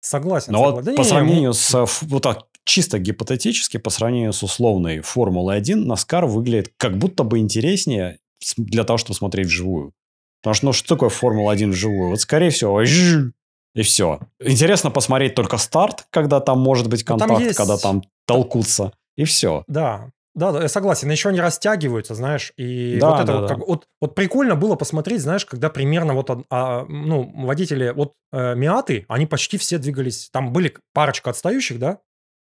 [0.00, 0.52] Согласен.
[0.52, 0.84] Но вот согласен.
[0.92, 5.00] Да по не, сравнению ну, с, ф- вот так, чисто гипотетически, по сравнению с условной
[5.00, 9.92] Формулой-1, Наскар выглядит как будто бы интереснее с- для того, чтобы смотреть вживую.
[10.44, 12.10] Потому что, ну, что такое Формула-1 вживую?
[12.10, 14.20] Вот, скорее всего, и все.
[14.38, 19.24] Интересно посмотреть только старт, когда там может быть там контакт, есть- когда там толкутся, и
[19.24, 19.64] все.
[19.68, 21.10] Да, да, да, я согласен.
[21.10, 23.48] Еще они растягиваются, знаешь, и Да, вот это да, вот, да.
[23.54, 28.12] как- вот, вот прикольно было посмотреть, знаешь, когда примерно вот, а, а, ну, водители, вот
[28.32, 32.00] э, Миаты, они почти все двигались, там были парочка отстающих, да,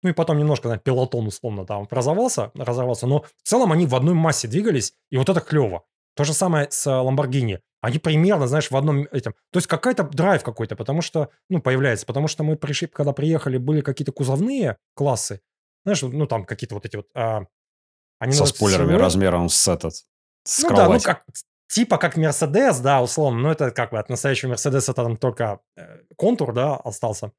[0.03, 3.95] ну и потом немножко, знаешь, пилотон условно там разорвался, разорвался, но в целом они в
[3.95, 5.83] одной массе двигались, и вот это клево.
[6.15, 7.59] То же самое с Ламборгини.
[7.81, 9.33] Они примерно, знаешь, в одном этим.
[9.51, 12.05] То есть какая-то драйв какой-то, потому что, ну, появляется.
[12.05, 15.41] Потому что мы пришли, когда приехали, были какие-то кузовные классы.
[15.85, 17.07] Знаешь, ну, там какие-то вот эти вот...
[17.13, 17.45] а,
[18.19, 19.01] они Со спойлерами силуэт.
[19.01, 19.93] размером с этот,
[20.43, 21.23] с Ну да, ну как,
[21.69, 23.39] типа как Мерседес, да, условно.
[23.41, 27.31] Но это как бы от настоящего Мерседеса там только э, контур, да, остался.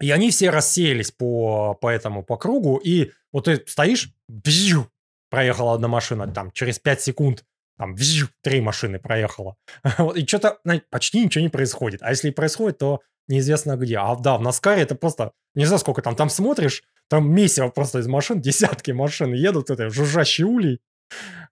[0.00, 2.76] И они все рассеялись по, по этому, по кругу.
[2.76, 4.88] И вот ты стоишь, бзю,
[5.30, 7.44] проехала одна машина, там через 5 секунд
[7.78, 9.56] там бзю, три машины проехала.
[9.98, 10.58] Вот, и что-то
[10.90, 12.02] почти ничего не происходит.
[12.02, 13.98] А если и происходит, то неизвестно где.
[13.98, 18.00] А да, в Наскаре это просто, не знаю сколько там, там смотришь, там месиво просто
[18.00, 20.80] из машин, десятки машин едут, это жужжащий улей.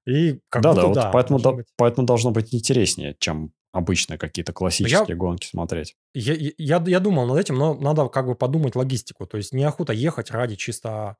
[0.06, 1.66] И как да, да, вот да, поэтому, должно да- быть.
[1.76, 5.94] поэтому должно быть интереснее, чем обычно какие-то классические гонки смотреть.
[6.14, 9.26] Я, я, я думал над этим, но надо как бы подумать логистику.
[9.26, 11.16] То есть неохота ехать ради чисто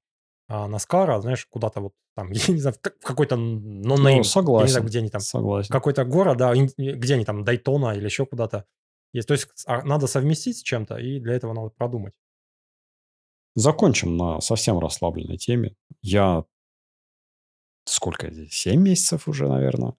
[0.54, 4.06] а, Наскара, знаешь, куда-то вот там, я не знаю, в как- в какой-то Ну, нонейм.
[4.08, 4.68] Я не согласен.
[4.72, 5.20] знаю, где они там.
[5.20, 5.72] Согласен.
[5.72, 8.66] Какой-то город, да, где они там, Дайтона или еще куда-то.
[9.14, 9.28] Есть.
[9.28, 12.12] То есть а, надо совместить с чем-то, и для этого надо продумать.
[13.54, 15.74] Закончим на совсем расслабленной теме.
[16.02, 16.44] Я
[17.84, 18.52] сколько здесь?
[18.52, 19.94] 7 месяцев уже, наверное.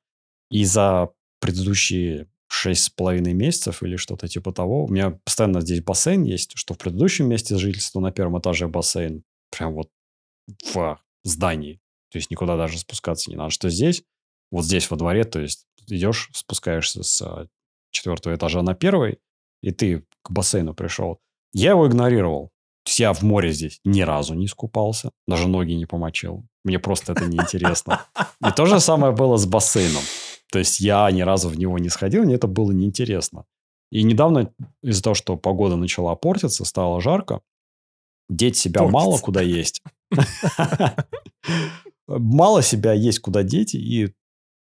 [0.50, 1.10] И за
[1.40, 6.52] предыдущие шесть с половиной месяцев или что-то типа того, у меня постоянно здесь бассейн есть,
[6.56, 9.90] что в предыдущем месте жительства на первом этаже бассейн прям вот
[10.74, 11.80] в здании.
[12.12, 13.50] То есть никуда даже спускаться не надо.
[13.50, 14.04] Что здесь,
[14.52, 17.48] вот здесь во дворе, то есть идешь, спускаешься с
[17.92, 19.20] четвертого этажа на первый,
[19.62, 21.20] и ты к бассейну пришел.
[21.54, 22.50] Я его игнорировал.
[22.84, 26.46] То есть я в море здесь ни разу не искупался, даже ноги не помочил.
[26.66, 28.06] Мне просто это неинтересно.
[28.46, 30.02] И то же самое было с бассейном.
[30.52, 33.46] То есть я ни разу в него не сходил, мне это было неинтересно.
[33.90, 37.42] И недавно из-за того, что погода начала портиться, стало жарко,
[38.30, 38.94] деть себя Портится.
[38.94, 39.82] мало куда есть.
[42.08, 44.14] Мало себя есть куда деть, и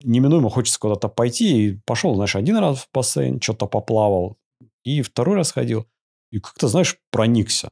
[0.03, 1.67] неминуемо хочется куда-то пойти.
[1.67, 4.37] И пошел, знаешь, один раз в бассейн, что-то поплавал,
[4.83, 5.87] и второй раз ходил.
[6.31, 7.69] И как-то, знаешь, проникся.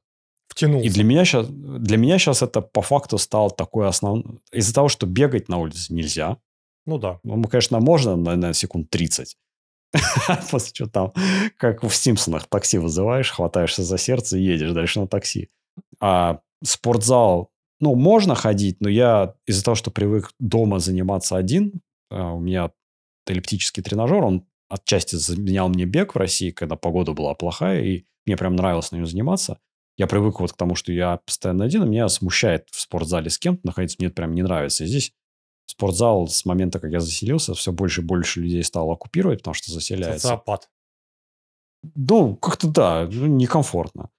[0.48, 0.88] Втянулся.
[0.88, 4.40] И для меня сейчас, для меня сейчас это по факту стало такой основной...
[4.52, 6.38] Из-за того, что бегать на улице нельзя.
[6.86, 7.20] Ну да.
[7.24, 9.38] Ну, конечно, можно на, на секунд 30.
[10.52, 11.14] После чего там,
[11.58, 15.50] как в Симпсонах, такси вызываешь, хватаешься за сердце и едешь дальше на такси.
[16.00, 22.34] А спортзал, ну, можно ходить, но я из-за того, что привык дома заниматься один, а,
[22.34, 22.72] у меня
[23.28, 28.38] эллиптический тренажер, он отчасти заменял мне бег в России, когда погода была плохая, и мне
[28.38, 29.60] прям нравилось на нем заниматься.
[29.98, 33.38] Я привык вот к тому, что я постоянно один, и меня смущает в спортзале с
[33.38, 34.84] кем-то находиться, мне это прям не нравится.
[34.84, 35.14] И здесь
[35.66, 39.72] спортзал с момента, как я заселился, все больше и больше людей стало оккупировать, потому что
[39.72, 40.28] заселяется.
[40.28, 40.70] Социопат.
[41.96, 44.10] Ну, как-то да, ну, некомфортно.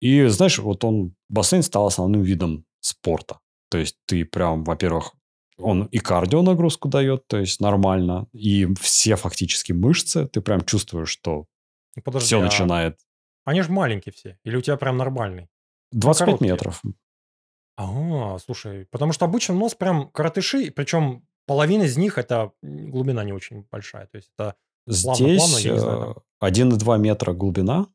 [0.00, 3.40] И знаешь, вот он, бассейн стал основным видом спорта.
[3.70, 5.14] То есть ты прям, во-первых,
[5.58, 11.10] он и кардио нагрузку дает, то есть нормально, и все фактически мышцы, ты прям чувствуешь,
[11.10, 11.46] что
[11.96, 12.98] Ну, Подожди, все а начинает.
[13.44, 14.38] Они же маленькие все.
[14.44, 15.48] Или у тебя прям нормальный?
[15.92, 16.52] 25 короткие.
[16.52, 16.82] метров.
[17.76, 23.32] А, слушай, потому что обычно нос прям коротыши, причем половина из них это глубина не
[23.32, 24.06] очень большая.
[24.06, 27.86] То есть это Плавно, Здесь плавно, э, 1,2 метра глубина,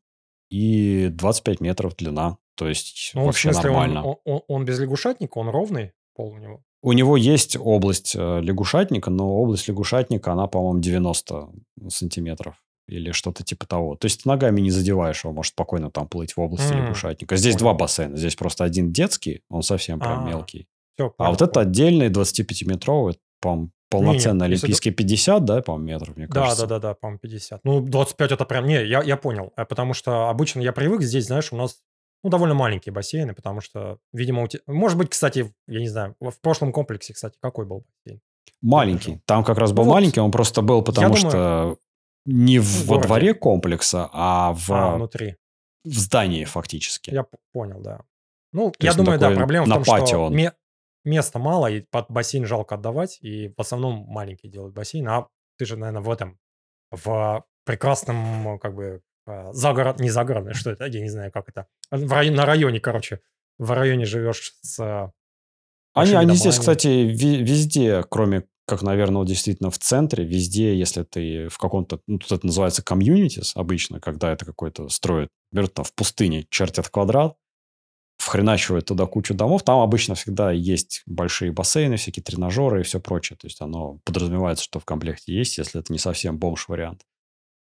[0.50, 2.38] и 25 метров длина.
[2.56, 4.02] То есть Ну, в вообще смысле, нормально.
[4.04, 6.62] он, он- он без лягушатника, он ровный пол у него.
[6.82, 11.48] У него есть область э, лягушатника, но область лягушатника, она, по-моему, 90
[11.88, 12.54] сантиметров
[12.88, 13.96] или что-то типа того.
[13.96, 17.36] То есть ногами не задеваешь его, может спокойно там плыть в области М, лягушатника.
[17.36, 17.60] Здесь понял.
[17.64, 18.16] два бассейна.
[18.16, 20.66] Здесь просто один детский, он совсем прям А, мелкий.
[20.96, 26.26] Все, А вот это отдельный 25-метровый, по-моему, полноценный если олимпийский 50, да, по-моему, метров, мне
[26.28, 26.66] Да, кажется.
[26.66, 27.60] да, да, да, по-моему, 50.
[27.64, 28.66] Ну, 25 это прям...
[28.66, 29.52] Не, я, я понял.
[29.56, 31.78] А Потому что обычно я привык здесь, знаешь, у нас
[32.22, 34.62] ну, довольно маленькие бассейны, потому что, видимо, у тебя...
[34.66, 38.20] Может быть, кстати, я не знаю, в прошлом комплексе, кстати, какой был бассейн?
[38.62, 39.20] Маленький.
[39.26, 41.78] Там как раз был Ну вот, маленький, он просто был, потому думаю- что
[42.24, 45.36] не в, во дворе комплекса, а в, А, внутри.
[45.84, 47.10] в здании фактически.
[47.10, 48.00] Я понял, да.
[48.52, 50.34] Ну, То я думаю, да, проблема в том, что он.
[50.34, 50.52] ме-
[51.04, 55.28] места мало, и под бассейн жалко отдавать, и в основном маленькие делают бассейн, а
[55.58, 56.38] ты же, наверное, в этом,
[56.90, 59.02] в прекрасном, как бы,
[59.52, 63.20] загород, не загородный, что это, я не знаю, как это, в районе, на районе, короче,
[63.58, 65.12] в районе живешь с
[65.94, 71.48] Они, они здесь, кстати, везде, кроме как, наверное, вот действительно в центре, везде, если ты
[71.48, 75.94] в каком-то, ну, тут это называется комьюнитис обычно, когда это какой-то строят, берут там в
[75.94, 77.36] пустыне, чертят квадрат,
[78.18, 83.36] вхреначивают туда кучу домов, там обычно всегда есть большие бассейны, всякие тренажеры и все прочее.
[83.36, 87.02] То есть оно подразумевается, что в комплекте есть, если это не совсем бомж-вариант.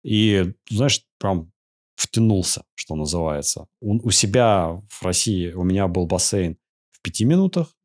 [0.07, 1.51] И, знаешь, прям
[1.97, 3.67] втянулся, что называется.
[3.81, 6.57] У, у себя в России у меня был бассейн
[6.91, 7.75] в пяти минутах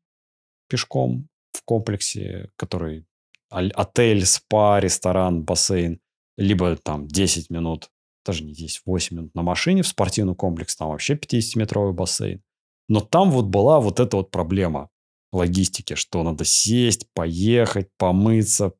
[0.69, 3.05] пешком в комплексе, который
[3.49, 5.99] отель, спа, ресторан, бассейн,
[6.37, 7.89] либо там 10 минут,
[8.25, 12.41] даже не 10, 8 минут на машине в спортивный комплекс, там вообще 50-метровый бассейн.
[12.87, 14.89] Но там вот была вот эта вот проблема
[15.33, 18.71] логистики, что надо сесть, поехать, помыться,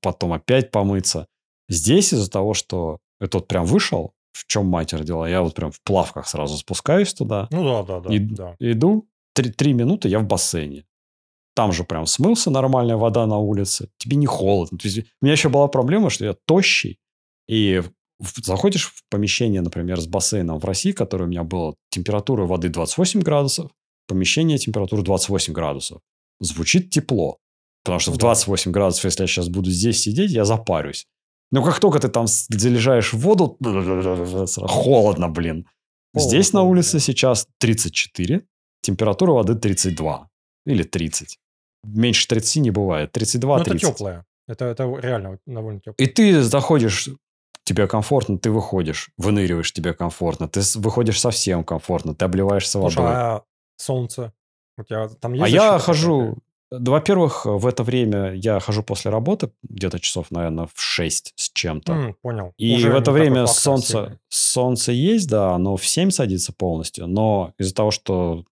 [0.00, 1.26] потом опять помыться.
[1.68, 5.70] Здесь из-за того, что это вот прям вышел, в чем мать родила, я вот прям
[5.70, 8.56] в плавках сразу спускаюсь туда, Ну да, да, да, И- да.
[8.60, 10.84] Иду, три, три минуты я в бассейне.
[11.54, 13.88] Там же прям смылся нормальная вода на улице.
[13.98, 14.78] Тебе не холодно.
[14.82, 16.98] Есть, у меня еще была проблема, что я тощий.
[17.48, 17.82] И
[18.44, 23.22] заходишь в помещение, например, с бассейном в России, которое у меня было, температура воды 28
[23.22, 23.70] градусов,
[24.06, 26.00] помещение температура 28 градусов.
[26.40, 27.38] Звучит тепло.
[27.82, 28.26] Потому что в Ну да.
[28.26, 31.06] 28 градусов, если я сейчас буду здесь сидеть, я запарюсь.
[31.50, 33.56] Но как только ты там залезаешь в воду,
[34.66, 35.66] холодно, блин.
[36.14, 38.42] Холодно, Здесь на улице сейчас 34,
[38.82, 40.28] температура воды 32
[40.66, 41.38] или 30.
[41.84, 43.12] Меньше 30 не бывает.
[43.12, 43.88] 32, Ну, это 30.
[43.88, 44.24] теплое.
[44.46, 45.96] Это, это реально довольно теплое.
[45.98, 47.08] И ты заходишь,
[47.64, 50.48] тебе комфортно, ты выходишь, выныриваешь, тебе комфортно.
[50.48, 53.12] Ты выходишь совсем комфортно, ты обливаешься Слушай, водой.
[53.14, 53.42] а
[53.76, 54.32] солнце?
[54.78, 56.38] У тебя там есть А я хожу...
[56.70, 61.50] да, Во-первых, в это время я хожу после работы, где-то часов, наверное, в 6 с
[61.50, 61.92] чем-то.
[61.92, 62.52] М, понял.
[62.58, 64.18] И Уже в это время солнце, сильный.
[64.28, 68.44] солнце есть, да, оно в 7 садится полностью, но из-за того, что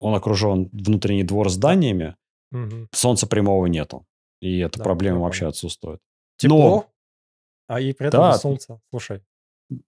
[0.00, 2.16] он окружен внутренний двор зданиями,
[2.52, 2.88] Мгм.
[2.92, 4.06] солнца прямого нету.
[4.40, 6.00] И эта Да, проблема вообще отсутствует.
[6.38, 6.86] Тепло,
[7.68, 8.32] а и при этом Да.
[8.32, 8.80] без солнца.
[8.90, 9.22] Слушай,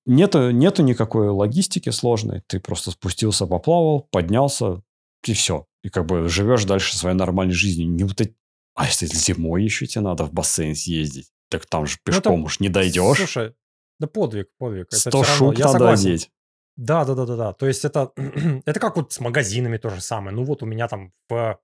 [0.06, 2.42] Нету, нету никакой логистики сложной.
[2.46, 4.80] Ты просто спустился, поплавал, поднялся,
[5.26, 5.66] и все.
[5.82, 7.88] И как бы живешь дальше своей нормальной жизнью.
[7.90, 8.36] Не вот эти-
[8.74, 11.30] А если зимой еще тебе надо в бассейн съездить?
[11.50, 13.18] Так там же Ну, это- пешком уж не дойдешь.
[13.18, 13.54] слушай,
[14.00, 14.86] да подвиг, подвиг.
[14.88, 15.34] Это 100 всё равно.
[15.52, 16.30] шуб Я надо одеть.
[16.76, 17.52] Да, да, да, да, да.
[17.52, 18.12] То есть это,
[18.64, 20.34] это как вот с магазинами то же самое.
[20.34, 21.58] Ну вот у меня там в,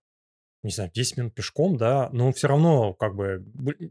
[0.62, 3.44] не знаю, 10 минут пешком, да, но все равно как бы,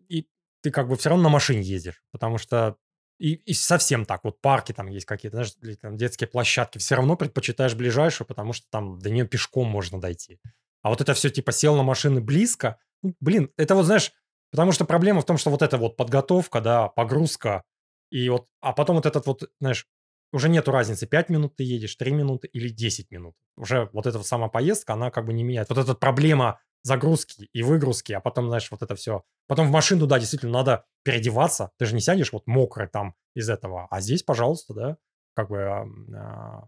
[0.10, 0.28] и
[0.62, 2.76] ты как бы все равно на машине ездишь, потому что
[3.20, 6.96] и, и совсем так, вот парки там есть какие-то, знаешь, или там детские площадки, все
[6.96, 10.40] равно предпочитаешь ближайшую, потому что там до нее пешком можно дойти.
[10.82, 14.12] А вот это все типа сел на машины близко, ну, блин, это вот знаешь,
[14.52, 17.64] потому что проблема в том, что вот эта вот подготовка, да, погрузка,
[18.12, 19.88] и вот, а потом вот этот вот, знаешь,
[20.34, 23.36] уже нету разницы, 5 минут ты едешь, 3 минуты или 10 минут.
[23.56, 25.70] Уже вот эта вот сама поездка, она как бы не меняет.
[25.70, 29.24] Вот эта проблема загрузки и выгрузки, а потом, знаешь, вот это все.
[29.48, 31.72] Потом в машину, да, действительно, надо переодеваться.
[31.78, 33.88] Ты же не сядешь вот мокрый там из этого.
[33.90, 34.98] А здесь, пожалуйста, да,
[35.36, 35.64] как бы...
[35.64, 35.86] а,
[36.16, 36.64] а,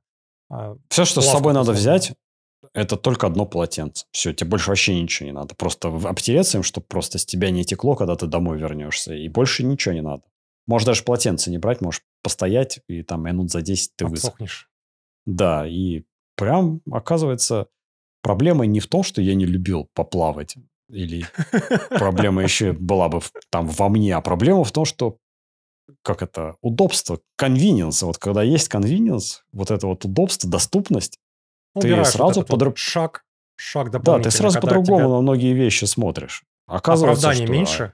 [0.50, 2.14] а, Все, что с собой надо взять,
[2.74, 4.06] это только одно полотенце.
[4.12, 5.56] Все, тебе больше вообще ничего не надо.
[5.56, 9.14] Просто обтереться им, чтобы просто с тебя не текло, когда ты домой вернешься.
[9.14, 10.24] И больше ничего не надо.
[10.68, 14.26] Можешь даже полотенце не брать, можешь постоять, и там минут за 10 ты высох.
[14.26, 14.70] обсохнешь.
[15.26, 16.04] Да, и
[16.36, 17.68] прям, оказывается,
[18.22, 20.56] проблема не в том, что я не любил поплавать.
[20.90, 21.26] Или
[21.90, 23.22] проблема еще была бы
[23.52, 25.18] там во мне, а проблема в том, что
[26.02, 28.06] как это, удобство, convenience.
[28.06, 31.20] Вот когда есть convenience, вот это вот удобство, доступность,
[31.74, 33.24] Ты убираешь вот сразу вот подру- шаг,
[33.56, 36.44] шаг да, ты сразу по-другому тебя на многие вещи смотришь.
[36.68, 37.94] Оказывается, оправданий что, меньше.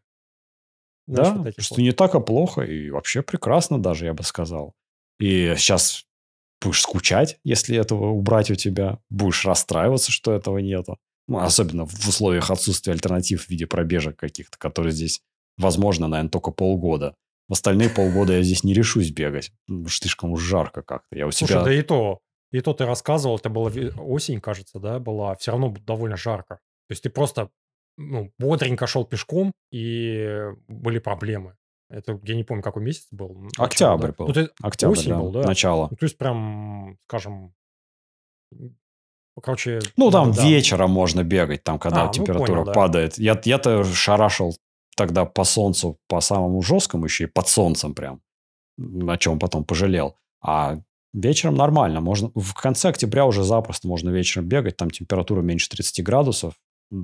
[1.08, 1.82] Да, что вот.
[1.82, 4.74] не так и плохо, и вообще прекрасно даже, я бы сказал.
[5.20, 6.06] И сейчас
[6.62, 10.98] будешь скучать, если этого убрать у тебя, будешь расстраиваться, что этого нету.
[11.28, 15.22] Ну, особенно в условиях отсутствия альтернатив в виде пробежек каких-то, которые здесь
[15.58, 17.16] возможно, наверное, только полгода.
[17.48, 19.52] В остальные полгода я здесь не решусь бегать.
[19.88, 21.16] Слишком уж жарко как-то.
[21.16, 21.64] Я у Слушай, себя...
[21.64, 22.20] да и то,
[22.52, 26.56] и то ты рассказывал, это была осень, кажется, да, была, все равно довольно жарко.
[26.88, 27.50] То есть ты просто
[27.98, 30.28] ну, бодренько шел пешком, и
[30.68, 31.56] были проблемы.
[31.90, 33.36] Это, я не помню, какой месяц был.
[33.36, 34.14] Начало, Октябрь да?
[34.18, 34.28] был.
[34.28, 34.50] Ну, ты...
[34.62, 35.20] Октябрь, Осень да.
[35.20, 35.42] был, да?
[35.44, 35.88] Начало.
[35.92, 37.54] Ну, то есть прям, скажем,
[39.42, 39.80] короче...
[39.96, 40.44] Ну, там да.
[40.44, 42.74] вечером можно бегать, там, когда а, ну, температура ну, понял, да.
[42.74, 43.18] падает.
[43.18, 44.56] Я, я-то шарашил
[44.96, 48.22] тогда по солнцу, по самому жесткому, еще и под солнцем прям,
[48.78, 50.16] о чем потом пожалел.
[50.42, 50.80] А
[51.14, 52.02] вечером нормально.
[52.02, 56.56] Можно, в конце октября уже запросто можно вечером бегать, там температура меньше 30 градусов.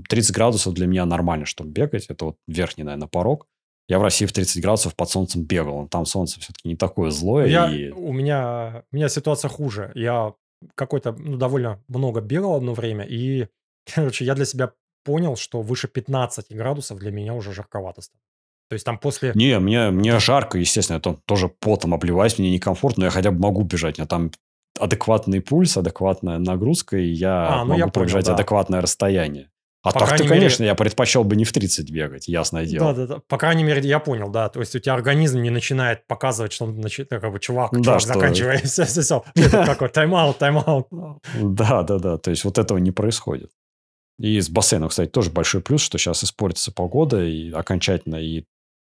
[0.10, 2.06] 30 градусов для меня нормально, чтобы бегать.
[2.08, 3.48] Это вот верхний, наверное, порог.
[3.92, 5.86] Я в России в 30 градусов под солнцем бегал.
[5.90, 7.48] Там солнце все-таки не такое злое.
[7.48, 7.90] Я, и...
[7.90, 9.92] у, меня, у меня ситуация хуже.
[9.96, 10.34] Я
[10.76, 13.50] какой-то, ну, довольно много бегал одно время, и,
[13.94, 14.72] короче, я для себя
[15.04, 18.22] понял, что выше 15 градусов для меня уже жарковато стало.
[18.70, 19.34] То есть там после...
[19.36, 23.32] Не, мне, мне жарко, естественно, я там тоже потом обливаюсь, мне некомфортно, но я хотя
[23.32, 24.00] бы могу бежать.
[24.00, 24.32] У меня там
[24.80, 28.42] адекватный пульс, адекватная нагрузка, и я а, ну могу я пробежать понял, да.
[28.42, 29.51] адекватное расстояние.
[29.84, 30.70] А По так-то, конечно, мере...
[30.70, 32.94] я предпочел бы не в 30 бегать, ясное дело.
[32.94, 33.22] Да, да, да.
[33.28, 34.48] По крайней мере, я понял, да.
[34.50, 37.82] То есть у тебя организм не начинает показывать, что он начинает, как бы, чувак, да,
[37.82, 38.14] чувак, что...
[38.14, 39.24] заканчивай, все, все, все.
[39.50, 40.88] Такой тайм-аут, тайм-аут.
[41.42, 42.18] Да, да, да.
[42.18, 43.50] То есть вот этого не происходит.
[44.20, 48.46] И с бассейном, кстати, тоже большой плюс, что сейчас испортится погода и окончательно, и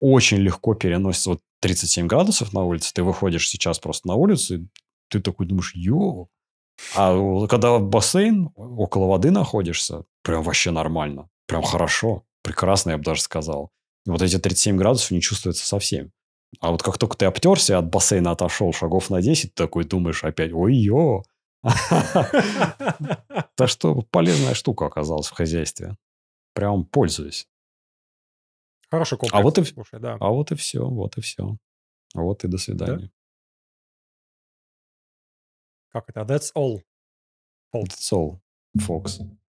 [0.00, 2.92] очень легко переносится вот 37 градусов на улице.
[2.92, 4.66] Ты выходишь сейчас просто на улицу, и
[5.08, 6.28] ты такой думаешь, йоу.
[6.96, 11.28] А когда в бассейн, около воды находишься, прям вообще нормально.
[11.46, 12.24] Прям хорошо.
[12.42, 13.70] Прекрасно, я бы даже сказал.
[14.06, 16.12] Вот эти 37 градусов не чувствуется совсем.
[16.60, 20.24] А вот как только ты обтерся, от бассейна отошел шагов на 10, ты такой думаешь
[20.24, 21.22] опять, ой-ё.
[23.56, 25.96] Так что полезная штука оказалась в хозяйстве.
[26.54, 27.46] Прям пользуюсь.
[28.90, 29.38] Хороший комплекс.
[29.38, 30.16] А вот и, Слушай, да.
[30.20, 31.56] а вот и все, вот и все.
[32.14, 33.10] Вот и до свидания.
[35.93, 36.25] Как это?
[36.25, 36.81] That's all.
[37.73, 38.39] That's all,
[38.79, 39.19] Fox.